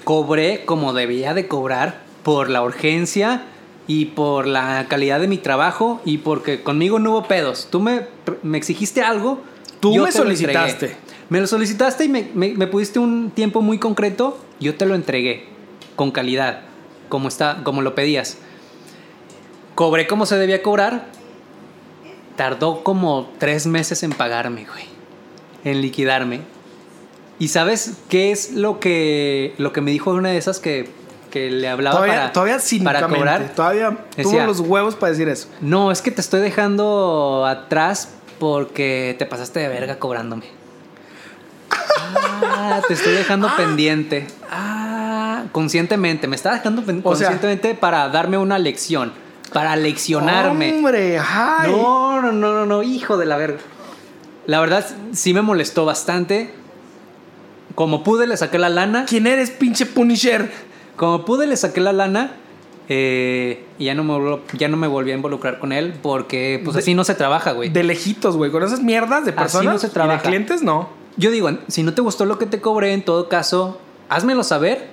Cobré 0.04 0.64
como 0.64 0.92
debía 0.92 1.34
de 1.34 1.48
cobrar 1.48 2.00
por 2.22 2.48
la 2.50 2.62
urgencia 2.62 3.42
y 3.88 4.06
por 4.06 4.46
la 4.46 4.86
calidad 4.88 5.20
de 5.20 5.28
mi 5.28 5.38
trabajo 5.38 6.00
y 6.04 6.18
porque 6.18 6.62
conmigo 6.62 6.98
no 6.98 7.10
hubo 7.12 7.24
pedos. 7.28 7.68
Tú 7.70 7.80
me, 7.80 8.06
me 8.42 8.58
exigiste 8.58 9.02
algo. 9.02 9.40
Tú 9.80 9.94
yo 9.94 10.02
me 10.02 10.08
lo 10.10 10.12
solicitaste. 10.12 10.96
Me 11.28 11.40
lo 11.40 11.46
solicitaste 11.46 12.04
y 12.04 12.08
me, 12.08 12.30
me, 12.34 12.54
me 12.54 12.66
pudiste 12.66 12.98
un 12.98 13.30
tiempo 13.30 13.60
muy 13.62 13.78
concreto. 13.78 14.38
Yo 14.60 14.76
te 14.76 14.86
lo 14.86 14.94
entregué 14.94 15.44
con 15.96 16.10
calidad, 16.12 16.60
como, 17.08 17.28
está, 17.28 17.62
como 17.64 17.82
lo 17.82 17.94
pedías. 17.94 18.38
Cobré 19.74 20.06
como 20.06 20.24
se 20.26 20.36
debía 20.38 20.62
cobrar. 20.62 21.06
Tardó 22.36 22.84
como 22.84 23.30
tres 23.38 23.66
meses 23.66 24.02
en 24.02 24.10
pagarme, 24.10 24.66
güey. 24.70 24.84
En 25.64 25.80
liquidarme. 25.80 26.40
¿Y 27.38 27.48
sabes 27.48 27.98
qué 28.08 28.30
es 28.30 28.52
lo 28.52 28.78
que, 28.80 29.54
lo 29.58 29.72
que 29.72 29.80
me 29.80 29.90
dijo 29.90 30.10
una 30.12 30.30
de 30.30 30.38
esas 30.38 30.58
que, 30.58 30.88
que 31.30 31.50
le 31.50 31.68
hablaba 31.68 31.96
Todavía, 31.96 32.14
para, 32.14 32.32
todavía 32.32 32.58
para 32.84 33.08
cobrar? 33.08 33.52
Todavía 33.54 33.90
tuvo 33.90 34.30
Decía- 34.30 34.46
los 34.46 34.60
huevos 34.60 34.94
para 34.94 35.12
decir 35.12 35.28
eso. 35.28 35.48
No, 35.60 35.90
es 35.90 36.00
que 36.00 36.10
te 36.10 36.20
estoy 36.20 36.40
dejando 36.40 37.44
atrás 37.46 38.10
porque 38.38 39.14
te 39.18 39.26
pasaste 39.26 39.60
de 39.60 39.68
verga 39.68 39.98
cobrándome. 39.98 40.44
Ah, 41.70 42.80
te 42.86 42.94
estoy 42.94 43.12
dejando 43.14 43.50
pendiente. 43.56 44.26
Ah, 44.50 45.44
conscientemente. 45.52 46.28
Me 46.28 46.36
está 46.36 46.52
dejando 46.52 46.82
pen- 46.82 47.00
O 47.04 47.14
sea- 47.16 47.28
conscientemente 47.28 47.74
para 47.74 48.08
darme 48.08 48.38
una 48.38 48.58
lección. 48.58 49.12
Para 49.52 49.76
leccionarme. 49.76 50.72
Hombre, 50.74 51.18
ay. 51.18 51.70
No, 51.70 52.20
no, 52.20 52.32
no, 52.32 52.52
no, 52.52 52.66
no, 52.66 52.82
hijo 52.82 53.16
de 53.16 53.26
la 53.26 53.36
verga. 53.36 53.58
La 54.46 54.60
verdad 54.60 54.84
sí 55.12 55.32
me 55.34 55.42
molestó 55.42 55.84
bastante. 55.84 56.52
Como 57.74 58.02
pude 58.02 58.26
le 58.26 58.36
saqué 58.36 58.58
la 58.58 58.68
lana. 58.68 59.04
¿Quién 59.06 59.26
eres, 59.26 59.50
pinche 59.50 59.86
Punisher? 59.86 60.50
Como 60.96 61.24
pude 61.24 61.46
le 61.46 61.56
saqué 61.56 61.80
la 61.80 61.92
lana. 61.92 62.32
Eh, 62.88 63.64
y 63.78 63.86
ya 63.86 63.94
no, 63.94 64.04
me 64.04 64.38
ya 64.56 64.68
no 64.68 64.76
me 64.76 64.86
volví 64.86 65.10
a 65.10 65.14
involucrar 65.14 65.58
con 65.58 65.72
él 65.72 65.94
porque 66.02 66.60
pues 66.64 66.74
De- 66.74 66.80
así 66.80 66.94
no 66.94 67.04
se 67.04 67.14
trabaja, 67.14 67.52
güey. 67.52 67.68
De 67.68 67.82
lejitos, 67.82 68.36
güey. 68.36 68.50
Con 68.50 68.62
esas 68.62 68.80
mierdas 68.82 69.24
de 69.24 69.30
Así 69.32 69.38
personas 69.38 69.72
no 69.74 69.78
se 69.80 69.86
y 69.88 69.90
trabaja. 69.90 70.22
de 70.22 70.28
clientes, 70.28 70.62
no. 70.62 70.88
Yo 71.16 71.30
digo, 71.30 71.50
si 71.68 71.82
no 71.82 71.94
te 71.94 72.02
gustó 72.02 72.24
lo 72.26 72.38
que 72.38 72.46
te 72.46 72.60
cobré, 72.60 72.92
en 72.92 73.02
todo 73.02 73.28
caso, 73.28 73.78
házmelo 74.08 74.44
saber. 74.44 74.88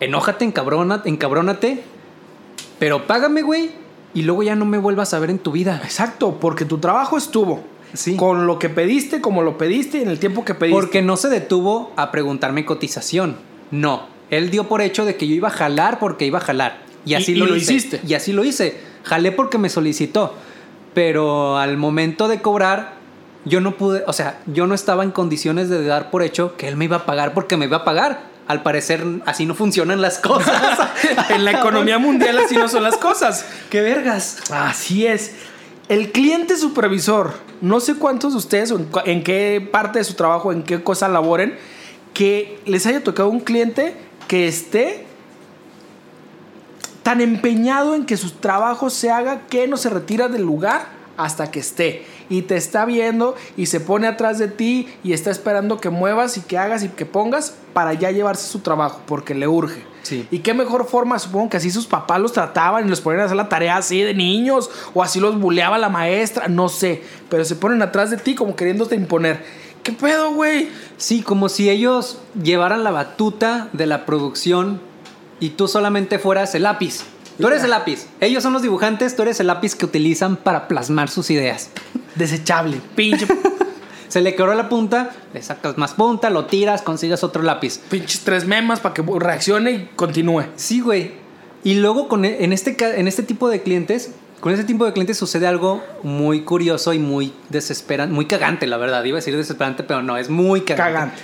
Enójate, 0.00 0.44
encabrona, 0.44 1.02
encabrónate. 1.04 1.82
Pero 2.78 3.06
págame, 3.06 3.42
güey. 3.42 3.70
Y 4.14 4.22
luego 4.22 4.42
ya 4.42 4.56
no 4.56 4.64
me 4.64 4.78
vuelvas 4.78 5.14
a 5.14 5.18
ver 5.20 5.30
en 5.30 5.38
tu 5.38 5.52
vida. 5.52 5.80
Exacto, 5.84 6.38
porque 6.40 6.64
tu 6.64 6.78
trabajo 6.78 7.16
estuvo. 7.16 7.62
Sí. 7.94 8.16
Con 8.16 8.46
lo 8.46 8.58
que 8.58 8.68
pediste, 8.68 9.20
como 9.20 9.42
lo 9.42 9.56
pediste, 9.58 10.02
en 10.02 10.08
el 10.08 10.18
tiempo 10.18 10.44
que 10.44 10.54
pediste. 10.54 10.80
Porque 10.80 11.02
no 11.02 11.16
se 11.16 11.28
detuvo 11.28 11.92
a 11.96 12.10
preguntarme 12.10 12.64
cotización. 12.64 13.36
No. 13.70 14.11
Él 14.32 14.50
dio 14.50 14.64
por 14.66 14.80
hecho 14.82 15.04
de 15.04 15.14
que 15.16 15.28
yo 15.28 15.34
iba 15.36 15.46
a 15.48 15.52
jalar 15.52 16.00
porque 16.00 16.24
iba 16.26 16.38
a 16.38 16.42
jalar. 16.42 16.78
Y 17.04 17.14
así 17.14 17.32
Y- 17.32 17.34
y 17.36 17.38
lo, 17.38 17.46
lo 17.46 17.54
hice. 17.56 17.74
hiciste. 17.74 18.00
Y 18.06 18.14
así 18.14 18.32
lo 18.32 18.42
hice. 18.44 18.76
Jalé 19.04 19.30
porque 19.30 19.58
me 19.58 19.68
solicitó. 19.68 20.34
Pero 20.94 21.58
al 21.58 21.76
momento 21.76 22.28
de 22.28 22.40
cobrar, 22.40 22.94
yo 23.44 23.60
no 23.60 23.76
pude, 23.76 24.02
o 24.06 24.12
sea, 24.12 24.40
yo 24.46 24.66
no 24.66 24.74
estaba 24.74 25.04
en 25.04 25.10
condiciones 25.10 25.68
de 25.68 25.84
dar 25.84 26.10
por 26.10 26.22
hecho 26.22 26.56
que 26.56 26.68
él 26.68 26.76
me 26.76 26.84
iba 26.86 26.96
a 26.98 27.06
pagar 27.06 27.34
porque 27.34 27.56
me 27.56 27.66
iba 27.66 27.78
a 27.78 27.84
pagar. 27.84 28.30
Al 28.48 28.62
parecer, 28.62 29.04
así 29.24 29.46
no 29.46 29.54
funcionan 29.54 30.00
las 30.00 30.18
cosas. 30.18 30.88
en 31.30 31.44
la 31.44 31.52
economía 31.52 31.98
mundial 31.98 32.38
así 32.38 32.56
no 32.56 32.68
son 32.68 32.82
las 32.82 32.96
cosas. 32.96 33.46
¡Qué 33.70 33.80
vergas! 33.80 34.38
Así 34.50 35.06
es. 35.06 35.32
El 35.88 36.10
cliente 36.10 36.56
supervisor, 36.56 37.34
no 37.60 37.80
sé 37.80 37.94
cuántos 37.96 38.32
de 38.32 38.38
ustedes 38.38 38.72
en 39.04 39.22
qué 39.24 39.66
parte 39.70 39.98
de 39.98 40.04
su 40.04 40.14
trabajo, 40.14 40.52
en 40.52 40.62
qué 40.62 40.82
cosa 40.82 41.08
laboren, 41.08 41.56
que 42.14 42.58
les 42.66 42.84
haya 42.86 43.02
tocado 43.02 43.28
un 43.28 43.40
cliente 43.40 43.94
que 44.28 44.48
esté 44.48 45.06
tan 47.02 47.20
empeñado 47.20 47.94
en 47.94 48.06
que 48.06 48.16
su 48.16 48.30
trabajo 48.30 48.90
se 48.90 49.10
haga 49.10 49.46
que 49.48 49.66
no 49.66 49.76
se 49.76 49.90
retira 49.90 50.28
del 50.28 50.42
lugar 50.42 50.86
hasta 51.16 51.50
que 51.50 51.60
esté. 51.60 52.04
Y 52.28 52.42
te 52.42 52.56
está 52.56 52.84
viendo 52.84 53.34
y 53.56 53.66
se 53.66 53.80
pone 53.80 54.06
atrás 54.06 54.38
de 54.38 54.48
ti 54.48 54.88
y 55.04 55.12
está 55.12 55.30
esperando 55.30 55.80
que 55.80 55.90
muevas 55.90 56.36
y 56.38 56.40
que 56.40 56.56
hagas 56.56 56.82
y 56.82 56.88
que 56.88 57.04
pongas 57.04 57.54
para 57.74 57.92
ya 57.92 58.10
llevarse 58.10 58.46
su 58.46 58.60
trabajo, 58.60 59.00
porque 59.06 59.34
le 59.34 59.48
urge. 59.48 59.84
Sí. 60.02 60.26
Y 60.30 60.38
qué 60.38 60.54
mejor 60.54 60.86
forma, 60.86 61.18
supongo 61.18 61.50
que 61.50 61.58
así 61.58 61.70
sus 61.70 61.86
papás 61.86 62.20
los 62.20 62.32
trataban 62.32 62.86
y 62.86 62.88
los 62.88 63.00
ponían 63.00 63.22
a 63.22 63.24
hacer 63.26 63.36
la 63.36 63.48
tarea 63.48 63.76
así 63.76 64.00
de 64.00 64.14
niños, 64.14 64.70
o 64.94 65.02
así 65.02 65.20
los 65.20 65.38
buleaba 65.38 65.78
la 65.78 65.90
maestra, 65.90 66.48
no 66.48 66.68
sé. 66.68 67.02
Pero 67.28 67.44
se 67.44 67.54
ponen 67.54 67.82
atrás 67.82 68.10
de 68.10 68.16
ti 68.16 68.34
como 68.34 68.56
queriéndote 68.56 68.94
imponer. 68.94 69.61
¿Qué 69.82 69.92
pedo, 69.92 70.32
güey? 70.34 70.68
Sí, 70.96 71.22
como 71.22 71.48
si 71.48 71.68
ellos 71.68 72.18
llevaran 72.40 72.84
la 72.84 72.90
batuta 72.92 73.68
de 73.72 73.86
la 73.86 74.06
producción 74.06 74.80
y 75.40 75.50
tú 75.50 75.66
solamente 75.68 76.18
fueras 76.18 76.54
el 76.54 76.62
lápiz. 76.64 77.00
Tú 77.38 77.48
eres 77.48 77.64
el 77.64 77.70
lápiz. 77.70 78.06
Ellos 78.20 78.42
son 78.42 78.52
los 78.52 78.62
dibujantes, 78.62 79.16
tú 79.16 79.22
eres 79.22 79.40
el 79.40 79.48
lápiz 79.48 79.74
que 79.74 79.84
utilizan 79.86 80.36
para 80.36 80.68
plasmar 80.68 81.08
sus 81.08 81.30
ideas. 81.30 81.70
Desechable, 82.14 82.80
pinche, 82.94 83.26
Se 84.08 84.20
le 84.20 84.34
quebró 84.34 84.52
la 84.54 84.68
punta, 84.68 85.10
le 85.32 85.42
sacas 85.42 85.78
más 85.78 85.94
punta, 85.94 86.28
lo 86.28 86.44
tiras, 86.44 86.82
consigues 86.82 87.24
otro 87.24 87.42
lápiz. 87.42 87.78
pinches 87.88 88.20
tres 88.20 88.44
memas 88.46 88.78
para 88.78 88.92
que 88.94 89.02
reaccione 89.18 89.70
y 89.72 89.90
continúe. 89.96 90.44
Sí, 90.56 90.80
güey. 90.80 91.12
Y 91.64 91.76
luego 91.76 92.08
con, 92.08 92.26
e- 92.26 92.44
en, 92.44 92.52
este, 92.52 92.76
en 93.00 93.08
este 93.08 93.22
tipo 93.22 93.48
de 93.48 93.62
clientes, 93.62 94.10
con 94.42 94.52
este 94.52 94.64
tipo 94.64 94.84
de 94.84 94.92
clientes 94.92 95.16
sucede 95.16 95.46
algo 95.46 95.84
muy 96.02 96.40
curioso 96.40 96.92
y 96.92 96.98
muy 96.98 97.32
desesperante, 97.48 98.12
muy 98.12 98.26
cagante, 98.26 98.66
la 98.66 98.76
verdad. 98.76 99.04
Iba 99.04 99.18
a 99.18 99.20
decir 99.20 99.36
desesperante, 99.36 99.84
pero 99.84 100.02
no, 100.02 100.16
es 100.16 100.30
muy 100.30 100.62
cagante. 100.62 100.92
Cagante. 100.92 101.22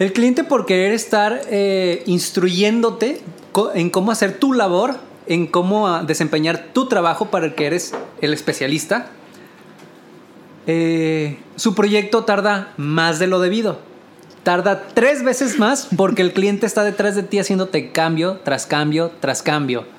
El 0.00 0.12
cliente 0.12 0.42
por 0.42 0.66
querer 0.66 0.92
estar 0.92 1.40
eh, 1.48 2.02
instruyéndote 2.06 3.20
en 3.76 3.90
cómo 3.90 4.10
hacer 4.10 4.36
tu 4.36 4.52
labor, 4.52 4.96
en 5.28 5.46
cómo 5.46 5.86
ah, 5.86 6.02
desempeñar 6.02 6.70
tu 6.72 6.88
trabajo 6.88 7.26
para 7.26 7.46
el 7.46 7.54
que 7.54 7.66
eres 7.66 7.94
el 8.20 8.34
especialista, 8.34 9.10
eh, 10.66 11.38
su 11.54 11.76
proyecto 11.76 12.24
tarda 12.24 12.72
más 12.76 13.20
de 13.20 13.28
lo 13.28 13.38
debido. 13.38 13.78
Tarda 14.42 14.88
tres 14.92 15.22
veces 15.22 15.60
más 15.60 15.86
porque 15.96 16.22
el 16.22 16.32
cliente 16.32 16.66
está 16.66 16.82
detrás 16.82 17.14
de 17.14 17.22
ti 17.22 17.38
haciéndote 17.38 17.92
cambio 17.92 18.40
tras 18.42 18.66
cambio 18.66 19.12
tras 19.20 19.40
cambio. 19.44 19.97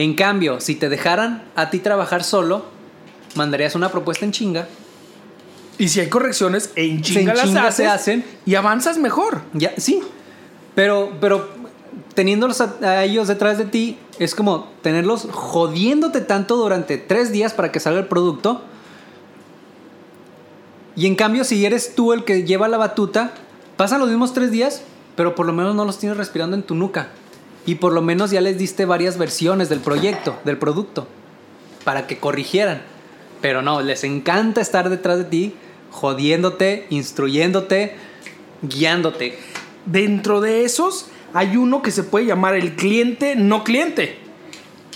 En 0.00 0.14
cambio, 0.14 0.62
si 0.62 0.76
te 0.76 0.88
dejaran 0.88 1.42
a 1.56 1.68
ti 1.68 1.78
trabajar 1.78 2.24
solo, 2.24 2.64
mandarías 3.34 3.74
una 3.74 3.90
propuesta 3.90 4.24
en 4.24 4.32
chinga 4.32 4.66
Y 5.76 5.88
si 5.88 6.00
hay 6.00 6.08
correcciones, 6.08 6.70
en 6.74 7.02
chinga 7.02 7.32
en 7.32 7.36
las 7.36 7.44
chinga 7.44 7.66
haces 7.66 7.76
se 7.76 7.86
hacen. 7.86 8.24
y 8.46 8.54
avanzas 8.54 8.96
mejor. 8.96 9.42
Ya, 9.52 9.74
sí. 9.76 10.00
Pero, 10.74 11.12
pero 11.20 11.50
teniéndolos 12.14 12.62
a, 12.62 12.76
a 12.80 13.04
ellos 13.04 13.28
detrás 13.28 13.58
de 13.58 13.66
ti, 13.66 13.98
es 14.18 14.34
como 14.34 14.70
tenerlos 14.80 15.28
jodiéndote 15.30 16.22
tanto 16.22 16.56
durante 16.56 16.96
tres 16.96 17.30
días 17.30 17.52
para 17.52 17.70
que 17.70 17.78
salga 17.78 18.00
el 18.00 18.06
producto. 18.06 18.62
Y 20.96 21.08
en 21.08 21.14
cambio, 21.14 21.44
si 21.44 21.66
eres 21.66 21.94
tú 21.94 22.14
el 22.14 22.24
que 22.24 22.44
lleva 22.44 22.68
la 22.68 22.78
batuta, 22.78 23.32
pasan 23.76 24.00
los 24.00 24.08
mismos 24.08 24.32
tres 24.32 24.50
días, 24.50 24.80
pero 25.14 25.34
por 25.34 25.44
lo 25.44 25.52
menos 25.52 25.74
no 25.74 25.84
los 25.84 25.98
tienes 25.98 26.16
respirando 26.16 26.56
en 26.56 26.62
tu 26.62 26.74
nuca. 26.74 27.10
Y 27.66 27.76
por 27.76 27.92
lo 27.92 28.02
menos 28.02 28.30
ya 28.30 28.40
les 28.40 28.58
diste 28.58 28.84
varias 28.84 29.18
versiones 29.18 29.68
del 29.68 29.80
proyecto, 29.80 30.38
del 30.44 30.58
producto, 30.58 31.06
para 31.84 32.06
que 32.06 32.18
corrigieran. 32.18 32.82
Pero 33.40 33.62
no, 33.62 33.80
les 33.82 34.04
encanta 34.04 34.60
estar 34.60 34.90
detrás 34.90 35.18
de 35.18 35.24
ti, 35.24 35.54
jodiéndote, 35.90 36.86
instruyéndote, 36.90 37.96
guiándote. 38.62 39.38
Dentro 39.86 40.40
de 40.40 40.64
esos 40.64 41.06
hay 41.32 41.56
uno 41.56 41.82
que 41.82 41.90
se 41.90 42.02
puede 42.02 42.26
llamar 42.26 42.54
el 42.54 42.76
cliente 42.76 43.36
no 43.36 43.64
cliente, 43.64 44.18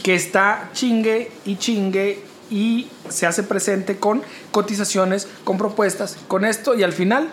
que 0.02 0.14
está 0.14 0.70
chingue 0.72 1.30
y 1.44 1.56
chingue 1.56 2.22
y 2.50 2.88
se 3.08 3.26
hace 3.26 3.42
presente 3.42 3.96
con 3.96 4.22
cotizaciones, 4.50 5.28
con 5.44 5.58
propuestas, 5.58 6.18
con 6.28 6.44
esto 6.44 6.74
y 6.74 6.82
al 6.82 6.92
final, 6.92 7.28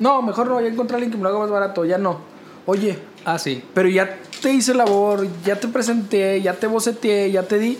no, 0.00 0.22
mejor 0.22 0.48
no, 0.48 0.60
ya 0.60 0.68
encontré 0.68 0.94
a 0.94 0.96
alguien 0.96 1.10
que 1.10 1.16
me 1.16 1.24
lo 1.24 1.30
haga 1.30 1.38
más 1.40 1.50
barato, 1.50 1.84
ya 1.84 1.98
no. 1.98 2.31
Oye, 2.66 2.98
Ah, 3.24 3.38
sí. 3.38 3.62
pero 3.74 3.88
ya 3.88 4.18
te 4.40 4.52
hice 4.52 4.74
labor, 4.74 5.26
ya 5.44 5.56
te 5.58 5.68
presenté, 5.68 6.40
ya 6.42 6.54
te 6.54 6.66
boceteé, 6.66 7.30
ya 7.30 7.42
te 7.44 7.58
di 7.58 7.78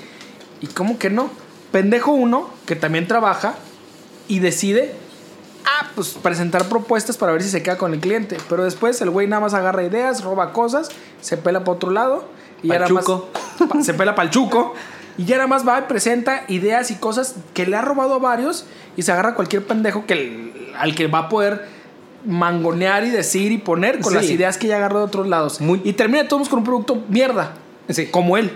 ¿Y 0.60 0.68
cómo 0.68 0.98
que 0.98 1.10
no? 1.10 1.28
Pendejo 1.72 2.12
uno, 2.12 2.50
que 2.66 2.76
también 2.76 3.08
trabaja 3.08 3.54
y 4.28 4.38
decide, 4.38 4.94
ah, 5.64 5.88
pues 5.96 6.10
presentar 6.10 6.68
propuestas 6.68 7.16
para 7.16 7.32
ver 7.32 7.42
si 7.42 7.48
se 7.48 7.62
queda 7.64 7.76
con 7.78 7.92
el 7.92 7.98
cliente. 8.00 8.36
Pero 8.48 8.62
después 8.62 9.00
el 9.00 9.10
güey 9.10 9.26
nada 9.26 9.40
más 9.40 9.54
agarra 9.54 9.82
ideas, 9.82 10.22
roba 10.22 10.52
cosas, 10.52 10.90
se 11.20 11.36
pela 11.36 11.60
para 11.60 11.72
otro 11.72 11.90
lado 11.90 12.28
y 12.62 12.68
ya 12.68 12.78
nada 12.78 12.90
más 12.92 13.04
se 13.84 13.94
pela 13.94 14.14
para 14.14 14.26
el 14.26 14.30
chuco. 14.30 14.74
Y 15.18 15.24
ya 15.24 15.36
nada 15.36 15.48
más 15.48 15.66
va 15.66 15.80
y 15.80 15.82
presenta 15.82 16.44
ideas 16.48 16.90
y 16.92 16.94
cosas 16.94 17.34
que 17.54 17.66
le 17.66 17.76
ha 17.76 17.82
robado 17.82 18.14
a 18.14 18.18
varios 18.18 18.64
y 18.96 19.02
se 19.02 19.10
agarra 19.12 19.30
a 19.30 19.34
cualquier 19.34 19.66
pendejo 19.66 20.06
que 20.06 20.72
al 20.78 20.94
que 20.94 21.08
va 21.08 21.18
a 21.20 21.28
poder 21.28 21.66
mangonear 22.24 23.04
y 23.04 23.10
decir 23.10 23.52
y 23.52 23.58
poner 23.58 24.00
con 24.00 24.12
Sí. 24.12 24.16
las 24.16 24.30
ideas 24.30 24.58
que 24.58 24.68
ya 24.68 24.76
agarró 24.76 24.98
de 24.98 25.04
otros 25.04 25.26
lados. 25.28 25.60
Muy- 25.60 25.80
Y 25.84 25.92
termina 25.94 26.28
todos 26.28 26.48
con 26.48 26.60
un 26.60 26.64
producto 26.64 27.02
mierda. 27.08 27.54
Sí. 27.88 28.06
Como 28.06 28.36
él. 28.36 28.50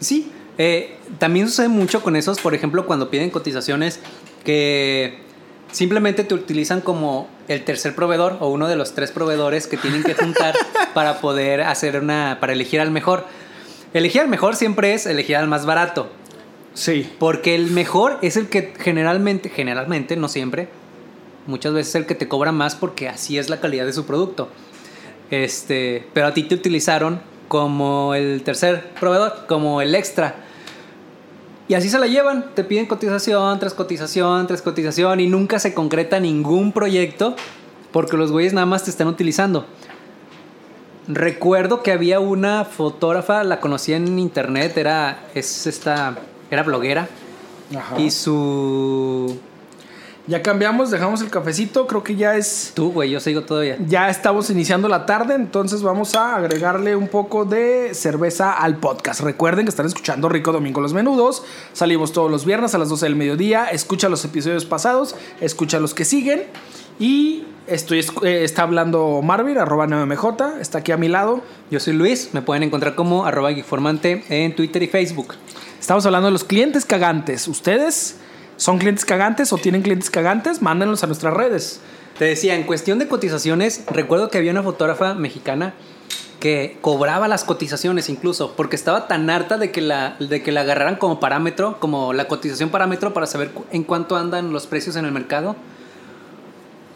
Sí, 0.00 0.30
eh, 0.58 0.96
también 1.18 1.48
sucede 1.48 1.68
mucho 1.68 2.02
con 2.02 2.16
esos, 2.16 2.40
por 2.40 2.54
ejemplo, 2.54 2.86
cuando 2.86 3.10
piden 3.10 3.30
cotizaciones 3.30 4.00
que 4.44 5.18
simplemente 5.70 6.24
te 6.24 6.34
utilizan 6.34 6.80
como 6.80 7.28
el 7.48 7.64
tercer 7.64 7.94
proveedor 7.94 8.36
o 8.40 8.48
uno 8.48 8.68
de 8.68 8.76
los 8.76 8.94
tres 8.94 9.10
proveedores 9.10 9.66
que 9.66 9.76
tienen 9.76 10.02
que 10.02 10.14
juntar 10.14 10.54
para 10.94 11.20
poder 11.20 11.62
hacer 11.62 11.98
una, 11.98 12.38
para 12.40 12.52
elegir 12.52 12.80
al 12.80 12.90
mejor. 12.90 13.26
Elegir 13.94 14.20
al 14.22 14.28
mejor 14.28 14.56
siempre 14.56 14.94
es 14.94 15.06
elegir 15.06 15.36
al 15.36 15.48
más 15.48 15.66
barato, 15.66 16.10
Sí. 16.74 17.10
porque 17.18 17.54
el 17.54 17.70
mejor 17.70 18.18
es 18.22 18.36
el 18.36 18.48
que 18.48 18.72
generalmente, 18.78 19.48
generalmente, 19.50 20.16
no 20.16 20.28
siempre, 20.28 20.68
muchas 21.46 21.72
veces 21.72 21.90
es 21.90 21.94
el 21.96 22.06
que 22.06 22.14
te 22.14 22.28
cobra 22.28 22.52
más 22.52 22.74
porque 22.74 23.08
así 23.08 23.38
es 23.38 23.50
la 23.50 23.60
calidad 23.60 23.86
de 23.86 23.92
su 23.92 24.04
producto. 24.04 24.48
Este, 25.30 26.06
pero 26.12 26.26
a 26.26 26.34
ti 26.34 26.42
te 26.44 26.54
utilizaron 26.54 27.20
como 27.48 28.14
el 28.14 28.42
tercer 28.42 28.90
proveedor, 29.00 29.46
como 29.46 29.80
el 29.80 29.94
extra. 29.94 30.34
Y 31.68 31.74
así 31.74 31.88
se 31.88 31.98
la 31.98 32.06
llevan, 32.06 32.54
te 32.54 32.64
piden 32.64 32.86
cotización 32.86 33.58
tras 33.58 33.72
cotización 33.72 34.46
tras 34.46 34.62
cotización 34.62 35.20
y 35.20 35.28
nunca 35.28 35.58
se 35.58 35.72
concreta 35.72 36.20
ningún 36.20 36.72
proyecto 36.72 37.34
porque 37.92 38.16
los 38.16 38.32
güeyes 38.32 38.52
nada 38.52 38.66
más 38.66 38.84
te 38.84 38.90
están 38.90 39.06
utilizando. 39.06 39.66
Recuerdo 41.08 41.82
que 41.82 41.92
había 41.92 42.20
una 42.20 42.64
fotógrafa, 42.64 43.42
la 43.44 43.60
conocí 43.60 43.92
en 43.92 44.18
internet, 44.18 44.76
era 44.76 45.24
es 45.34 45.66
esta 45.66 46.16
era 46.50 46.62
bloguera 46.62 47.08
Ajá. 47.76 47.98
y 47.98 48.10
su 48.10 49.38
Ya 50.28 50.40
cambiamos, 50.40 50.92
dejamos 50.92 51.20
el 51.20 51.30
cafecito. 51.30 51.88
Creo 51.88 52.04
que 52.04 52.14
ya 52.14 52.36
es. 52.36 52.72
tú, 52.74 52.92
güey, 52.92 53.10
yo 53.10 53.18
sigo 53.18 53.42
todavía. 53.42 53.76
Ya 53.88 54.08
estamos 54.08 54.48
iniciando 54.50 54.88
la 54.88 55.04
tarde, 55.04 55.34
entonces 55.34 55.82
vamos 55.82 56.14
a 56.14 56.36
agregarle 56.36 56.94
un 56.94 57.08
poco 57.08 57.44
de 57.44 57.92
cerveza 57.92 58.52
al 58.52 58.76
podcast. 58.76 59.20
Recuerden 59.20 59.64
que 59.64 59.70
están 59.70 59.86
escuchando 59.86 60.28
Rico 60.28 60.52
Domingo 60.52 60.80
Los 60.80 60.94
Menudos. 60.94 61.42
Salimos 61.72 62.12
todos 62.12 62.30
los 62.30 62.44
viernes 62.44 62.72
a 62.74 62.78
las 62.78 62.88
12 62.88 63.06
del 63.06 63.16
mediodía. 63.16 63.66
Escucha 63.66 64.08
los 64.08 64.24
episodios 64.24 64.64
pasados, 64.64 65.16
escucha 65.40 65.80
los 65.80 65.92
que 65.92 66.04
siguen. 66.04 66.44
Y 67.00 67.44
estoy, 67.66 67.98
eh, 68.22 68.44
está 68.44 68.62
hablando 68.62 69.22
Marvin, 69.22 69.58
arroba 69.58 69.88
9mj, 69.88 70.60
está 70.60 70.78
aquí 70.78 70.92
a 70.92 70.96
mi 70.96 71.08
lado. 71.08 71.42
Yo 71.68 71.80
soy 71.80 71.94
Luis, 71.94 72.30
me 72.32 72.42
pueden 72.42 72.62
encontrar 72.62 72.94
como 72.94 73.26
arroba 73.26 73.52
geekformante 73.52 74.22
en 74.28 74.54
Twitter 74.54 74.84
y 74.84 74.86
Facebook. 74.86 75.34
Estamos 75.80 76.06
hablando 76.06 76.26
de 76.26 76.32
los 76.32 76.44
clientes 76.44 76.84
cagantes. 76.84 77.48
¿Ustedes 77.48 78.18
son 78.56 78.78
clientes 78.78 79.04
cagantes 79.04 79.52
o 79.52 79.58
tienen 79.58 79.82
clientes 79.82 80.10
cagantes? 80.10 80.62
Mándenlos 80.62 81.02
a 81.02 81.06
nuestras 81.06 81.34
redes. 81.34 81.80
Te 82.18 82.24
decía, 82.26 82.54
en 82.54 82.64
cuestión 82.64 82.98
de 82.98 83.08
cotizaciones, 83.08 83.84
recuerdo 83.90 84.28
que 84.30 84.38
había 84.38 84.52
una 84.52 84.62
fotógrafa 84.62 85.14
mexicana 85.14 85.74
que 86.40 86.76
cobraba 86.80 87.28
las 87.28 87.44
cotizaciones 87.44 88.08
incluso, 88.08 88.54
porque 88.56 88.74
estaba 88.76 89.06
tan 89.06 89.30
harta 89.30 89.58
de 89.58 89.70
que 89.70 89.80
la, 89.80 90.16
de 90.18 90.42
que 90.42 90.50
la 90.52 90.62
agarraran 90.62 90.96
como 90.96 91.20
parámetro, 91.20 91.78
como 91.78 92.12
la 92.12 92.26
cotización 92.26 92.70
parámetro 92.70 93.14
para 93.14 93.26
saber 93.26 93.52
en 93.70 93.84
cuánto 93.84 94.16
andan 94.16 94.52
los 94.52 94.66
precios 94.66 94.96
en 94.96 95.04
el 95.04 95.12
mercado, 95.12 95.54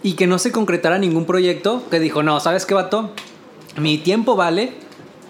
y 0.03 0.13
que 0.15 0.27
no 0.27 0.39
se 0.39 0.53
concretara 0.53 0.99
ningún 0.99 1.27
proyecto, 1.27 1.83
que 1.91 1.99
dijo, 2.01 2.23
no, 2.23 2.39
¿sabes 2.41 2.67
qué, 2.67 2.75
vato? 2.75 3.13
Mi 3.77 3.99
tiempo 3.99 4.37
vale, 4.37 4.73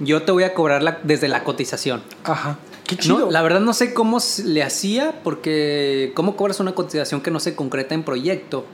yo 0.01 0.23
te 0.23 0.33
voy 0.33 0.45
a 0.45 0.55
cobrar 0.55 0.83
la- 0.83 0.99
desde 1.03 1.29
la 1.29 1.45
cotización. 1.45 2.03
Ajá. 2.25 2.59
Qué 2.87 2.97
chido. 2.97 3.19
No, 3.19 3.31
la 3.31 3.43
verdad 3.43 3.61
no 3.61 3.73
sé 3.73 3.93
cómo 3.95 4.19
le 4.45 4.63
hacía, 4.63 5.21
porque 5.25 6.13
cómo 6.15 6.37
cobras 6.37 6.61
una 6.61 6.75
cotización 6.75 7.21
que 7.21 7.31
no 7.31 7.41
se 7.41 7.55
concreta 7.57 7.95
en 7.95 8.03
proyecto. 8.05 8.65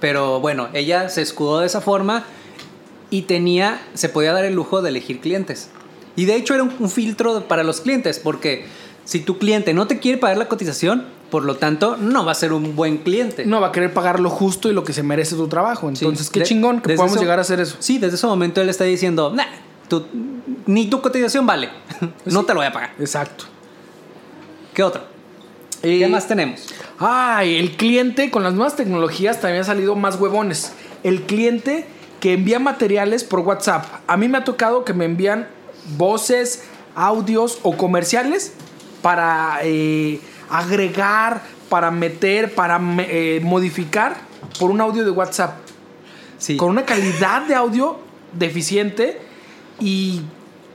Pero 0.00 0.40
bueno, 0.40 0.68
ella 0.74 1.08
se 1.08 1.22
escudó 1.22 1.60
de 1.60 1.66
esa 1.66 1.80
forma 1.80 2.24
y 3.10 3.22
tenía, 3.22 3.80
se 3.94 4.08
podía 4.08 4.32
dar 4.32 4.44
el 4.44 4.54
lujo 4.54 4.82
de 4.82 4.90
elegir 4.90 5.20
clientes. 5.20 5.70
Y 6.16 6.24
de 6.26 6.36
hecho 6.36 6.54
era 6.54 6.62
un, 6.64 6.72
un 6.78 6.90
filtro 6.90 7.46
para 7.48 7.62
los 7.62 7.80
clientes, 7.80 8.18
porque 8.18 8.66
si 9.04 9.20
tu 9.20 9.38
cliente 9.38 9.72
no 9.74 9.86
te 9.86 9.98
quiere 10.00 10.18
pagar 10.18 10.36
la 10.36 10.48
cotización, 10.48 11.06
por 11.30 11.44
lo 11.44 11.56
tanto 11.56 11.96
no 11.96 12.24
va 12.24 12.32
a 12.32 12.34
ser 12.34 12.52
un 12.52 12.76
buen 12.76 12.98
cliente. 12.98 13.44
no 13.46 13.60
va 13.60 13.68
a 13.68 13.72
querer 13.72 13.92
pagar 13.94 14.20
lo 14.20 14.30
justo 14.30 14.68
y 14.70 14.72
lo 14.74 14.84
que 14.84 14.92
se 14.92 15.02
merece 15.02 15.34
tu 15.34 15.48
trabajo. 15.48 15.88
Sí. 15.94 16.04
Entonces, 16.04 16.30
qué 16.30 16.40
De- 16.40 16.46
chingón 16.46 16.80
que 16.80 16.94
podamos 16.94 17.12
eso- 17.16 17.20
llegar 17.22 17.38
a 17.38 17.42
hacer 17.42 17.58
eso. 17.60 17.76
Sí, 17.80 17.98
desde 17.98 18.16
ese 18.16 18.26
momento 18.26 18.60
él 18.60 18.68
está 18.68 18.84
diciendo, 18.84 19.32
"Nah, 19.34 19.44
tu- 19.88 20.06
ni 20.66 20.88
tu 20.88 21.00
cotización 21.00 21.46
vale, 21.46 21.70
no 22.24 22.44
te 22.44 22.52
lo 22.54 22.60
voy 22.60 22.66
a 22.66 22.72
pagar. 22.72 22.90
Exacto. 22.98 23.44
¿Qué 24.74 24.82
otro? 24.82 25.04
Eh, 25.82 25.98
¿Qué 26.00 26.08
más 26.08 26.26
tenemos? 26.26 26.66
Ay, 26.98 27.56
el 27.56 27.76
cliente 27.76 28.30
con 28.30 28.42
las 28.42 28.54
nuevas 28.54 28.76
tecnologías 28.76 29.40
también 29.40 29.62
ha 29.62 29.64
salido 29.64 29.94
más 29.94 30.16
huevones. 30.20 30.72
El 31.02 31.22
cliente 31.22 31.86
que 32.20 32.32
envía 32.32 32.58
materiales 32.58 33.24
por 33.24 33.40
WhatsApp. 33.40 33.84
A 34.06 34.16
mí 34.16 34.28
me 34.28 34.38
ha 34.38 34.44
tocado 34.44 34.84
que 34.84 34.92
me 34.94 35.04
envían 35.04 35.48
voces, 35.96 36.64
audios 36.94 37.58
o 37.62 37.76
comerciales 37.76 38.54
para 39.02 39.58
eh, 39.62 40.20
agregar, 40.50 41.42
para 41.68 41.90
meter, 41.90 42.54
para 42.54 42.80
eh, 43.00 43.40
modificar 43.42 44.16
por 44.58 44.70
un 44.70 44.80
audio 44.80 45.04
de 45.04 45.10
WhatsApp. 45.10 45.58
Sí. 46.38 46.56
Con 46.56 46.70
una 46.70 46.84
calidad 46.84 47.42
de 47.42 47.54
audio 47.54 47.98
deficiente 48.32 49.20
y 49.80 50.22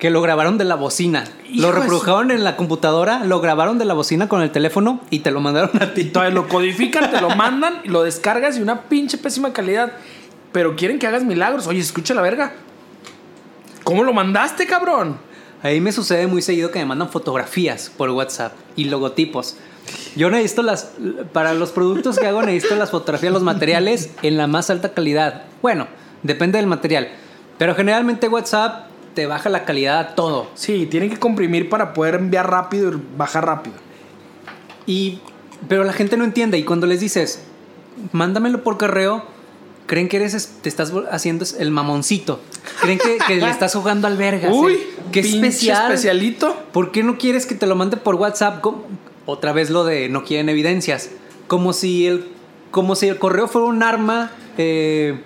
Que 0.02 0.10
lo 0.10 0.22
grabaron 0.24 0.58
de 0.58 0.66
la 0.66 0.74
bocina. 0.74 1.26
Hijo 1.48 1.62
lo 1.62 1.72
reprodujeron 1.72 2.32
en 2.32 2.44
la 2.44 2.58
computadora, 2.58 3.24
lo 3.24 3.40
grabaron 3.40 3.78
de 3.78 3.86
la 3.86 3.94
bocina 3.94 4.28
con 4.28 4.42
el 4.42 4.50
teléfono 4.50 5.00
y 5.12 5.20
te 5.20 5.30
lo 5.30 5.42
mandaron 5.42 5.70
a 5.80 5.94
ti. 5.94 6.06
Todavía 6.06 6.34
lo 6.34 6.48
codifican, 6.48 7.12
te 7.12 7.22
lo 7.22 7.30
mandan, 7.36 7.82
y 7.84 7.90
lo 7.90 8.02
descargas 8.02 8.58
y 8.58 8.64
una 8.64 8.82
pinche 8.82 9.20
pésima 9.20 9.54
calidad. 9.54 9.92
Pero 10.52 10.76
quieren 10.76 10.98
que 10.98 11.06
hagas 11.06 11.24
milagros. 11.24 11.68
Oye, 11.68 11.80
escucha 11.80 12.16
la 12.16 12.24
verga. 12.24 12.54
¿Cómo 13.84 14.04
lo 14.04 14.12
mandaste, 14.12 14.66
cabrón? 14.66 15.18
Ahí 15.62 15.80
me 15.80 15.92
sucede 15.92 16.26
muy 16.26 16.42
seguido 16.42 16.72
que 16.72 16.80
me 16.80 16.86
mandan 16.86 17.10
fotografías 17.10 17.92
por 17.96 18.10
WhatsApp 18.10 18.54
y 18.76 18.86
logotipos. 18.86 19.58
Yo 20.16 20.32
necesito 20.32 20.64
las. 20.64 20.94
Para 21.32 21.54
los 21.54 21.72
productos 21.72 22.18
que 22.18 22.26
hago, 22.26 22.42
necesito 22.42 22.76
las 22.76 22.90
fotografías, 22.90 23.32
los 23.32 23.44
materiales 23.44 24.10
en 24.24 24.38
la 24.38 24.48
más 24.48 24.72
alta 24.72 24.94
calidad. 24.94 25.44
Bueno, 25.62 25.88
depende 26.24 26.58
del 26.58 26.66
material. 26.66 27.10
Pero 27.60 27.76
generalmente 27.76 28.28
WhatsApp 28.28 28.88
te 29.14 29.26
baja 29.26 29.50
la 29.50 29.66
calidad 29.66 30.00
a 30.00 30.16
todo. 30.16 30.48
Sí, 30.56 30.86
tienen 30.90 31.10
que 31.10 31.18
comprimir 31.18 31.70
para 31.70 31.94
poder 31.94 32.16
enviar 32.16 32.50
rápido 32.50 32.92
y 32.94 33.02
bajar 33.18 33.46
rápido. 33.46 33.76
Y, 34.86 35.20
pero 35.68 35.84
la 35.84 35.94
gente 35.94 36.18
no 36.18 36.24
entiende. 36.24 36.58
Y 36.58 36.64
cuando 36.64 36.88
les 36.88 37.00
dices, 37.00 37.42
mándamelo 38.12 38.64
por 38.64 38.78
correo, 38.78 39.24
creen 39.86 40.08
que 40.08 40.18
eres, 40.18 40.34
es- 40.34 40.48
te 40.62 40.70
estás 40.70 40.92
haciendo 41.12 41.46
el 41.60 41.72
mamoncito. 41.72 42.40
Creen 42.82 42.98
que, 43.00 43.18
que 43.28 43.36
le 43.36 43.50
estás 43.50 43.74
jugando 43.76 44.08
al 44.08 44.18
verga. 44.18 44.50
Uy, 44.52 44.80
qué 45.12 45.22
pinche 45.22 45.38
especial. 45.48 45.92
especialito. 45.92 46.56
¿Por 46.72 46.92
qué 46.92 47.04
no 47.04 47.18
quieres 47.18 47.46
que 47.46 47.56
te 47.56 47.68
lo 47.68 47.76
mande 47.76 47.98
por 47.98 48.16
WhatsApp? 48.16 48.62
¿Cómo? 48.62 48.84
Otra 49.26 49.52
vez 49.54 49.70
lo 49.70 49.84
de 49.84 50.10
no 50.10 50.24
quieren 50.24 50.50
evidencias. 50.50 51.10
Como 51.48 51.74
si 51.74 52.08
el, 52.08 52.26
como 52.72 52.96
si 52.96 53.08
el 53.08 53.18
correo 53.20 53.48
fuera 53.48 53.68
un 53.68 53.84
arma, 53.84 54.32
eh, 54.58 55.22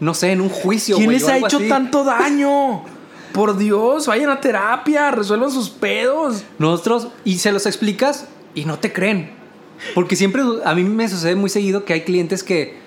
no 0.00 0.14
sé, 0.14 0.30
en 0.32 0.40
un 0.40 0.48
juicio. 0.48 0.96
¿Quién 0.96 1.10
les 1.12 1.28
ha 1.28 1.36
hecho 1.38 1.58
así. 1.58 1.68
tanto 1.68 2.04
daño? 2.04 2.84
Por 3.34 3.58
Dios, 3.58 4.06
vayan 4.06 4.30
a 4.30 4.40
terapia, 4.40 5.10
resuelvan 5.10 5.50
sus 5.50 5.68
pedos. 5.68 6.44
Nosotros, 6.58 7.08
y 7.24 7.38
se 7.38 7.50
los 7.50 7.66
explicas 7.66 8.28
y 8.54 8.64
no 8.64 8.78
te 8.78 8.92
creen. 8.92 9.32
Porque 9.92 10.14
siempre, 10.14 10.42
a 10.64 10.72
mí 10.76 10.84
me 10.84 11.08
sucede 11.08 11.34
muy 11.34 11.50
seguido 11.50 11.84
que 11.84 11.94
hay 11.94 12.02
clientes 12.02 12.44
que, 12.44 12.78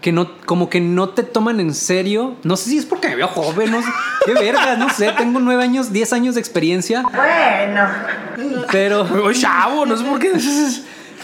que 0.00 0.12
no, 0.12 0.30
como 0.46 0.70
que 0.70 0.80
no 0.80 1.08
te 1.08 1.24
toman 1.24 1.58
en 1.58 1.74
serio. 1.74 2.36
No 2.44 2.56
sé 2.56 2.70
si 2.70 2.78
es 2.78 2.86
porque 2.86 3.08
me 3.08 3.16
veo 3.16 3.26
joven, 3.26 3.72
no 3.72 3.82
sé. 3.82 3.88
Qué 4.24 4.34
verga, 4.34 4.76
no 4.76 4.88
sé. 4.88 5.10
Tengo 5.18 5.40
nueve 5.40 5.64
años, 5.64 5.92
diez 5.92 6.12
años 6.12 6.36
de 6.36 6.40
experiencia, 6.40 7.02
Bueno, 7.02 7.88
pero. 8.70 9.02
Oye, 9.24 9.40
chavo, 9.40 9.84
no 9.84 9.96
sé 9.96 10.04
por 10.04 10.20
qué. 10.20 10.30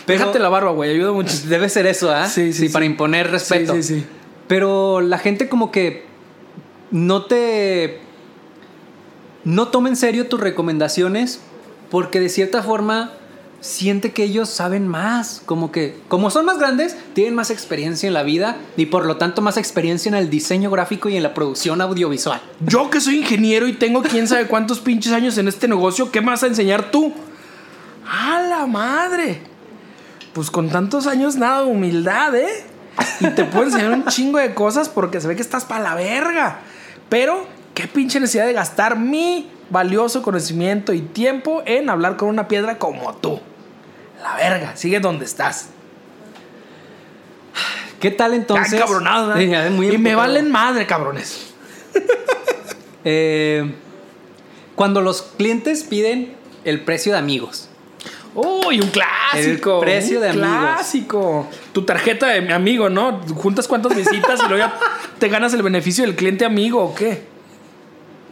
Pero- 0.04 0.18
Déjate 0.20 0.40
la 0.40 0.48
barba, 0.48 0.72
güey, 0.72 0.90
ayuda 0.90 1.12
mucho. 1.12 1.32
Debe 1.46 1.68
ser 1.68 1.86
eso, 1.86 2.10
¿ah? 2.10 2.26
Sí, 2.26 2.52
sí, 2.52 2.66
sí. 2.66 2.72
para 2.72 2.84
imponer 2.84 3.30
respeto. 3.30 3.74
Sí, 3.74 3.82
sí, 3.84 4.00
sí. 4.00 4.06
Pero 4.48 5.00
la 5.00 5.18
gente 5.18 5.48
como 5.48 5.70
que 5.70 6.06
no 6.90 7.24
te... 7.26 8.00
No 9.44 9.68
toma 9.68 9.88
en 9.88 9.96
serio 9.96 10.28
tus 10.28 10.40
recomendaciones 10.40 11.40
porque 11.90 12.20
de 12.20 12.28
cierta 12.28 12.62
forma 12.62 13.12
siente 13.60 14.12
que 14.12 14.24
ellos 14.24 14.48
saben 14.48 14.86
más. 14.86 15.42
Como 15.46 15.72
que, 15.72 15.98
como 16.08 16.30
son 16.30 16.44
más 16.44 16.58
grandes, 16.58 16.96
tienen 17.14 17.34
más 17.34 17.50
experiencia 17.50 18.06
en 18.06 18.14
la 18.14 18.22
vida 18.22 18.56
y 18.76 18.86
por 18.86 19.06
lo 19.06 19.16
tanto 19.16 19.42
más 19.42 19.56
experiencia 19.56 20.08
en 20.08 20.14
el 20.14 20.30
diseño 20.30 20.70
gráfico 20.70 21.08
y 21.08 21.16
en 21.16 21.22
la 21.22 21.34
producción 21.34 21.80
audiovisual. 21.80 22.40
Yo 22.60 22.90
que 22.90 23.00
soy 23.00 23.18
ingeniero 23.18 23.66
y 23.66 23.72
tengo 23.74 24.02
quién 24.02 24.28
sabe 24.28 24.46
cuántos 24.46 24.80
pinches 24.80 25.12
años 25.12 25.38
en 25.38 25.48
este 25.48 25.68
negocio, 25.68 26.10
¿qué 26.10 26.20
me 26.20 26.28
vas 26.28 26.42
a 26.42 26.46
enseñar 26.46 26.90
tú? 26.90 27.12
¡A 28.06 28.40
la 28.42 28.66
madre! 28.66 29.42
Pues 30.32 30.50
con 30.50 30.70
tantos 30.70 31.06
años 31.06 31.36
nada 31.36 31.62
de 31.62 31.70
humildad, 31.70 32.34
¿eh? 32.36 32.64
Y 33.20 33.28
te 33.30 33.44
puedo 33.44 33.66
enseñar 33.66 33.92
un 33.92 34.06
chingo 34.06 34.38
de 34.38 34.54
cosas 34.54 34.88
porque 34.88 35.20
se 35.20 35.28
ve 35.28 35.36
que 35.36 35.42
estás 35.42 35.64
para 35.64 35.82
la 35.82 35.94
verga. 35.94 36.60
Pero, 37.08 37.46
qué 37.78 37.86
pinche 37.86 38.18
necesidad 38.18 38.44
de 38.44 38.54
gastar 38.54 38.98
mi 38.98 39.48
valioso 39.70 40.20
conocimiento 40.20 40.92
y 40.92 41.00
tiempo 41.00 41.62
en 41.64 41.88
hablar 41.88 42.16
con 42.16 42.28
una 42.28 42.48
piedra 42.48 42.76
como 42.76 43.14
tú. 43.14 43.38
La 44.20 44.34
verga, 44.34 44.74
sigue 44.74 44.98
donde 44.98 45.24
estás. 45.24 45.68
¿Qué 48.00 48.10
tal 48.10 48.34
entonces? 48.34 48.80
Ya, 49.48 49.70
muy 49.70 49.90
y 49.90 49.98
me 49.98 50.16
valen 50.16 50.50
madre, 50.50 50.86
cabrones. 50.86 51.54
Eh, 53.04 53.74
cuando 54.74 55.00
los 55.00 55.22
clientes 55.22 55.84
piden 55.84 56.34
el 56.64 56.84
precio 56.84 57.12
de 57.12 57.18
amigos. 57.18 57.68
Uy, 58.34 58.80
un 58.80 58.90
clásico. 58.90 59.76
El 59.76 59.80
precio 59.80 60.16
un 60.16 60.22
de 60.24 60.28
amigos. 60.30 60.48
Clásico. 60.48 61.48
Tu 61.72 61.86
tarjeta 61.86 62.26
de 62.26 62.42
mi 62.42 62.52
amigo, 62.52 62.90
¿no? 62.90 63.20
Juntas 63.36 63.66
cuántas 63.66 63.94
visitas 63.96 64.40
y 64.44 64.48
luego 64.48 64.58
ya 64.58 64.78
te 65.18 65.28
ganas 65.28 65.54
el 65.54 65.62
beneficio 65.62 66.04
del 66.04 66.16
cliente 66.16 66.44
amigo 66.44 66.82
o 66.82 66.94
qué. 66.94 67.37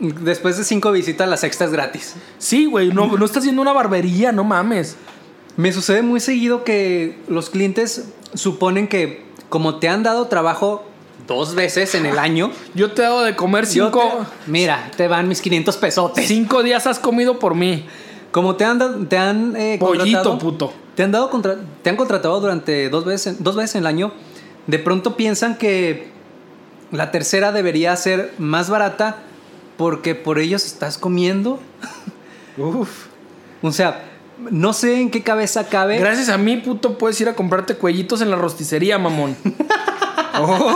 Después 0.01 0.59
de 0.59 0.65
cinco 0.65 0.93
visitas, 0.93 1.29
la 1.29 1.37
sexta 1.37 1.65
es 1.65 1.71
gratis. 1.73 2.15
Sí, 2.39 2.67
güey, 2.67 2.89
no, 2.93 3.07
no 3.17 3.25
estás 3.25 3.39
haciendo 3.39 3.63
una 3.63 3.73
barbería, 3.73 4.31
no 4.33 4.45
mames. 4.45 4.97
Me 5.57 5.73
sucede 5.73 6.03
muy 6.03 6.21
seguido 6.21 6.65
que 6.65 7.19
los 7.29 7.49
clientes 7.49 8.05
suponen 8.35 8.89
que 8.89 9.25
como 9.49 9.77
te 9.77 9.89
han 9.89 10.03
dado 10.03 10.27
trabajo 10.27 10.85
dos 11.27 11.55
veces 11.55 11.95
en 11.95 12.05
el 12.07 12.19
año, 12.19 12.51
Yo 12.75 12.93
te 12.93 13.01
he 13.03 13.05
dado 13.05 13.23
de 13.23 13.35
comer 13.35 13.65
cinco, 13.67 14.01
te- 14.45 14.51
mira, 14.51 14.91
te 14.97 15.09
van 15.09 15.29
mis 15.29 15.41
500 15.41 15.77
pesotes. 15.79 16.29
cinco 16.29 16.63
días 16.63 16.87
has 16.87 16.99
comido 16.99 17.39
por 17.39 17.55
mí. 17.55 17.87
Como 18.33 18.57
te 18.57 18.65
han, 18.67 18.79
dado- 18.79 19.07
te 19.07 19.17
han 19.17 19.57
eh, 19.57 19.77
Pollito, 19.81 20.39
puto. 20.39 20.73
Te 20.95 21.03
han 21.05 21.11
dado 21.13 21.31
contra- 21.31 21.57
te 21.83 21.89
han 21.91 21.97
contratado 21.97 22.39
durante 22.41 22.91
dos 22.91 23.05
veces, 23.07 23.43
dos 23.43 23.57
veces 23.57 23.77
en 23.77 23.81
el 23.81 23.87
año. 23.87 24.13
De 24.67 24.79
pronto 24.79 25.17
piensan 25.17 25.57
que 25.57 26.09
la 26.93 27.11
tercera 27.11 27.51
debería 27.51 27.97
ser 27.97 28.35
más 28.39 28.69
barata 28.69 29.17
porque 29.77 30.14
por 30.14 30.39
ellos 30.39 30.64
estás 30.66 30.99
comiendo. 30.99 31.61
Uf. 32.57 33.07
O 33.62 33.72
sea, 33.72 34.03
no 34.51 34.72
sé 34.72 35.01
en 35.01 35.11
qué 35.11 35.22
cabeza 35.22 35.68
cabe. 35.68 35.99
Gracias 35.99 36.29
a 36.29 36.39
mí, 36.39 36.57
puto, 36.59 36.99
puedes 36.99 37.20
ir 37.20 37.29
a 37.29 37.35
comprarte 37.35 37.74
cuellitos 37.77 38.20
en 38.20 38.31
la 38.31 38.37
rosticería, 38.37 38.99
mamón. 38.99 39.37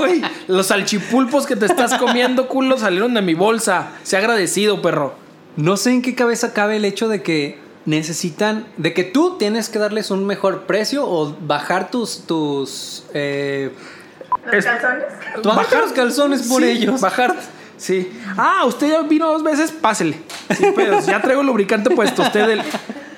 Uy, 0.00 0.22
los 0.48 0.68
salchipulpos 0.68 1.46
que 1.46 1.56
te 1.56 1.66
estás 1.66 1.94
comiendo, 1.98 2.48
culo, 2.48 2.78
salieron 2.78 3.12
de 3.14 3.20
mi 3.22 3.34
bolsa. 3.34 3.88
Sé 4.02 4.16
agradecido, 4.16 4.80
perro. 4.80 5.14
No 5.56 5.76
sé 5.76 5.90
en 5.90 6.02
qué 6.02 6.14
cabeza 6.14 6.52
cabe 6.54 6.76
el 6.76 6.84
hecho 6.84 7.08
de 7.08 7.22
que 7.22 7.58
necesitan, 7.84 8.66
de 8.78 8.94
que 8.94 9.04
tú 9.04 9.36
tienes 9.38 9.68
que 9.68 9.78
darles 9.78 10.10
un 10.10 10.26
mejor 10.26 10.62
precio 10.62 11.06
o 11.06 11.36
bajar 11.40 11.90
tus, 11.90 12.26
tus, 12.26 13.04
eh, 13.14 13.70
¿Los 14.46 14.54
Es- 14.54 14.64
calzones? 14.64 15.04
bajar 15.44 15.80
los 15.82 15.92
calzones 15.92 16.42
por 16.48 16.62
Sí, 16.62 16.68
ellos. 16.68 17.00
Bajar. 17.00 17.34
Sí. 17.80 18.12
Ah, 18.36 18.64
usted 18.66 18.90
ya 18.90 19.00
vino 19.02 19.26
dos 19.26 19.42
veces, 19.42 19.70
pásele. 19.72 20.16
Sin 20.56 20.74
pedos. 20.74 21.06
Ya 21.06 21.20
traigo 21.22 21.40
el 21.40 21.46
lubricante 21.46 21.88
puesto. 21.94 22.20
Usted 22.22 22.48
el. 22.50 22.62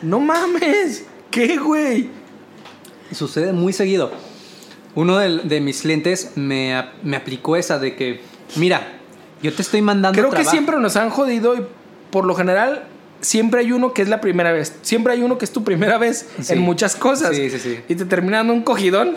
No 0.03 0.21
mames. 0.21 1.05
¿Qué, 1.33 1.57
güey? 1.57 2.09
Sucede 3.11 3.53
muy 3.53 3.73
seguido. 3.73 4.13
Uno 4.95 5.19
de, 5.19 5.39
de 5.39 5.61
mis 5.61 5.81
clientes 5.83 6.33
me, 6.37 6.85
me 7.03 7.17
aplicó 7.17 7.57
esa 7.57 7.79
de 7.79 7.97
que, 7.97 8.21
mira, 8.57 8.87
yo 9.43 9.53
te 9.53 9.63
estoy 9.63 9.83
mandando 9.83 10.17
Creo 10.17 10.31
que 10.31 10.37
trabajo". 10.37 10.51
siempre 10.51 10.77
nos 10.79 10.97
han 10.97 11.11
jodido 11.11 11.57
y 11.57 11.63
por 12.11 12.25
lo 12.25 12.35
general 12.35 12.85
siempre 13.21 13.61
hay 13.61 13.73
uno 13.73 13.93
que 13.95 14.03
es 14.03 14.09
la 14.09 14.21
primera 14.21 14.53
vez. 14.53 14.77
Siempre 14.83 15.15
hay 15.15 15.23
uno 15.23 15.39
que 15.39 15.45
es 15.47 15.53
tu 15.53 15.65
primera 15.65 15.99
vez 15.99 16.29
Sí. 16.41 16.53
en 16.53 16.61
muchas 16.61 16.95
cosas. 16.95 17.35
Sí, 17.35 17.51
sí, 17.51 17.59
sí. 17.59 17.81
Y 17.89 17.95
te 17.97 18.05
termina 18.05 18.37
dando 18.39 18.53
un 18.53 18.63
cogidón. 18.63 19.15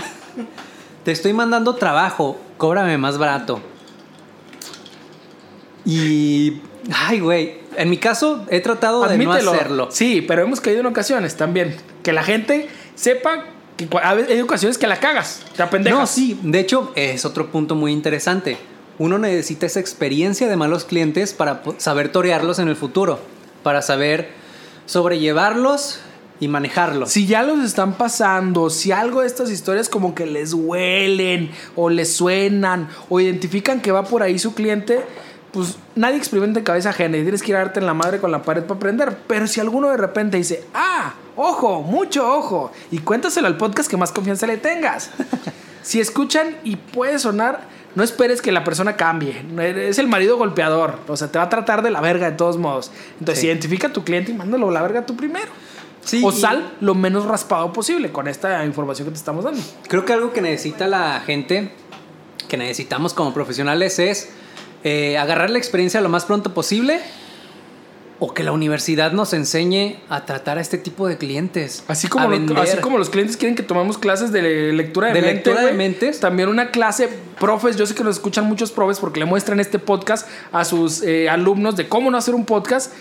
Te 1.03 1.11
estoy 1.11 1.33
mandando 1.33 1.75
trabajo, 1.75 2.39
cóbrame 2.57 2.97
más 2.97 3.17
barato. 3.19 3.61
Y, 5.85 6.61
ay, 6.93 7.19
güey, 7.19 7.57
en 7.77 7.89
mi 7.89 7.97
caso 7.97 8.45
he 8.49 8.59
tratado 8.59 9.07
de 9.07 9.17
no 9.17 9.31
hacerlo. 9.31 9.89
Sí, 9.91 10.21
pero 10.21 10.41
hemos 10.41 10.61
caído 10.61 10.79
en 10.79 10.87
ocasiones 10.87 11.35
también. 11.35 11.75
Que 12.03 12.13
la 12.13 12.23
gente 12.23 12.67
sepa 12.95 13.45
que 13.77 13.87
hay 14.01 14.41
ocasiones 14.41 14.77
que 14.77 14.87
la 14.87 14.99
cagas. 14.99 15.43
Te 15.55 15.63
apendejas. 15.63 15.99
No, 15.99 16.07
sí, 16.07 16.39
de 16.43 16.59
hecho 16.59 16.91
es 16.95 17.25
otro 17.25 17.51
punto 17.51 17.75
muy 17.75 17.91
interesante. 17.91 18.57
Uno 18.97 19.17
necesita 19.17 19.65
esa 19.65 19.79
experiencia 19.79 20.47
de 20.47 20.55
malos 20.55 20.85
clientes 20.85 21.33
para 21.33 21.61
saber 21.77 22.11
torearlos 22.11 22.59
en 22.59 22.69
el 22.69 22.75
futuro, 22.75 23.19
para 23.61 23.81
saber 23.81 24.29
sobrellevarlos 24.85 25.99
y 26.39 26.47
manejarlos. 26.47 27.11
Si 27.11 27.27
ya 27.27 27.43
los 27.43 27.63
están 27.63 27.97
pasando, 27.97 28.69
si 28.69 28.91
algo 28.91 29.21
de 29.21 29.27
estas 29.27 29.51
historias 29.51 29.89
como 29.89 30.15
que 30.15 30.25
les 30.25 30.53
huelen 30.53 31.51
o 31.75 31.89
les 31.89 32.13
suenan 32.13 32.87
o 33.09 33.19
identifican 33.19 33.81
que 33.81 33.91
va 33.91 34.03
por 34.03 34.23
ahí 34.23 34.39
su 34.39 34.53
cliente, 34.53 35.01
pues 35.55 35.77
nadie 35.95 36.17
experimenta 36.17 36.59
en 36.59 36.65
cabeza 36.65 36.89
ajena 36.89 37.15
y 37.15 37.21
tienes 37.21 37.41
que 37.41 37.51
ir 37.51 37.55
a 37.55 37.59
darte 37.59 37.79
en 37.79 37.85
la 37.85 37.93
madre 37.93 38.19
con 38.19 38.29
la 38.29 38.41
pared 38.41 38.61
para 38.63 38.75
aprender. 38.75 39.17
Pero 39.25 39.47
si 39.47 39.61
alguno 39.61 39.87
de 39.89 39.95
repente 39.95 40.35
dice, 40.35 40.65
ah, 40.73 41.13
ojo, 41.37 41.81
mucho 41.81 42.29
ojo, 42.29 42.73
y 42.91 42.99
cuéntaselo 42.99 43.47
al 43.47 43.55
podcast 43.55 43.89
que 43.89 43.95
más 43.95 44.11
confianza 44.11 44.47
le 44.47 44.57
tengas. 44.57 45.11
si 45.81 46.01
escuchan 46.01 46.57
y 46.65 46.75
puede 46.75 47.19
sonar, 47.19 47.61
no 47.95 48.03
esperes 48.03 48.41
que 48.41 48.51
la 48.51 48.65
persona 48.65 48.97
cambie. 48.97 49.45
Es 49.87 49.97
el 49.97 50.09
marido 50.09 50.35
golpeador. 50.35 50.99
O 51.07 51.15
sea, 51.15 51.29
te 51.31 51.37
va 51.37 51.45
a 51.45 51.49
tratar 51.49 51.81
de 51.83 51.89
la 51.89 52.01
verga 52.01 52.29
de 52.29 52.35
todos 52.35 52.57
modos. 52.57 52.91
Entonces, 53.21 53.39
Sí. 53.39 53.47
identifica 53.47 53.87
a 53.87 53.93
tu 53.93 54.03
cliente 54.03 54.31
y 54.31 54.35
mándalo 54.35 54.67
a 54.67 54.73
la 54.73 54.81
verga 54.81 55.05
tú 55.05 55.15
primero 55.15 55.47
Sí, 56.03 56.21
o 56.21 56.33
sal 56.33 56.73
lo 56.81 56.95
menos 56.95 57.25
raspado 57.25 57.71
posible 57.71 58.11
con 58.11 58.27
esta 58.27 58.65
información 58.65 59.07
que 59.07 59.11
te 59.13 59.17
estamos 59.17 59.45
dando. 59.45 59.61
Creo 59.87 60.03
que 60.03 60.11
algo 60.11 60.33
que 60.33 60.41
necesita 60.41 60.85
la 60.85 61.21
gente, 61.21 61.71
que 62.49 62.57
necesitamos 62.57 63.13
como 63.13 63.33
profesionales, 63.33 63.97
es 63.99 64.29
eh, 64.85 65.17
agarrar 65.17 65.49
la 65.49 65.57
experiencia 65.57 65.99
lo 65.99 66.07
más 66.09 66.23
pronto 66.25 66.53
posible 66.53 66.99
o 68.17 68.33
que 68.33 68.43
la 68.43 68.53
universidad 68.53 69.11
nos 69.11 69.33
enseñe 69.33 69.97
a 70.07 70.25
tratar 70.25 70.57
a 70.57 70.61
este 70.61 70.77
tipo 70.77 71.05
de 71.05 71.17
clientes. 71.17 71.83
Así 71.89 72.07
como, 72.07 72.29
lo- 72.29 72.61
así 72.61 72.77
como 72.77 72.97
los 72.97 73.09
clientes 73.09 73.35
quieren 73.35 73.55
que 73.57 73.63
tomemos 73.63 73.97
clases 73.97 74.31
de 74.31 74.71
lectura 74.71 75.09
de, 75.09 75.15
De 75.15 75.21
mente, 75.21 75.33
lectura 75.49 75.65
de 75.65 75.73
mentes. 75.73 76.19
También 76.21 76.47
una 76.47 76.71
clase, 76.71 77.09
profes, 77.41 77.75
yo 77.75 77.85
sé 77.85 77.93
que 77.93 78.05
nos 78.05 78.15
escuchan 78.15 78.45
muchos 78.45 78.71
profes 78.71 78.99
porque 78.99 79.19
le 79.19 79.25
muestran 79.25 79.59
este 79.59 79.79
podcast 79.79 80.29
a 80.53 80.63
sus 80.63 81.01
eh, 81.01 81.27
alumnos 81.29 81.75
de 81.75 81.89
cómo 81.89 82.09
no 82.09 82.17
hacer 82.17 82.35
un 82.35 82.45
podcast. 82.45 82.93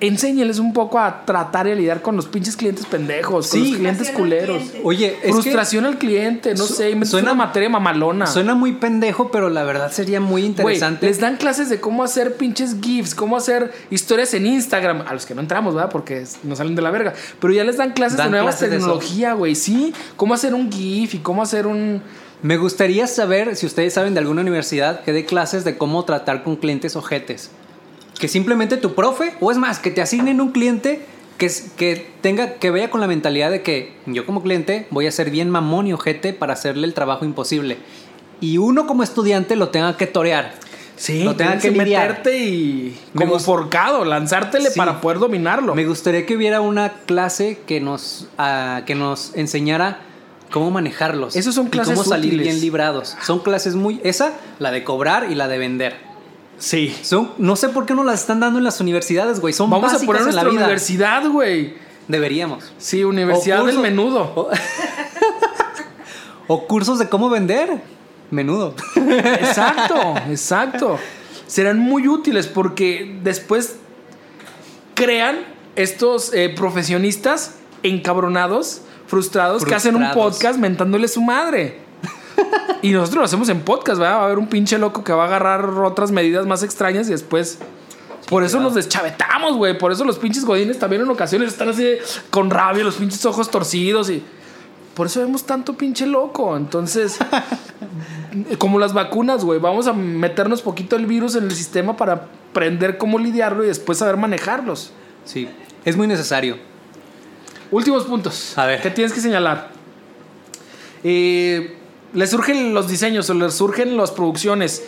Enséñeles 0.00 0.58
un 0.58 0.72
poco 0.72 0.98
a 0.98 1.26
tratar 1.26 1.66
y 1.66 1.72
a 1.72 1.74
lidiar 1.74 2.00
con 2.00 2.16
los 2.16 2.26
pinches 2.26 2.56
clientes 2.56 2.86
pendejos, 2.86 3.48
con 3.50 3.60
los 3.60 3.68
clientes 3.76 4.10
culeros. 4.10 4.56
cliente. 4.58 4.80
Oye, 4.82 5.18
es 5.22 5.32
Frustración 5.32 5.84
al 5.84 5.98
cliente, 5.98 6.54
no 6.54 6.66
su- 6.66 6.74
sé, 6.74 7.04
suena- 7.04 7.32
una 7.32 7.44
materia 7.44 7.68
mamalona. 7.68 8.26
suena 8.26 8.54
muy 8.54 8.72
pendejo, 8.72 9.30
pero 9.30 9.50
la 9.50 9.62
verdad 9.64 9.92
sería 9.92 10.18
muy 10.20 10.44
interesante. 10.44 11.06
les 11.06 11.20
dan 11.20 11.36
clases 11.36 11.68
de 11.68 11.80
cómo 11.80 12.02
hacer 12.02 12.36
pinches 12.36 12.76
GIFs, 12.80 13.14
cómo 13.14 13.36
hacer 13.36 13.72
historias 13.90 14.32
en 14.34 14.46
Instagram. 14.46 15.04
A 15.06 15.12
los 15.12 15.26
que 15.26 15.34
no 15.34 15.42
entramos, 15.42 15.74
¿verdad? 15.74 15.90
Porque 15.90 16.24
nos 16.44 16.56
salen 16.58 16.74
de 16.74 16.82
la 16.82 16.90
verga. 16.90 17.12
Pero 17.38 17.52
ya 17.52 17.64
les 17.64 17.76
dan 17.76 17.92
clases 17.92 18.16
Dan 18.16 18.28
de 18.28 18.38
nuevas 18.38 18.56
clases 18.56 18.70
tecnología, 18.78 19.34
güey. 19.34 19.54
Sí, 19.54 19.92
cómo 20.16 20.32
hacer 20.32 20.54
un 20.54 20.72
GIF 20.72 21.14
y 21.14 21.18
cómo 21.18 21.42
hacer 21.42 21.66
un. 21.66 22.02
Me 22.42 22.56
gustaría 22.56 23.06
saber 23.06 23.54
si 23.54 23.66
ustedes 23.66 23.92
saben 23.92 24.14
de 24.14 24.20
alguna 24.20 24.40
universidad 24.40 25.02
que 25.02 25.12
dé 25.12 25.26
clases 25.26 25.62
de 25.64 25.76
cómo 25.76 26.06
tratar 26.06 26.42
con 26.42 26.56
clientes 26.56 26.96
ojetes. 26.96 27.50
Que 28.20 28.28
simplemente 28.28 28.76
tu 28.76 28.94
profe, 28.94 29.34
o 29.40 29.50
es 29.50 29.56
más, 29.58 29.78
que 29.78 29.90
te 29.90 30.02
asignen 30.02 30.40
un 30.40 30.52
cliente 30.52 31.00
que, 31.38 31.50
que 31.76 32.06
tenga, 32.20 32.54
que 32.54 32.70
vaya 32.70 32.90
con 32.90 33.00
la 33.00 33.06
mentalidad 33.06 33.50
de 33.50 33.62
que 33.62 33.94
yo 34.06 34.26
como 34.26 34.42
cliente 34.42 34.86
voy 34.90 35.06
a 35.06 35.10
ser 35.10 35.30
bien 35.30 35.48
mamón 35.48 35.86
y 35.86 35.94
ojete 35.94 36.34
para 36.34 36.52
hacerle 36.52 36.86
el 36.86 36.92
trabajo 36.94 37.24
imposible. 37.24 37.78
Y 38.40 38.58
uno 38.58 38.86
como 38.86 39.02
estudiante 39.02 39.56
lo 39.56 39.70
tenga 39.70 39.96
que 39.96 40.06
torear. 40.06 40.54
Sí, 40.96 41.24
Lo 41.24 41.34
tenga 41.34 41.56
que 41.56 41.70
meterte 41.70 42.36
y. 42.36 42.98
Como 43.14 43.38
forcado, 43.38 44.04
lanzártele 44.04 44.68
Sí. 44.70 44.78
para 44.78 45.00
poder 45.00 45.18
dominarlo. 45.18 45.74
Me 45.74 45.86
gustaría 45.86 46.26
que 46.26 46.36
hubiera 46.36 46.60
una 46.60 46.92
clase 47.06 47.58
que 47.66 47.80
nos, 47.80 48.28
ah, 48.36 48.82
que 48.84 48.94
nos 48.94 49.34
enseñara 49.34 50.00
cómo 50.50 50.70
manejarlos. 50.70 51.36
Esos 51.36 51.54
son 51.54 51.68
y 51.68 51.70
clases 51.70 51.94
cómo 51.94 52.04
salir 52.04 52.34
útiles. 52.34 52.48
bien 52.48 52.60
librados. 52.60 53.16
Son 53.22 53.38
clases 53.38 53.76
muy... 53.76 53.98
Esa, 54.04 54.34
la 54.58 54.70
de 54.72 54.84
cobrar 54.84 55.28
y 55.30 55.34
la 55.36 55.48
de 55.48 55.56
vender. 55.56 56.09
Sí. 56.60 56.96
Son, 57.02 57.32
no 57.38 57.56
sé 57.56 57.70
por 57.70 57.86
qué 57.86 57.94
no 57.94 58.04
las 58.04 58.20
están 58.20 58.38
dando 58.38 58.58
en 58.58 58.64
las 58.64 58.80
universidades, 58.80 59.40
güey. 59.40 59.52
Son 59.52 59.68
Vamos 59.68 59.92
a 59.92 59.98
poner 59.98 60.22
en 60.22 60.26
la 60.26 60.32
nuestra 60.32 60.50
vida. 60.50 60.60
universidad, 60.64 61.28
güey. 61.28 61.74
Deberíamos. 62.06 62.72
Sí, 62.78 63.02
Universidad 63.02 63.62
O 63.62 63.66
del 63.66 63.78
Menudo. 63.78 64.32
O, 64.36 64.50
o 66.46 66.66
cursos 66.66 66.98
de 66.98 67.08
cómo 67.08 67.30
vender. 67.30 67.82
Menudo. 68.30 68.74
Exacto, 68.94 70.14
exacto. 70.28 70.98
Serán 71.46 71.78
muy 71.78 72.06
útiles 72.06 72.46
porque 72.46 73.18
después 73.22 73.76
crean 74.94 75.38
estos 75.76 76.32
eh, 76.34 76.52
profesionistas 76.54 77.56
encabronados, 77.82 78.82
frustrados, 79.06 79.64
que 79.64 79.74
hacen 79.74 79.96
un 79.96 80.10
podcast 80.12 80.58
mentándole 80.58 81.08
su 81.08 81.22
madre. 81.22 81.78
Y 82.82 82.92
nosotros 82.92 83.18
lo 83.18 83.24
hacemos 83.24 83.48
en 83.50 83.60
podcast, 83.60 83.98
¿verdad? 84.00 84.16
Va 84.16 84.20
a 84.22 84.24
haber 84.24 84.38
un 84.38 84.46
pinche 84.48 84.78
loco 84.78 85.04
que 85.04 85.12
va 85.12 85.24
a 85.24 85.26
agarrar 85.26 85.66
otras 85.66 86.10
medidas 86.12 86.46
más 86.46 86.62
extrañas 86.62 87.08
y 87.08 87.10
después 87.10 87.58
Por 88.28 88.42
eso 88.42 88.52
claro. 88.56 88.64
nos 88.68 88.74
deschavetamos, 88.74 89.56
güey. 89.56 89.76
Por 89.76 89.92
eso 89.92 90.04
los 90.04 90.18
pinches 90.18 90.44
godines 90.46 90.78
también 90.78 91.02
en 91.02 91.10
ocasiones 91.10 91.48
están 91.48 91.68
así 91.68 91.82
de- 91.84 92.00
con 92.30 92.48
rabia, 92.48 92.82
los 92.82 92.94
pinches 92.94 93.24
ojos 93.26 93.50
torcidos 93.50 94.08
y... 94.10 94.22
Por 94.94 95.06
eso 95.06 95.20
vemos 95.20 95.44
tanto 95.44 95.74
pinche 95.74 96.06
loco. 96.06 96.56
Entonces, 96.56 97.18
como 98.58 98.78
las 98.78 98.92
vacunas, 98.92 99.44
güey, 99.44 99.58
vamos 99.60 99.86
a 99.86 99.92
meternos 99.92 100.62
poquito 100.62 100.96
el 100.96 101.06
virus 101.06 101.34
en 101.36 101.44
el 101.44 101.52
sistema 101.52 101.96
para 101.96 102.28
aprender 102.50 102.98
cómo 102.98 103.18
lidiarlo 103.18 103.62
y 103.64 103.66
después 103.68 103.98
saber 103.98 104.16
manejarlos. 104.16 104.92
Sí, 105.24 105.48
es 105.84 105.96
muy 105.96 106.06
necesario. 106.06 106.56
Últimos 107.70 108.04
puntos. 108.04 108.56
A 108.58 108.66
ver. 108.66 108.80
¿Qué 108.82 108.90
tienes 108.90 109.12
que 109.12 109.20
señalar? 109.20 109.68
Eh, 111.04 111.76
le 112.12 112.26
surgen 112.26 112.74
los 112.74 112.88
diseños 112.88 113.28
o 113.30 113.34
le 113.34 113.50
surgen 113.50 113.96
las 113.96 114.10
producciones 114.10 114.82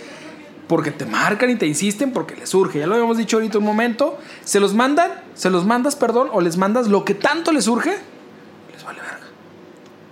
porque 0.66 0.91
te 0.91 1.05
marcan 1.05 1.51
y 1.51 1.57
te 1.57 1.66
insisten 1.66 2.12
porque 2.12 2.35
les 2.35 2.49
surge. 2.49 2.79
Ya 2.79 2.87
lo 2.87 2.95
habíamos 2.95 3.18
dicho 3.18 3.37
ahorita 3.37 3.59
un 3.59 3.64
momento. 3.64 4.18
Se 4.45 4.61
los 4.61 4.75
mandan, 4.75 5.11
se 5.35 5.51
los 5.51 5.66
mandas, 5.66 5.97
perdón, 5.97 6.29
o 6.33 6.41
les 6.41 6.57
mandas 6.57 6.89
lo 6.89 7.05
que 7.05 7.14
tanto 7.14 7.53
les 7.53 7.64
surge. 7.64 7.91
Les 8.73 8.85
vale 8.85 9.01
verga. 9.01 9.27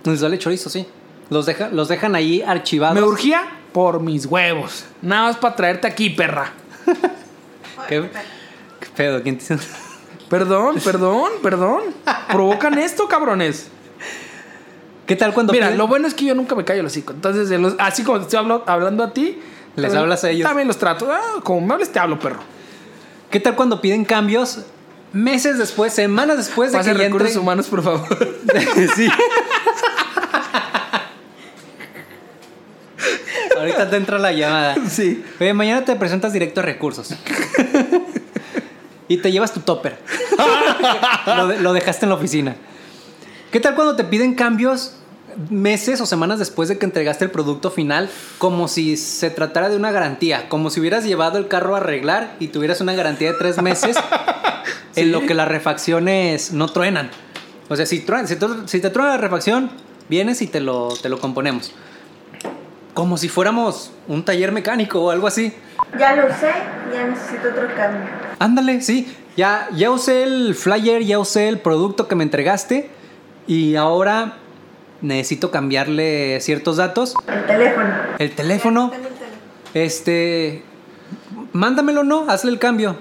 Les 0.03 0.21
vale 0.21 0.37
chorizo, 0.37 0.69
sí. 0.69 0.85
Los, 1.29 1.45
deja, 1.45 1.69
los 1.69 1.87
dejan 1.87 2.15
ahí 2.15 2.41
archivados. 2.41 2.95
Me 2.95 3.03
urgía 3.03 3.43
por 3.71 4.01
mis 4.01 4.25
huevos. 4.25 4.85
Nada 5.01 5.27
más 5.27 5.37
para 5.37 5.55
traerte 5.55 5.87
aquí, 5.87 6.09
perra. 6.09 6.51
¿Qué, 7.87 8.09
qué 8.79 8.87
pedo? 8.95 9.23
¿Quién 9.23 9.37
te 9.37 9.57
Perdón, 10.29 10.75
perdón, 10.83 11.31
perdón. 11.41 11.81
Provocan 12.31 12.77
esto, 12.77 13.07
cabrones. 13.07 13.69
¿Qué 15.05 15.15
tal 15.15 15.33
cuando 15.33 15.51
Mira, 15.53 15.69
piden- 15.69 15.77
lo 15.77 15.87
bueno 15.87 16.07
es 16.07 16.13
que 16.13 16.25
yo 16.25 16.35
nunca 16.35 16.55
me 16.55 16.63
callo 16.63 16.79
el 16.81 16.85
hocico. 16.85 17.11
Entonces, 17.13 17.49
los- 17.59 17.75
así 17.79 18.03
como 18.03 18.17
te 18.19 18.23
estoy 18.25 18.39
hablo- 18.39 18.63
hablando 18.67 19.03
a 19.03 19.13
ti, 19.13 19.39
Les 19.75 19.93
hablas 19.95 20.23
a 20.23 20.29
ellos. 20.29 20.47
También 20.47 20.67
los 20.67 20.77
trato. 20.77 21.09
Ah, 21.11 21.39
como 21.43 21.61
me 21.65 21.73
hables, 21.73 21.91
te 21.91 21.99
hablo, 21.99 22.19
perro. 22.19 22.39
¿Qué 23.29 23.39
tal 23.39 23.55
cuando 23.55 23.79
piden 23.81 24.03
cambios 24.05 24.59
meses 25.13 25.57
después, 25.57 25.93
semanas 25.93 26.37
después 26.37 26.71
de 26.71 26.77
Pase 26.77 26.91
que 26.91 26.97
ya 26.97 27.03
recursos 27.05 27.27
entre- 27.29 27.41
humanos, 27.41 27.67
por 27.67 27.81
favor. 27.83 28.05
sí. 28.95 29.07
Ahorita 33.57 33.89
te 33.89 33.97
entra 33.97 34.17
la 34.19 34.31
llamada. 34.31 34.75
sí. 34.89 35.23
Oye, 35.39 35.53
mañana 35.53 35.83
te 35.85 35.95
presentas 35.95 36.33
directo 36.33 36.59
a 36.61 36.63
recursos. 36.63 37.09
y 39.07 39.17
te 39.17 39.31
llevas 39.31 39.53
tu 39.53 39.59
topper. 39.61 39.97
lo, 41.25 41.47
de- 41.47 41.59
lo 41.59 41.73
dejaste 41.73 42.05
en 42.05 42.09
la 42.09 42.15
oficina. 42.15 42.55
¿Qué 43.51 43.59
tal 43.59 43.75
cuando 43.75 43.95
te 43.95 44.03
piden 44.03 44.35
cambios 44.35 44.93
meses 45.49 45.99
o 46.01 46.05
semanas 46.05 46.39
después 46.39 46.69
de 46.69 46.77
que 46.77 46.85
entregaste 46.85 47.25
el 47.25 47.31
producto 47.31 47.69
final? 47.71 48.09
Como 48.37 48.67
si 48.67 48.95
se 48.97 49.29
tratara 49.29 49.69
de 49.69 49.75
una 49.75 49.91
garantía. 49.91 50.47
Como 50.49 50.69
si 50.69 50.79
hubieras 50.79 51.03
llevado 51.03 51.37
el 51.37 51.47
carro 51.47 51.75
a 51.75 51.79
arreglar 51.79 52.35
y 52.39 52.47
tuvieras 52.47 52.79
una 52.81 52.93
garantía 52.93 53.31
de 53.33 53.37
tres 53.37 53.61
meses 53.61 53.97
en 54.95 55.05
Sí. 55.05 55.09
lo 55.11 55.25
que 55.25 55.33
las 55.33 55.47
refacciones 55.47 56.53
no 56.53 56.67
truenan. 56.67 57.09
O 57.69 57.75
sea, 57.75 57.85
si, 57.85 57.99
truena- 58.01 58.27
si, 58.27 58.35
si 58.65 58.79
te 58.81 58.89
truena 58.89 59.11
la 59.11 59.17
refacción, 59.17 59.71
vienes 60.09 60.41
y 60.41 60.47
te 60.47 60.59
lo, 60.61 60.89
te 61.01 61.09
lo 61.09 61.19
componemos. 61.19 61.71
Como 62.93 63.17
si 63.17 63.29
fuéramos 63.29 63.91
un 64.07 64.23
taller 64.25 64.51
mecánico 64.51 65.01
o 65.01 65.11
algo 65.11 65.27
así. 65.27 65.53
Ya 65.97 66.15
lo 66.15 66.27
usé, 66.27 66.51
ya 66.93 67.07
necesito 67.07 67.49
otro 67.49 67.67
cambio. 67.75 68.01
Ándale, 68.39 68.81
sí. 68.81 69.13
Ya, 69.37 69.69
ya 69.73 69.91
usé 69.91 70.23
el 70.23 70.55
flyer, 70.55 71.03
ya 71.03 71.17
usé 71.19 71.47
el 71.47 71.59
producto 71.59 72.07
que 72.09 72.15
me 72.15 72.23
entregaste 72.25 72.89
y 73.47 73.75
ahora 73.75 74.37
necesito 75.01 75.51
cambiarle 75.51 76.39
ciertos 76.41 76.77
datos. 76.77 77.15
El 77.27 77.45
teléfono. 77.45 77.93
El 78.19 78.31
teléfono, 78.35 78.91
este... 79.73 80.63
Mándamelo, 81.53 82.03
¿no? 82.03 82.29
Hazle 82.29 82.51
el 82.51 82.59
cambio. 82.59 82.95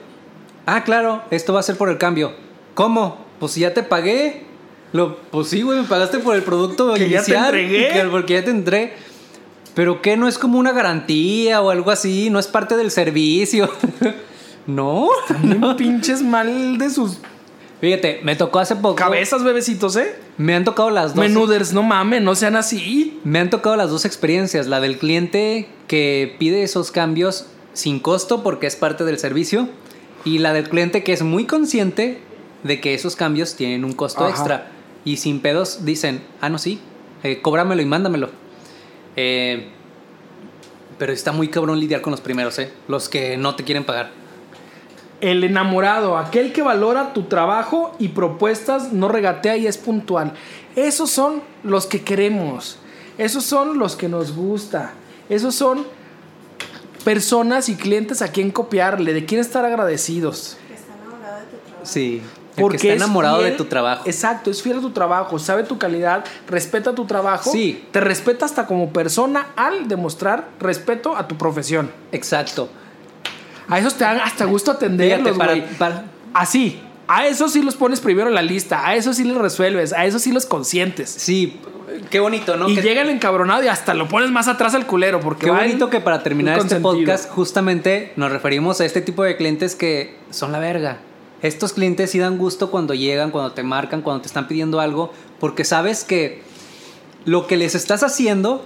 Ah, 0.67 0.83
claro, 0.85 1.23
esto 1.31 1.53
va 1.53 1.61
a 1.61 1.63
ser 1.63 1.77
por 1.77 1.89
el 1.89 1.99
cambio. 1.99 2.33
¿Cómo? 2.75 3.19
Pues 3.39 3.53
si 3.53 3.61
ya 3.61 3.73
te 3.75 3.83
pagué. 3.83 4.45
Lo, 4.93 5.19
pues 5.31 5.49
sí, 5.49 5.63
güey, 5.63 5.79
me 5.81 5.85
pagaste 5.87 6.19
por 6.19 6.35
el 6.35 6.43
producto 6.43 6.95
Que 6.95 7.09
ya 7.09 7.23
te 7.23 7.31
inicial. 7.31 7.45
entregué. 7.47 7.89
que- 7.93 8.05
porque 8.09 8.35
ya 8.35 8.45
te 8.45 8.51
entré. 8.51 8.95
Pero 9.75 10.03
que 10.03 10.17
no 10.17 10.27
es 10.27 10.37
como 10.37 10.59
una 10.59 10.73
garantía 10.73 11.61
o 11.63 11.71
algo 11.71 11.93
así, 11.93 12.29
no 12.31 12.41
es 12.41 12.49
parte 12.49 12.77
del 12.77 12.91
servicio. 12.91 13.71
no. 14.67 15.09
Bien 15.43 15.77
pinches 15.77 16.23
mal 16.23 16.77
de 16.79 16.91
sus 16.91 17.19
Fíjate, 17.81 18.21
me 18.23 18.37
tocó 18.37 18.59
hace 18.59 18.77
poco. 18.77 18.95
cabezas, 18.97 19.43
bebecitos, 19.43 19.97
¿eh? 19.97 20.15
Me 20.37 20.55
han 20.55 20.65
tocado 20.65 20.91
las 20.91 21.15
dos. 21.15 21.25
Menuders, 21.25 21.73
no 21.73 21.83
mames, 21.83 22.21
no 22.21 22.35
sean 22.35 22.57
así. 22.57 23.19
Me 23.25 23.39
han 23.39 23.49
tocado 23.49 23.77
las 23.77 23.91
dos 23.91 24.05
experiencias. 24.05 24.67
La 24.67 24.81
del 24.81 24.99
cliente 24.99 25.67
que 25.89 26.37
pide 26.39 26.63
esos 26.63 26.91
cambios 26.91 27.47
sin 27.73 27.99
costo 27.99 28.43
porque 28.43 28.67
es 28.67 28.77
parte 28.77 29.05
del 29.05 29.19
servicio. 29.19 29.69
Y 30.25 30.39
la 30.39 30.53
del 30.53 30.69
cliente 30.69 31.03
que 31.03 31.15
es 31.15 31.23
muy 31.23 31.47
consciente 31.47 32.19
de 32.63 32.81
que 32.81 32.93
esos 32.93 33.17
cambios 33.17 33.57
tienen 33.57 33.87
un 33.87 33.93
costo 33.93 34.25
Ajá. 34.25 34.31
extra. 34.31 34.73
Y 35.07 35.17
sin 35.17 35.41
pedos 35.41 35.87
dicen, 35.87 36.23
ah, 36.43 36.51
no, 36.51 36.59
sí, 36.59 36.81
eh, 37.23 37.41
cóbramelo 37.41 37.81
y 37.81 37.87
mándamelo. 37.87 38.29
Eh, 39.17 39.69
pero 40.99 41.15
está 41.15 41.33
muy 41.33 41.49
cabrón 41.49 41.81
lidiar 41.81 42.03
con 42.03 42.11
los 42.11 42.21
primeros, 42.21 42.59
¿eh? 42.59 42.71
Los 42.87 43.09
que 43.09 43.39
no 43.39 43.55
te 43.55 43.65
quieren 43.65 43.85
pagar. 43.85 44.20
El 45.21 45.45
enamorado, 45.45 46.17
aquel 46.17 46.53
que 46.53 46.63
valora 46.63 47.13
tu 47.13 47.25
trabajo 47.25 47.93
y 47.99 48.09
propuestas, 48.09 48.93
no 48.93 49.09
regatea 49.09 49.57
y 49.57 49.67
es 49.67 49.77
puntual. 49.77 50.33
Esos 50.77 51.11
son 51.11 51.43
los 51.63 51.87
que 51.87 52.03
queremos. 52.03 52.79
Esos 53.19 53.45
son 53.45 53.79
los 53.79 53.97
que 53.97 54.09
nos 54.09 54.35
gusta. 54.35 54.93
Esos 55.29 55.55
son 55.55 55.85
personas 57.05 57.69
y 57.69 57.77
clientes 57.77 58.23
a 58.23 58.29
quien 58.29 58.51
copiarle, 58.51 59.13
de 59.13 59.27
quien 59.27 59.41
estar 59.41 59.65
agradecidos. 59.65 60.57
Que 60.67 60.75
está 60.75 60.95
enamorado 60.95 61.37
de 61.37 61.45
tu 61.45 61.57
trabajo. 61.59 61.87
Sí. 61.87 62.23
El 62.57 62.63
Porque 62.63 62.79
que 62.79 62.89
está 62.89 62.97
es 62.97 63.03
enamorado 63.03 63.43
de 63.43 63.51
tu 63.53 63.65
trabajo. 63.67 64.03
Exacto, 64.07 64.51
es 64.51 64.63
fiel 64.63 64.79
a 64.79 64.81
tu 64.81 64.91
trabajo, 64.91 65.39
sabe 65.39 65.63
tu 65.63 65.79
calidad, 65.79 66.25
respeta 66.49 66.95
tu 66.95 67.07
trabajo. 67.07 67.51
Sí. 67.51 67.87
Te 67.91 68.01
respeta 68.01 68.45
hasta 68.45 68.67
como 68.67 68.93
persona 68.93 69.49
al 69.57 69.87
demostrar 69.89 70.49
respeto 70.59 71.17
a 71.17 71.29
tu 71.29 71.37
profesión. 71.37 71.91
Exacto. 72.13 72.69
A 73.71 73.79
esos 73.79 73.95
te 73.95 74.05
dan 74.05 74.19
hasta 74.21 74.45
gusto 74.45 74.71
atenderlos, 74.73 75.37
güey. 75.37 75.65
Así. 76.35 76.81
A 77.09 77.27
esos 77.27 77.53
sí 77.53 77.63
los 77.63 77.75
pones 77.75 77.99
primero 78.01 78.29
en 78.29 78.35
la 78.37 78.43
lista, 78.43 78.87
a 78.87 78.95
esos 78.95 79.17
sí 79.17 79.25
los 79.25 79.37
resuelves, 79.39 79.93
a 79.93 80.05
esos 80.07 80.23
sí 80.23 80.31
los 80.31 80.47
consientes. 80.47 81.11
Sí, 81.11 81.59
qué 82.09 82.21
bonito, 82.21 82.57
¿no? 82.57 82.69
y 82.69 82.77
Que- 82.77 82.83
llega 82.83 83.03
el 83.03 83.09
encabronado 83.11 83.65
y 83.65 83.67
hasta 83.67 83.95
lo 83.95 84.07
pones 84.07 84.31
más 84.31 84.47
atrás 84.47 84.77
al 84.77 84.87
culero 84.87 85.19
porque 85.19 85.47
Qué 85.47 85.51
bonito 85.51 85.91
que 85.91 85.99
para 86.01 86.23
terminar 86.23 86.57
este 86.59 86.77
podcast 86.79 87.29
justamente 87.31 88.13
nos 88.15 88.31
referimos 88.31 88.81
a 88.81 88.85
este 88.85 89.01
tipo 89.01 89.25
de 89.25 89.37
clientes 89.37 89.75
que 89.75 90.15
son 90.31 90.53
la 90.53 90.61
verga. 90.61 90.99
Estos 91.43 91.73
clientes 91.73 92.13
sí 92.13 92.21
dan 92.21 92.39
gusto 92.39 92.71
cuando 92.71 92.95
llegan, 92.95 93.33
cuando 93.33 93.53
te 93.53 93.65
marcan, 93.65 94.03
cuando 94.03 94.21
te 94.23 94.29
están 94.29 94.47
pidiendo 94.47 94.79
algo, 94.79 95.13
porque 95.41 95.65
sabes 95.65 96.05
que 96.05 96.43
lo 97.25 97.49
que 97.49 97.57
les 97.57 97.75
estás 97.75 98.05
haciendo 98.05 98.65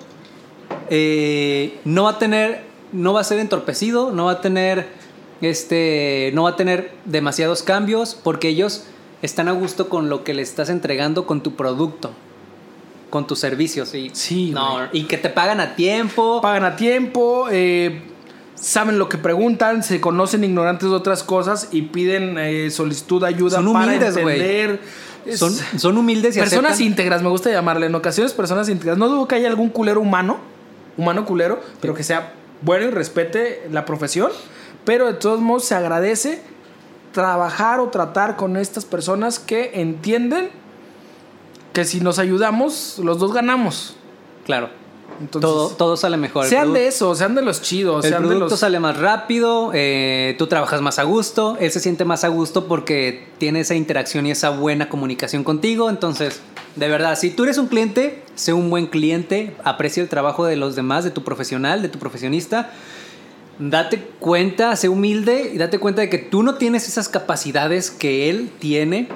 eh, 0.90 1.78
no 1.86 2.04
va 2.04 2.10
a 2.10 2.18
tener, 2.18 2.62
no 2.94 3.12
va 3.12 3.20
a 3.20 3.24
ser 3.24 3.38
entorpecido, 3.40 4.10
no 4.12 4.26
va 4.26 4.32
a 4.32 4.40
tener, 4.40 4.86
este, 5.42 6.30
no 6.34 6.44
va 6.44 6.50
a 6.50 6.56
tener 6.56 6.92
demasiados 7.04 7.62
cambios, 7.62 8.14
porque 8.14 8.48
ellos 8.48 8.84
están 9.22 9.48
a 9.48 9.52
gusto 9.52 9.88
con 9.88 10.08
lo 10.08 10.24
que 10.24 10.32
le 10.34 10.42
estás 10.42 10.68
entregando 10.70 11.26
con 11.26 11.42
tu 11.42 11.54
producto, 11.54 12.12
con 13.10 13.26
tus 13.26 13.38
servicios. 13.38 13.94
Y, 13.94 14.10
Sí, 14.14 14.50
no, 14.50 14.78
y 14.92 15.04
que 15.04 15.18
te 15.18 15.28
pagan 15.28 15.60
a 15.60 15.74
tiempo. 15.76 16.40
pagan 16.40 16.64
a 16.64 16.76
tiempo, 16.76 17.48
eh, 17.50 18.02
saben 18.54 18.98
lo 18.98 19.08
que 19.08 19.18
preguntan, 19.18 19.82
se 19.82 20.00
conocen 20.00 20.44
ignorantes 20.44 20.88
de 20.88 20.94
otras 20.94 21.22
cosas 21.22 21.68
y 21.72 21.82
piden 21.82 22.38
eh, 22.38 22.70
solicitud 22.70 23.20
de 23.22 23.28
ayuda 23.28 23.58
Son 23.58 23.72
para 23.72 23.86
humildes, 23.86 24.16
güey. 24.18 24.40
entender. 24.40 24.80
Es- 25.26 25.38
Son, 25.38 25.52
son 25.78 25.96
humildes 25.96 26.36
y 26.36 26.40
personas 26.40 26.72
aceptan- 26.72 26.86
íntegras, 26.86 27.22
me 27.22 27.30
gusta 27.30 27.50
llamarle. 27.50 27.86
En 27.86 27.94
ocasiones, 27.94 28.34
personas 28.34 28.68
íntegras. 28.68 28.98
No 28.98 29.08
dudo 29.08 29.26
que 29.26 29.34
haya 29.36 29.48
algún 29.48 29.70
culero 29.70 30.00
humano, 30.02 30.36
humano 30.98 31.24
culero, 31.24 31.60
pero 31.80 31.94
que 31.94 32.02
sea 32.04 32.34
bueno 32.62 32.86
y 32.86 32.90
respete 32.90 33.68
la 33.70 33.84
profesión. 33.84 34.30
Pero 34.84 35.06
de 35.06 35.14
todos 35.14 35.40
modos, 35.40 35.64
se 35.64 35.74
agradece 35.74 36.42
trabajar 37.12 37.80
o 37.80 37.88
tratar 37.88 38.36
con 38.36 38.56
estas 38.56 38.84
personas 38.84 39.38
que 39.38 39.80
entienden 39.80 40.50
que 41.72 41.84
si 41.84 42.00
nos 42.00 42.18
ayudamos, 42.18 42.98
los 43.02 43.18
dos 43.18 43.32
ganamos. 43.32 43.96
Claro. 44.44 44.83
Entonces, 45.20 45.40
todo, 45.48 45.68
todo 45.70 45.96
sale 45.96 46.16
mejor. 46.16 46.46
Sean 46.46 46.72
de 46.72 46.88
eso, 46.88 47.14
sean 47.14 47.34
de 47.34 47.42
los 47.42 47.62
chidos, 47.62 48.04
El 48.04 48.10
sean 48.10 48.22
de 48.22 48.28
producto 48.28 48.50
los. 48.50 48.60
sale 48.60 48.80
más 48.80 48.98
rápido, 48.98 49.70
eh, 49.72 50.34
tú 50.38 50.46
trabajas 50.46 50.80
más 50.80 50.98
a 50.98 51.04
gusto, 51.04 51.56
él 51.60 51.70
se 51.70 51.80
siente 51.80 52.04
más 52.04 52.24
a 52.24 52.28
gusto 52.28 52.66
porque 52.66 53.28
tiene 53.38 53.60
esa 53.60 53.74
interacción 53.74 54.26
y 54.26 54.32
esa 54.32 54.50
buena 54.50 54.88
comunicación 54.88 55.44
contigo. 55.44 55.88
Entonces, 55.88 56.40
de 56.76 56.88
verdad, 56.88 57.16
si 57.16 57.30
tú 57.30 57.44
eres 57.44 57.58
un 57.58 57.68
cliente, 57.68 58.22
sé 58.34 58.52
un 58.52 58.70
buen 58.70 58.86
cliente, 58.86 59.54
aprecia 59.62 60.02
el 60.02 60.08
trabajo 60.08 60.44
de 60.44 60.56
los 60.56 60.74
demás, 60.74 61.04
de 61.04 61.10
tu 61.10 61.22
profesional, 61.22 61.82
de 61.82 61.88
tu 61.88 61.98
profesionista. 61.98 62.72
Date 63.60 64.02
cuenta, 64.18 64.74
sé 64.74 64.88
humilde 64.88 65.52
y 65.54 65.58
date 65.58 65.78
cuenta 65.78 66.00
de 66.02 66.10
que 66.10 66.18
tú 66.18 66.42
no 66.42 66.56
tienes 66.56 66.88
esas 66.88 67.08
capacidades 67.08 67.92
que 67.92 68.28
él 68.28 68.50
tiene 68.58 69.08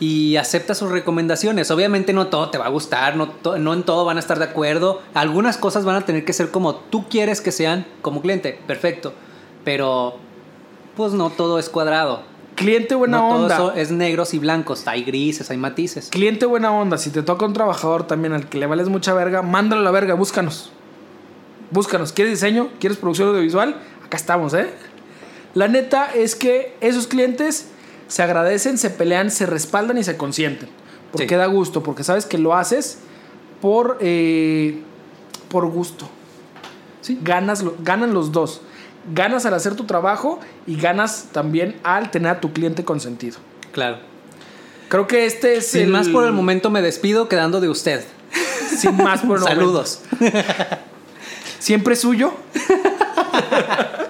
y 0.00 0.36
acepta 0.36 0.74
sus 0.74 0.90
recomendaciones. 0.90 1.70
Obviamente 1.70 2.12
no 2.12 2.28
todo 2.28 2.50
te 2.50 2.58
va 2.58 2.66
a 2.66 2.70
gustar, 2.70 3.16
no, 3.16 3.34
no 3.58 3.74
en 3.74 3.82
todo 3.82 4.04
van 4.04 4.16
a 4.16 4.20
estar 4.20 4.38
de 4.38 4.44
acuerdo. 4.44 5.02
Algunas 5.14 5.56
cosas 5.56 5.84
van 5.84 5.96
a 5.96 6.04
tener 6.04 6.24
que 6.24 6.32
ser 6.32 6.50
como 6.50 6.74
tú 6.74 7.08
quieres 7.08 7.40
que 7.40 7.52
sean 7.52 7.86
como 8.02 8.22
cliente, 8.22 8.60
perfecto. 8.66 9.12
Pero 9.64 10.16
pues 10.96 11.12
no 11.12 11.30
todo 11.30 11.58
es 11.58 11.68
cuadrado. 11.68 12.22
Cliente 12.54 12.96
buena 12.96 13.18
no 13.18 13.28
onda. 13.28 13.56
todo 13.56 13.70
eso 13.70 13.80
es 13.80 13.92
negros 13.92 14.34
y 14.34 14.40
blancos, 14.40 14.86
hay 14.88 15.04
grises, 15.04 15.48
hay 15.50 15.56
matices. 15.56 16.08
Cliente 16.10 16.44
buena 16.44 16.72
onda. 16.72 16.98
Si 16.98 17.10
te 17.10 17.22
toca 17.22 17.46
un 17.46 17.52
trabajador 17.52 18.06
también 18.06 18.32
al 18.32 18.48
que 18.48 18.58
le 18.58 18.66
vales 18.66 18.88
mucha 18.88 19.14
verga, 19.14 19.42
mándalo 19.42 19.82
a 19.82 19.84
la 19.84 19.90
verga, 19.92 20.14
búscanos. 20.14 20.72
Búscanos. 21.70 22.12
¿Quieres 22.12 22.34
diseño? 22.34 22.68
¿Quieres 22.80 22.98
producción 22.98 23.28
audiovisual? 23.28 23.76
Acá 24.04 24.16
estamos, 24.16 24.54
¿eh? 24.54 24.70
La 25.54 25.68
neta 25.68 26.12
es 26.12 26.34
que 26.34 26.74
esos 26.80 27.06
clientes 27.06 27.70
se 28.08 28.22
agradecen, 28.22 28.76
se 28.78 28.90
pelean, 28.90 29.30
se 29.30 29.46
respaldan 29.46 29.98
y 29.98 30.04
se 30.04 30.16
consienten. 30.16 30.68
Porque 31.12 31.28
Sí. 31.28 31.34
da 31.36 31.46
gusto, 31.46 31.82
porque 31.82 32.04
sabes 32.04 32.26
que 32.26 32.36
lo 32.38 32.54
haces 32.54 32.98
por, 33.62 33.98
eh, 34.00 34.82
por 35.48 35.66
gusto. 35.66 36.08
Sí. 37.00 37.18
Ganas, 37.22 37.64
ganan 37.82 38.12
los 38.12 38.32
dos. 38.32 38.60
Ganas 39.14 39.46
al 39.46 39.54
hacer 39.54 39.74
tu 39.74 39.84
trabajo 39.84 40.38
y 40.66 40.76
ganas 40.76 41.28
también 41.32 41.76
al 41.82 42.10
tener 42.10 42.30
a 42.32 42.40
tu 42.40 42.52
cliente 42.52 42.84
consentido. 42.84 43.38
Claro. 43.72 43.98
Creo 44.88 45.06
que 45.06 45.24
este 45.26 45.56
es 45.56 45.66
Sin 45.68 45.90
más 45.90 46.08
por 46.08 46.26
el 46.26 46.32
momento 46.32 46.68
me 46.70 46.82
despido 46.82 47.28
quedando 47.28 47.60
de 47.60 47.68
usted. 47.70 48.04
Sin 48.76 48.96
más 48.96 49.20
por 49.20 49.36
el 49.38 49.42
momento. 49.44 49.48
Saludos. 49.48 50.00
Siempre 51.58 51.96
suyo. 51.96 52.32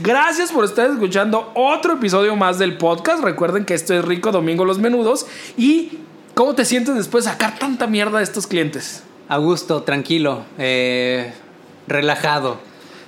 Gracias 0.00 0.52
por 0.52 0.64
estar 0.64 0.88
escuchando 0.88 1.50
otro 1.54 1.94
episodio 1.94 2.36
más 2.36 2.58
del 2.58 2.78
podcast. 2.78 3.22
Recuerden 3.22 3.64
que 3.64 3.74
esto 3.74 3.94
es 3.94 4.04
Rico 4.04 4.30
Domingo 4.30 4.64
Los 4.64 4.78
Menudos. 4.78 5.26
¿Y 5.56 5.98
cómo 6.34 6.54
te 6.54 6.64
sientes 6.64 6.94
después 6.94 7.24
de 7.24 7.32
sacar 7.32 7.58
tanta 7.58 7.88
mierda 7.88 8.18
de 8.18 8.24
estos 8.24 8.46
clientes? 8.46 9.02
A 9.28 9.38
gusto, 9.38 9.82
tranquilo, 9.82 10.44
eh, 10.56 11.32
relajado. 11.88 12.58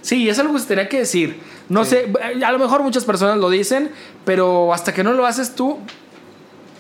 Sí, 0.03 0.29
es 0.29 0.41
algo 0.41 0.55
que 0.55 0.59
se 0.59 0.67
tenía 0.67 0.89
que 0.89 0.99
decir. 0.99 1.41
No 1.69 1.85
sé, 1.85 2.13
a 2.45 2.51
lo 2.51 2.59
mejor 2.59 2.83
muchas 2.83 3.05
personas 3.05 3.37
lo 3.37 3.51
dicen, 3.51 3.93
pero 4.25 4.75
hasta 4.75 4.93
que 4.93 5.05
no 5.05 5.13
lo 5.13 5.27
haces 5.27 5.55
tú, 5.55 5.79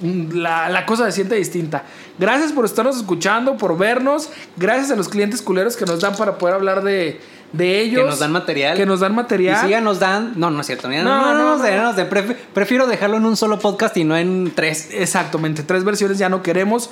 mm, 0.00 0.32
la, 0.32 0.68
la 0.70 0.86
cosa 0.86 1.06
se 1.06 1.12
siente 1.12 1.36
distinta. 1.36 1.84
Gracias 2.18 2.50
por 2.50 2.64
estarnos 2.64 2.96
escuchando, 2.96 3.56
por 3.56 3.78
vernos. 3.78 4.28
Gracias 4.56 4.90
a 4.90 4.96
los 4.96 5.08
clientes 5.08 5.40
culeros 5.40 5.76
que 5.76 5.84
nos 5.84 6.00
dan 6.00 6.16
para 6.16 6.36
poder 6.36 6.56
hablar 6.56 6.82
de, 6.82 7.20
de 7.53 7.80
ellos. 7.80 8.03
Que 8.03 8.11
nos 8.11 8.18
dan 8.18 8.32
material. 8.32 8.76
Que 8.76 8.86
nos 8.86 9.01
dan 9.01 9.12
Y 9.12 9.16
material. 9.16 9.64
si 9.64 9.70
ya 9.70 9.80
nos 9.80 9.98
dan. 9.98 10.34
No, 10.36 10.51
no 10.51 10.61
es 10.61 10.66
cierto. 10.66 10.90
ya 10.90 11.03
No, 11.03 11.20
No, 11.20 11.34
no, 11.34 11.57
no, 11.59 11.92
no, 11.92 12.34
prefiero 12.55 12.86
dejarlo 12.86 13.16
en 13.16 13.24
un 13.24 13.36
solo 13.36 13.59
podcast 13.59 13.96
y 13.96 14.05
no 14.05 14.16
en 14.16 14.53
tres. 14.55 14.88
Exactamente, 14.92 15.62
tres 15.62 15.84
versiones 15.84 16.18
ya 16.18 16.28
no 16.28 16.42
queremos. 16.42 16.90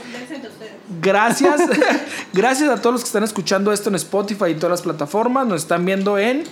Gracias, 1.03 1.61
gracias 2.33 2.71
a 2.71 2.81
todos 2.81 2.95
los 2.95 3.03
que 3.03 3.09
están 3.09 3.23
escuchando 3.23 3.73
esto 3.73 3.91
en 3.91 3.95
Spotify 3.97 4.47
y 4.51 4.55
todas 4.55 4.71
las 4.71 4.83
plataformas. 4.83 5.47
Nos 5.47 5.63
están 5.63 5.85
viendo 5.85 6.19
en 6.19 6.45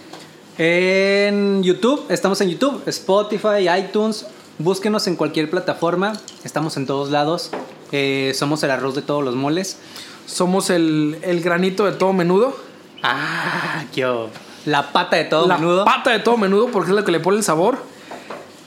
En 0.58 1.62
YouTube, 1.62 2.04
estamos 2.08 2.40
en 2.40 2.50
YouTube, 2.50 2.82
Spotify, 2.86 3.68
iTunes. 3.78 4.26
Búsquenos 4.58 5.06
en 5.06 5.16
cualquier 5.16 5.50
plataforma. 5.50 6.14
Estamos 6.44 6.76
en 6.76 6.86
todos 6.86 7.10
lados. 7.10 7.50
Eh, 7.92 8.32
somos 8.34 8.62
el 8.62 8.70
arroz 8.70 8.94
de 8.94 9.02
todos 9.02 9.22
los 9.24 9.34
moles. 9.34 9.78
Somos 10.26 10.70
el, 10.70 11.18
el 11.22 11.40
granito 11.42 11.84
de 11.84 11.92
todo 11.92 12.12
menudo. 12.14 12.56
Ah, 13.02 13.84
yo. 13.94 14.30
La 14.64 14.92
pata 14.92 15.16
de 15.16 15.24
todo 15.24 15.46
la 15.46 15.58
menudo. 15.58 15.84
pata 15.84 16.10
de 16.10 16.18
todo 16.18 16.36
menudo 16.36 16.68
porque 16.72 16.90
es 16.90 16.96
lo 16.96 17.04
que 17.04 17.12
le 17.12 17.20
pone 17.20 17.36
el 17.38 17.44
sabor. 17.44 17.78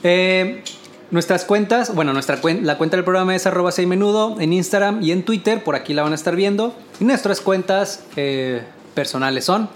Eh, 0.02 0.62
nuestras 1.10 1.44
cuentas, 1.44 1.94
bueno, 1.94 2.12
nuestra 2.12 2.40
cuen- 2.40 2.62
la 2.62 2.78
cuenta 2.78 2.96
del 2.96 3.04
programa 3.04 3.34
es 3.34 3.46
arroba 3.46 3.70
seis 3.72 3.86
menudo 3.86 4.36
en 4.40 4.52
Instagram 4.52 5.02
y 5.02 5.12
en 5.12 5.24
Twitter, 5.24 5.62
por 5.62 5.74
aquí 5.74 5.92
la 5.92 6.02
van 6.02 6.12
a 6.12 6.14
estar 6.14 6.36
viendo. 6.36 6.74
Y 7.00 7.04
nuestras 7.04 7.40
cuentas 7.40 8.04
eh, 8.16 8.62
personales 8.94 9.44
son, 9.44 9.68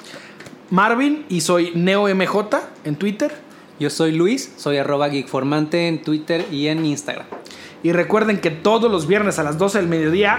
Marvin 0.71 1.27
y 1.29 1.43
soy 1.43 1.73
NeoMJ 1.75 2.37
en 2.85 2.97
Twitter. 2.97 3.33
yo 3.79 3.91
soy 3.91 4.13
Luis, 4.13 4.53
soy 4.57 4.79
arroba 4.79 5.11
geekformante 5.11 5.89
en 5.89 6.03
Twitter 6.03 6.47
y 6.51 6.69
en 6.69 6.87
Instagram. 6.87 7.27
Y 7.83 7.93
recuerden 7.93 8.41
que 8.41 8.51
todos 8.51 8.91
los 8.91 9.07
viernes 9.07 9.39
a 9.39 9.43
las 9.43 9.59
12 9.59 9.79
del 9.79 9.89
mediodía 9.89 10.39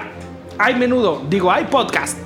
hay 0.57 0.73
menudo, 0.75 1.21
digo, 1.29 1.51
hay 1.51 1.65
podcast. 1.65 2.17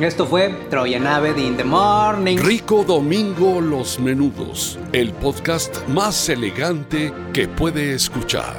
Esto 0.00 0.26
fue 0.26 0.48
Troyan 0.70 1.06
Ave 1.06 1.38
in 1.38 1.56
the 1.56 1.64
Morning. 1.64 2.38
Rico 2.38 2.82
Domingo 2.82 3.60
Los 3.60 4.00
Menudos, 4.00 4.78
el 4.92 5.12
podcast 5.12 5.86
más 5.88 6.28
elegante 6.30 7.12
que 7.34 7.46
puede 7.46 7.92
escuchar. 7.92 8.56